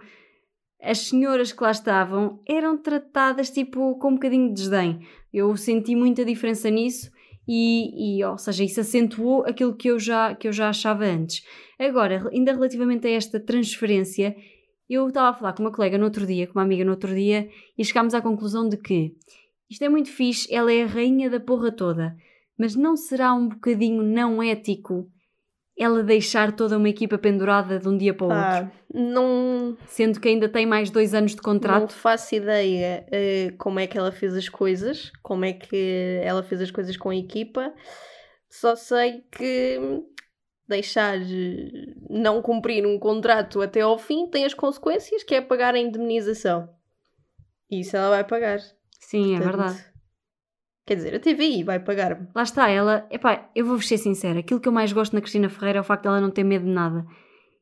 as 0.82 0.98
senhoras 0.98 1.54
que 1.54 1.64
lá 1.64 1.72
estavam 1.72 2.42
eram 2.46 2.78
tratadas 2.78 3.50
tipo 3.50 3.98
com 4.00 4.10
um 4.10 4.14
bocadinho 4.16 4.50
de 4.50 4.56
desdém. 4.56 5.08
Eu 5.34 5.56
senti 5.56 5.96
muita 5.96 6.26
diferença 6.26 6.70
nisso 6.70 7.10
e, 7.52 8.20
e, 8.20 8.24
ou 8.24 8.38
seja, 8.38 8.64
isso 8.64 8.80
acentuou 8.80 9.44
aquilo 9.44 9.76
que 9.76 9.88
eu, 9.88 9.98
já, 9.98 10.36
que 10.36 10.48
eu 10.48 10.54
já 10.54 10.70
achava 10.70 11.04
antes. 11.04 11.44
Agora, 11.80 12.30
ainda 12.32 12.54
relativamente 12.54 13.08
a 13.08 13.10
esta 13.10 13.40
transferência, 13.40 14.36
eu 14.88 15.08
estava 15.08 15.30
a 15.30 15.34
falar 15.34 15.54
com 15.54 15.64
uma 15.64 15.72
colega 15.72 15.98
no 15.98 16.04
outro 16.04 16.28
dia, 16.28 16.46
com 16.46 16.60
uma 16.60 16.62
amiga 16.62 16.86
no 16.86 16.92
outro 16.92 17.16
dia, 17.16 17.50
e 17.76 17.84
chegámos 17.84 18.14
à 18.14 18.22
conclusão 18.22 18.70
de 18.70 18.78
que 18.78 19.16
isto 19.68 19.84
é 19.84 19.90
muito 19.90 20.12
fixe, 20.12 20.54
ela 20.54 20.72
é 20.72 20.84
a 20.84 20.86
rainha 20.86 21.28
da 21.28 21.40
porra 21.40 21.72
toda, 21.72 22.16
mas 22.56 22.76
não 22.76 22.96
será 22.96 23.34
um 23.34 23.50
bocadinho 23.50 24.04
não 24.04 24.44
ético 24.44 25.10
ela 25.80 26.04
deixar 26.04 26.52
toda 26.52 26.78
uma 26.78 26.90
equipa 26.90 27.18
pendurada 27.18 27.80
de 27.80 27.88
um 27.88 27.98
dia 27.98 28.14
para 28.14 28.28
o 28.28 28.32
ah, 28.32 28.60
outro. 28.60 28.72
Não. 28.94 29.78
Sendo 29.88 30.20
que 30.20 30.28
ainda 30.28 30.50
tem 30.50 30.66
mais 30.66 30.90
dois 30.90 31.14
anos 31.14 31.34
de 31.34 31.42
contrato. 31.42 31.82
Não 31.82 31.88
faço 31.88 32.36
ideia 32.36 33.06
uh, 33.08 33.58
como 33.58 33.80
é 33.80 33.88
que 33.88 33.98
ela 33.98 34.12
fez 34.12 34.36
as 34.36 34.50
coisas, 34.50 35.10
como 35.24 35.46
é 35.46 35.54
que 35.54 36.20
ela 36.22 36.44
fez 36.44 36.62
as 36.62 36.70
coisas 36.70 36.98
com 36.98 37.10
a 37.10 37.16
equipa. 37.16 37.74
Só 38.50 38.76
sei 38.76 39.24
que 39.32 39.80
deixar 40.68 41.18
não 42.10 42.42
cumprir 42.42 42.86
um 42.86 43.00
contrato 43.00 43.62
até 43.62 43.80
ao 43.80 43.98
fim 43.98 44.28
tem 44.28 44.44
as 44.44 44.54
consequências, 44.54 45.24
que 45.24 45.34
é 45.34 45.42
pagar 45.42 45.76
a 45.76 45.80
indemnização. 45.80 46.70
E 47.72 47.80
isso 47.80 47.96
ela 47.96 48.10
vai 48.10 48.24
pagar. 48.26 48.60
Sim, 49.00 49.36
é 49.36 49.40
Portanto, 49.40 49.62
é 49.62 49.68
verdade. 49.68 49.86
Quer 50.90 50.96
dizer, 50.96 51.14
a 51.14 51.20
TVI 51.20 51.64
vai 51.64 51.80
pagar-me. 51.80 52.28
Lá 52.34 52.42
está, 52.42 52.68
ela. 52.68 53.06
Epá, 53.12 53.48
eu 53.54 53.64
vou-vos 53.64 53.88
ser 53.88 54.00
sincera. 54.00 54.40
Aquilo 54.40 54.60
que 54.60 54.68
eu 54.68 54.72
mais 54.72 54.92
gosto 54.92 55.14
na 55.14 55.22
Cristina 55.22 55.48
Ferreira 55.48 55.78
é 55.78 55.82
o 55.82 55.84
facto 55.84 56.02
de 56.02 56.08
ela 56.08 56.20
não 56.20 56.32
ter 56.32 56.44
medo 56.44 56.66
de 56.66 56.72
nada. 56.72 57.06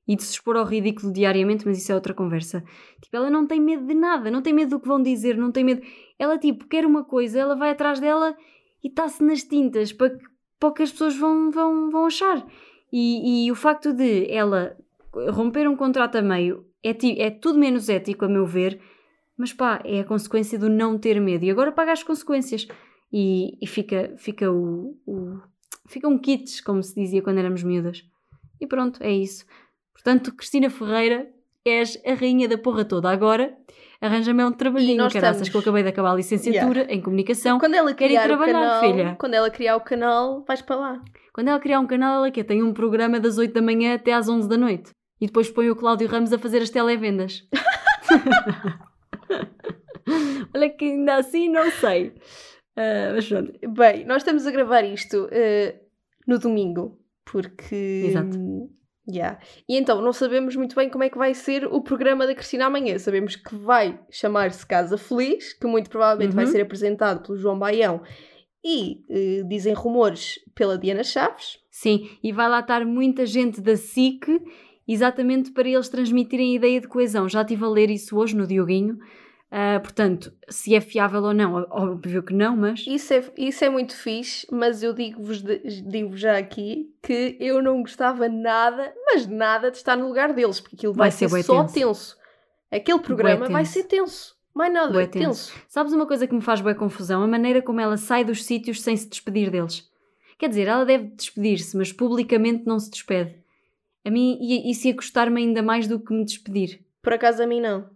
E 0.07 0.15
de 0.15 0.23
se 0.23 0.31
expor 0.31 0.55
ao 0.55 0.63
ridículo 0.63 1.11
diariamente, 1.11 1.67
mas 1.67 1.77
isso 1.77 1.91
é 1.91 1.95
outra 1.95 2.13
conversa. 2.13 2.63
Tipo, 3.01 3.17
ela 3.17 3.29
não 3.29 3.45
tem 3.45 3.59
medo 3.59 3.85
de 3.85 3.93
nada, 3.93 4.31
não 4.31 4.41
tem 4.41 4.53
medo 4.53 4.69
do 4.69 4.79
que 4.79 4.87
vão 4.87 5.03
dizer, 5.03 5.35
não 5.35 5.51
tem 5.51 5.65
medo. 5.65 5.81
Ela, 6.17 6.37
tipo, 6.37 6.69
quer 6.69 6.85
uma 6.85 7.03
coisa, 7.03 7.37
ela 7.37 7.53
vai 7.53 7.71
atrás 7.71 7.99
dela 7.99 8.33
e 8.81 8.87
está-se 8.87 9.21
nas 9.21 9.43
tintas 9.43 9.91
para, 9.91 10.11
que, 10.11 10.23
para 10.57 10.73
que 10.75 10.83
as 10.83 10.91
pessoas 10.93 11.17
vão, 11.17 11.51
vão, 11.51 11.91
vão 11.91 12.05
achar. 12.05 12.47
E, 12.93 13.45
e 13.45 13.51
o 13.51 13.55
facto 13.55 13.91
de 13.91 14.31
ela 14.31 14.77
romper 15.31 15.67
um 15.67 15.75
contrato 15.75 16.15
a 16.15 16.21
meio 16.21 16.65
é, 16.81 16.91
é 17.25 17.29
tudo 17.29 17.59
menos 17.59 17.89
ético, 17.89 18.23
a 18.23 18.29
meu 18.29 18.45
ver, 18.45 18.79
mas 19.35 19.51
pá, 19.51 19.81
é 19.83 19.99
a 19.99 20.05
consequência 20.05 20.57
do 20.57 20.69
não 20.69 20.97
ter 20.97 21.19
medo. 21.19 21.43
E 21.43 21.51
agora 21.51 21.73
paga 21.73 21.91
as 21.91 22.03
consequências 22.03 22.65
e, 23.11 23.57
e 23.61 23.67
fica, 23.67 24.13
fica 24.17 24.51
o, 24.51 24.97
o, 25.05 25.39
fica 25.87 26.07
um 26.07 26.17
kits, 26.17 26.61
como 26.61 26.81
se 26.83 26.95
dizia 26.95 27.21
quando 27.21 27.39
éramos 27.39 27.63
miúdas. 27.63 28.03
E 28.59 28.67
pronto, 28.67 29.01
é 29.03 29.11
isso. 29.11 29.45
Portanto, 29.93 30.33
Cristina 30.35 30.69
Ferreira, 30.69 31.27
és 31.69 32.01
a 32.05 32.13
rainha 32.13 32.47
da 32.47 32.57
porra 32.57 32.85
toda. 32.85 33.09
Agora, 33.09 33.53
arranja-me 34.01 34.43
um 34.43 34.51
trabalhinho, 34.51 35.09
caraças, 35.09 35.41
estamos... 35.41 35.49
que 35.49 35.57
eu 35.57 35.61
acabei 35.61 35.83
de 35.83 35.89
acabar 35.89 36.11
a 36.11 36.15
licenciatura 36.15 36.81
yeah. 36.81 36.93
em 36.93 37.01
comunicação. 37.01 37.59
Quando 37.59 37.75
ela 37.75 37.93
criar 37.93 38.23
trabalhar, 38.23 38.53
canal, 38.53 38.81
filha. 38.81 39.15
Quando 39.19 39.33
ela 39.33 39.49
criar 39.49 39.75
o 39.75 39.81
canal, 39.81 40.43
vais 40.47 40.61
para 40.61 40.75
lá. 40.75 41.01
Quando 41.33 41.49
ela 41.49 41.59
criar 41.59 41.79
um 41.79 41.87
canal, 41.87 42.17
ela 42.17 42.31
quer 42.31 42.43
tem 42.43 42.63
um 42.63 42.73
programa 42.73 43.19
das 43.19 43.37
8 43.37 43.53
da 43.53 43.61
manhã 43.61 43.95
até 43.95 44.13
às 44.13 44.29
11 44.29 44.47
da 44.47 44.57
noite. 44.57 44.91
E 45.19 45.25
depois 45.25 45.49
põe 45.49 45.69
o 45.69 45.75
Cláudio 45.75 46.07
Ramos 46.07 46.31
a 46.31 46.37
fazer 46.37 46.61
as 46.61 46.69
televendas. 46.69 47.43
Olha 50.55 50.69
que 50.69 50.85
ainda 50.85 51.15
assim 51.15 51.49
não 51.49 51.69
sei. 51.71 52.13
Uh, 52.77 53.15
mas 53.15 53.27
pronto. 53.27 53.53
Bem, 53.73 54.05
nós 54.05 54.17
estamos 54.17 54.45
a 54.45 54.51
gravar 54.51 54.83
isto 54.83 55.25
uh, 55.25 55.79
no 56.27 56.37
domingo, 56.37 56.99
porque. 57.25 58.03
Exato. 58.05 58.37
Yeah. 59.09 59.39
E 59.67 59.77
então, 59.77 60.01
não 60.01 60.11
sabemos 60.11 60.55
muito 60.55 60.75
bem 60.75 60.89
como 60.89 61.03
é 61.03 61.09
que 61.09 61.17
vai 61.17 61.33
ser 61.33 61.65
o 61.65 61.81
programa 61.81 62.27
da 62.27 62.35
Cristina 62.35 62.65
amanhã. 62.65 62.99
Sabemos 62.99 63.37
que 63.37 63.55
vai 63.55 63.99
chamar-se 64.11 64.65
Casa 64.65 64.97
Feliz, 64.97 65.53
que 65.53 65.65
muito 65.65 65.89
provavelmente 65.89 66.31
uhum. 66.31 66.35
vai 66.35 66.45
ser 66.45 66.61
apresentado 66.61 67.25
pelo 67.25 67.37
João 67.37 67.57
Baião 67.57 68.01
e, 68.63 69.05
uh, 69.09 69.47
dizem 69.47 69.73
rumores, 69.73 70.39
pela 70.53 70.77
Diana 70.77 71.03
Chaves. 71.03 71.57
Sim, 71.71 72.09
e 72.21 72.33
vai 72.33 72.49
lá 72.49 72.59
estar 72.59 72.85
muita 72.85 73.25
gente 73.25 73.61
da 73.61 73.77
SIC, 73.77 74.27
exatamente 74.85 75.51
para 75.51 75.69
eles 75.69 75.87
transmitirem 75.87 76.51
a 76.51 76.55
ideia 76.57 76.81
de 76.81 76.87
coesão. 76.87 77.29
Já 77.29 77.41
estive 77.41 77.63
a 77.63 77.69
ler 77.69 77.89
isso 77.89 78.17
hoje 78.17 78.35
no 78.35 78.45
Dioguinho. 78.45 78.97
Uh, 79.49 79.79
portanto, 79.79 80.33
se 80.49 80.75
é 80.75 80.81
fiável 80.81 81.23
ou 81.23 81.33
não, 81.33 81.65
óbvio 81.69 82.21
que 82.21 82.33
não, 82.33 82.55
mas. 82.57 82.85
Isso 82.85 83.13
é, 83.13 83.23
isso 83.37 83.63
é 83.63 83.69
muito 83.69 83.95
fixe, 83.95 84.45
mas 84.51 84.83
eu 84.83 84.93
digo-vos 84.93 85.41
digo 85.41 86.17
já 86.17 86.37
aqui 86.37 86.93
que 87.01 87.37
eu 87.39 87.61
não 87.61 87.81
gostava 87.81 88.27
nada, 88.27 88.93
mas 89.05 89.25
nada, 89.25 89.71
de 89.71 89.77
estar 89.77 89.95
no 89.95 90.07
lugar 90.07 90.33
deles, 90.33 90.59
porque 90.59 90.75
aquilo 90.75 90.93
vai, 90.93 91.09
vai 91.09 91.11
ser, 91.11 91.29
ser 91.29 91.43
só 91.43 91.61
tenso. 91.61 91.73
tenso. 91.73 92.17
Aquele 92.69 92.99
programa 92.99 93.47
vai 93.47 93.63
ser 93.63 93.83
tenso. 93.83 94.35
Mais 94.53 94.73
nada, 94.73 94.91
bué 94.91 95.07
tenso. 95.07 95.53
tenso. 95.53 95.65
Sabes 95.69 95.93
uma 95.93 96.05
coisa 96.05 96.27
que 96.27 96.35
me 96.35 96.41
faz 96.41 96.59
boa 96.59 96.75
confusão? 96.75 97.23
A 97.23 97.27
maneira 97.27 97.61
como 97.61 97.79
ela 97.79 97.95
sai 97.95 98.25
dos 98.25 98.43
sítios 98.43 98.81
sem 98.81 98.97
se 98.97 99.07
despedir 99.07 99.49
deles. 99.49 99.89
Quer 100.37 100.49
dizer, 100.49 100.67
ela 100.67 100.85
deve 100.85 101.05
despedir-se, 101.15 101.77
mas 101.77 101.93
publicamente 101.93 102.65
não 102.65 102.79
se 102.79 102.91
despede. 102.91 103.35
A 104.03 104.11
mim, 104.11 104.37
isso 104.69 104.87
ia 104.87 104.95
custar-me 104.95 105.41
ainda 105.41 105.61
mais 105.63 105.87
do 105.87 105.99
que 105.99 106.13
me 106.13 106.25
despedir. 106.25 106.81
Por 107.01 107.13
acaso 107.13 107.41
a 107.41 107.47
mim 107.47 107.61
não. 107.61 107.89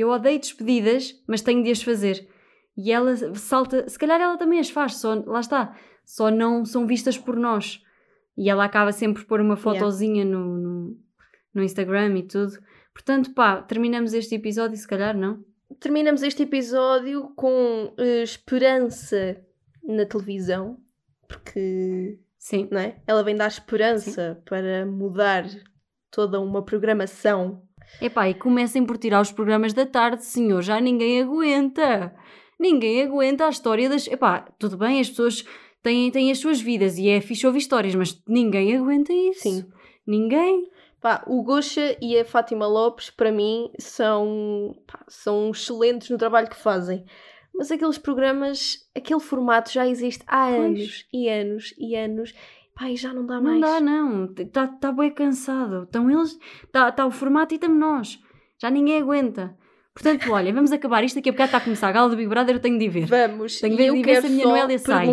Eu 0.00 0.08
odeio 0.08 0.38
despedidas, 0.38 1.14
mas 1.26 1.42
tenho 1.42 1.62
de 1.62 1.70
as 1.70 1.82
fazer. 1.82 2.26
E 2.76 2.90
ela 2.90 3.14
salta, 3.34 3.88
se 3.88 3.98
calhar 3.98 4.20
ela 4.20 4.38
também 4.38 4.58
as 4.58 4.70
faz, 4.70 4.96
só, 4.96 5.22
lá 5.26 5.40
está, 5.40 5.76
só 6.04 6.30
não 6.30 6.64
são 6.64 6.86
vistas 6.86 7.18
por 7.18 7.36
nós. 7.36 7.82
E 8.36 8.48
ela 8.48 8.64
acaba 8.64 8.92
sempre 8.92 9.22
por 9.22 9.28
pôr 9.28 9.40
uma 9.40 9.56
fotozinha 9.56 10.24
yeah. 10.24 10.38
no, 10.38 10.56
no, 10.56 10.98
no 11.52 11.62
Instagram 11.62 12.16
e 12.16 12.22
tudo. 12.22 12.58
Portanto, 12.94 13.34
pá, 13.34 13.60
terminamos 13.60 14.14
este 14.14 14.34
episódio, 14.34 14.76
se 14.76 14.88
calhar, 14.88 15.14
não? 15.16 15.44
Terminamos 15.78 16.22
este 16.22 16.44
episódio 16.44 17.32
com 17.36 17.94
uh, 17.98 18.22
esperança 18.22 19.44
na 19.84 20.06
televisão, 20.06 20.78
porque 21.28 22.18
Sim. 22.38 22.68
Não 22.70 22.80
é? 22.80 22.96
ela 23.06 23.22
vem 23.22 23.36
dar 23.36 23.48
esperança 23.48 24.34
Sim. 24.34 24.40
para 24.46 24.86
mudar 24.86 25.44
toda 26.10 26.40
uma 26.40 26.64
programação 26.64 27.62
Epá, 28.00 28.28
e 28.28 28.34
comecem 28.34 28.84
por 28.84 28.96
tirar 28.96 29.20
os 29.20 29.32
programas 29.32 29.72
da 29.72 29.86
tarde, 29.86 30.24
senhor, 30.24 30.62
já 30.62 30.80
ninguém 30.80 31.22
aguenta. 31.22 32.14
Ninguém 32.58 33.02
aguenta 33.02 33.46
a 33.46 33.50
história 33.50 33.88
das. 33.88 34.06
Epá, 34.06 34.46
tudo 34.58 34.76
bem, 34.76 35.00
as 35.00 35.08
pessoas 35.08 35.44
têm, 35.82 36.10
têm 36.10 36.30
as 36.30 36.38
suas 36.38 36.60
vidas 36.60 36.98
e 36.98 37.08
é 37.08 37.20
fixe 37.20 37.46
ouvir 37.46 37.58
histórias, 37.58 37.94
mas 37.94 38.22
ninguém 38.26 38.76
aguenta 38.76 39.12
isso. 39.12 39.42
Sim. 39.42 39.64
Ninguém. 40.06 40.68
Pá, 41.00 41.24
o 41.26 41.42
Gosha 41.42 41.96
e 42.00 42.18
a 42.18 42.24
Fátima 42.24 42.66
Lopes, 42.66 43.08
para 43.08 43.32
mim, 43.32 43.70
são, 43.78 44.76
pá, 44.86 45.02
são 45.08 45.50
excelentes 45.50 46.10
no 46.10 46.18
trabalho 46.18 46.50
que 46.50 46.56
fazem. 46.56 47.04
Mas 47.54 47.70
aqueles 47.70 47.96
programas, 47.98 48.86
aquele 48.94 49.20
formato 49.20 49.72
já 49.72 49.86
existe 49.86 50.22
há 50.26 50.48
pois. 50.48 50.58
anos 50.60 51.06
e 51.12 51.28
anos 51.28 51.74
e 51.78 51.96
anos. 51.96 52.34
Pai, 52.80 52.96
já 52.96 53.12
não 53.12 53.26
dá 53.26 53.38
mais. 53.38 53.60
Não 53.60 53.68
dá, 53.68 53.78
não. 53.78 54.24
Está 54.24 54.66
tá 54.66 54.90
bem 54.90 55.10
cansado. 55.10 55.82
Estão 55.82 56.10
eles, 56.10 56.38
está 56.64 56.90
tá 56.90 57.04
o 57.04 57.10
formato 57.10 57.52
e 57.52 57.56
estamos 57.56 57.78
nós. 57.78 58.18
Já 58.58 58.70
ninguém 58.70 59.02
aguenta. 59.02 59.54
Portanto, 59.92 60.24
olha, 60.32 60.50
vamos 60.50 60.72
acabar 60.72 61.04
isto. 61.04 61.16
Daqui 61.16 61.28
a 61.28 61.32
bocado 61.32 61.48
está 61.48 61.58
a 61.58 61.60
começar 61.60 61.88
a 61.88 61.92
gala 61.92 62.08
do 62.08 62.16
Big 62.16 62.26
Brother. 62.26 62.56
Eu 62.56 62.60
tenho 62.60 62.78
de 62.78 62.86
ir 62.86 62.88
ver. 62.88 63.04
Vamos. 63.04 63.60
Tenho 63.60 63.76
de 63.76 63.82
ver, 63.82 64.02
ver 64.02 64.20
se 64.22 64.26
a 64.28 64.30
minha 64.30 64.46
Noélia 64.46 64.78
sai. 64.78 65.06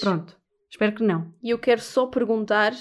Pronto. 0.00 0.36
Espero 0.70 0.94
que 0.94 1.02
não. 1.02 1.32
E 1.42 1.48
eu 1.48 1.58
quero 1.58 1.80
só 1.80 2.04
perguntar 2.04 2.74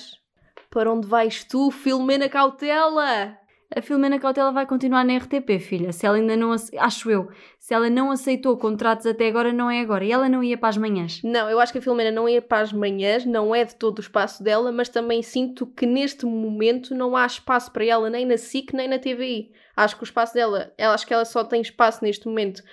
para 0.70 0.92
onde 0.92 1.08
vais 1.08 1.46
tu, 1.46 1.72
Filomena 1.72 2.28
Cautela? 2.28 3.38
A 3.76 3.82
Filomena 3.82 4.18
Cautela 4.18 4.52
vai 4.54 4.66
continuar 4.66 5.04
na 5.04 5.18
RTP, 5.18 5.60
filha. 5.60 5.92
Se 5.92 6.06
ela 6.06 6.16
ainda 6.16 6.38
não. 6.38 6.56
Acho 6.78 7.12
eu. 7.12 7.30
Se 7.60 7.74
ela 7.74 7.90
não 7.90 8.12
aceitou 8.12 8.58
contratos 8.58 9.06
até 9.06 9.28
agora, 9.28 9.52
não 9.52 9.70
é 9.70 9.82
agora. 9.82 10.06
E 10.06 10.12
ela 10.12 10.30
não 10.30 10.42
ia 10.42 10.58
para 10.58 10.70
as 10.70 10.78
manhãs. 10.78 11.22
Não, 11.22 11.50
eu 11.50 11.60
acho 11.60 11.74
que 11.74 11.80
a 11.80 11.82
Filomena 11.82 12.10
não 12.10 12.30
ia 12.30 12.42
para 12.42 12.62
as 12.62 12.72
manhãs, 12.72 13.26
não 13.26 13.54
é 13.54 13.66
de 13.66 13.76
todo 13.76 13.98
o 13.98 14.02
espaço 14.02 14.42
dela, 14.42 14.72
mas 14.72 14.88
também 14.88 15.22
sinto 15.22 15.68
que 15.68 15.86
neste 15.86 16.26
momento 16.26 16.96
não 16.96 17.16
há 17.16 17.26
espaço 17.26 17.70
para 17.72 17.84
ela 17.84 18.10
nem 18.10 18.26
na 18.26 18.38
SIC 18.38 18.74
nem 18.74 18.88
na 18.88 19.00
TVI. 19.00 19.52
Acho 19.76 19.98
que 19.98 20.04
o 20.04 20.06
espaço 20.06 20.34
dela, 20.34 20.74
ela, 20.78 20.94
acho 20.94 21.06
que 21.06 21.14
ela 21.14 21.26
só 21.26 21.44
tem 21.44 21.62
espaço 21.62 22.04
neste 22.04 22.26
momento 22.26 22.64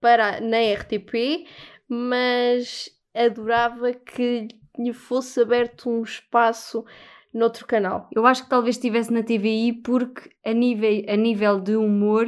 para 0.00 0.40
na 0.40 0.58
RTP, 0.74 1.46
mas 1.88 2.88
adorava 3.12 3.92
que 3.92 4.48
lhe 4.78 4.92
fosse 4.92 5.40
aberto 5.40 5.90
um 5.90 6.02
espaço 6.02 6.84
noutro 7.32 7.66
canal. 7.66 8.08
Eu 8.12 8.26
acho 8.26 8.44
que 8.44 8.50
talvez 8.50 8.76
estivesse 8.76 9.12
na 9.12 9.22
TVI 9.22 9.72
porque 9.84 10.30
a 10.44 10.52
nível, 10.52 11.04
a 11.08 11.16
nível 11.16 11.60
de 11.60 11.76
humor, 11.76 12.26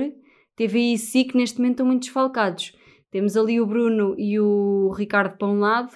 TVI 0.56 0.94
e 0.94 0.98
SIC 0.98 1.34
neste 1.34 1.58
momento 1.58 1.74
estão 1.74 1.86
muito 1.86 2.02
desfalcados. 2.02 2.72
Temos 3.10 3.36
ali 3.36 3.60
o 3.60 3.66
Bruno 3.66 4.14
e 4.18 4.40
o 4.40 4.92
Ricardo 4.96 5.36
para 5.36 5.48
um 5.48 5.60
lado 5.60 5.92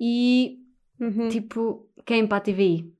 e 0.00 0.58
uhum. 1.00 1.28
tipo, 1.28 1.88
quem 2.04 2.26
para 2.26 2.38
a 2.38 2.40
TVI? 2.40 2.92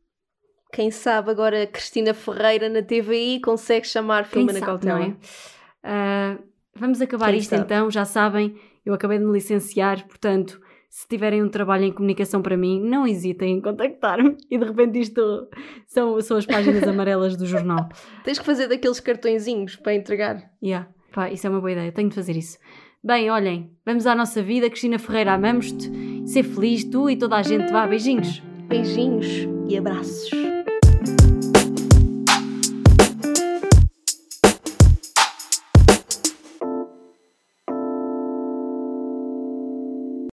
Quem 0.72 0.91
sabe 0.91 1.30
agora 1.30 1.66
Cristina 1.66 2.14
Ferreira 2.14 2.68
na 2.68 2.83
TVI 2.83 3.41
consegue 3.41 3.87
chamar 3.87 4.26
Filma 4.26 4.53
na 4.53 4.61
Cautela. 4.61 5.05
É? 5.05 6.37
Uh, 6.39 6.43
vamos 6.74 7.03
acabar 7.03 7.30
quem 7.30 7.39
isto 7.39 7.51
sabe? 7.51 7.64
então, 7.64 7.91
já 7.91 8.05
sabem, 8.05 8.57
eu 8.87 8.95
acabei 8.95 9.18
de 9.18 9.24
me 9.24 9.33
licenciar, 9.33 10.07
portanto 10.07 10.61
se 10.93 11.09
tiverem 11.09 11.43
um 11.43 11.49
trabalho 11.49 11.84
em 11.84 11.90
comunicação 11.90 12.43
para 12.43 12.55
mim, 12.55 12.78
não 12.78 13.07
hesitem 13.07 13.57
em 13.57 13.61
contactar-me. 13.62 14.36
E 14.51 14.59
de 14.59 14.64
repente 14.66 15.01
isto 15.01 15.49
são, 15.86 16.20
são 16.20 16.36
as 16.36 16.45
páginas 16.45 16.82
amarelas 16.86 17.34
do 17.34 17.47
jornal. 17.47 17.88
Tens 18.22 18.38
que 18.38 18.45
fazer 18.45 18.68
daqueles 18.68 19.01
cartõezinhos 19.01 19.74
para 19.74 19.95
entregar. 19.95 20.51
Yeah. 20.62 20.90
Pá, 21.11 21.30
isso 21.30 21.47
é 21.47 21.51
uma 21.51 21.61
boa 21.61 21.72
ideia, 21.72 21.90
tenho 21.93 22.11
de 22.11 22.14
fazer 22.14 22.36
isso. 22.36 22.59
Bem, 23.03 23.30
olhem, 23.30 23.70
vamos 23.86 24.07
à 24.07 24.14
nossa 24.14 24.43
vida. 24.43 24.68
Cristina 24.68 24.99
Ferreira, 24.99 25.32
amamos-te. 25.32 25.90
Ser 26.28 26.43
feliz, 26.43 26.84
tu 26.84 27.09
e 27.09 27.16
toda 27.16 27.36
a 27.36 27.43
gente. 27.43 27.72
Vá, 27.72 27.86
beijinhos. 27.86 28.40
Beijinhos 28.68 29.49
e 29.70 29.78
abraços. 29.78 30.52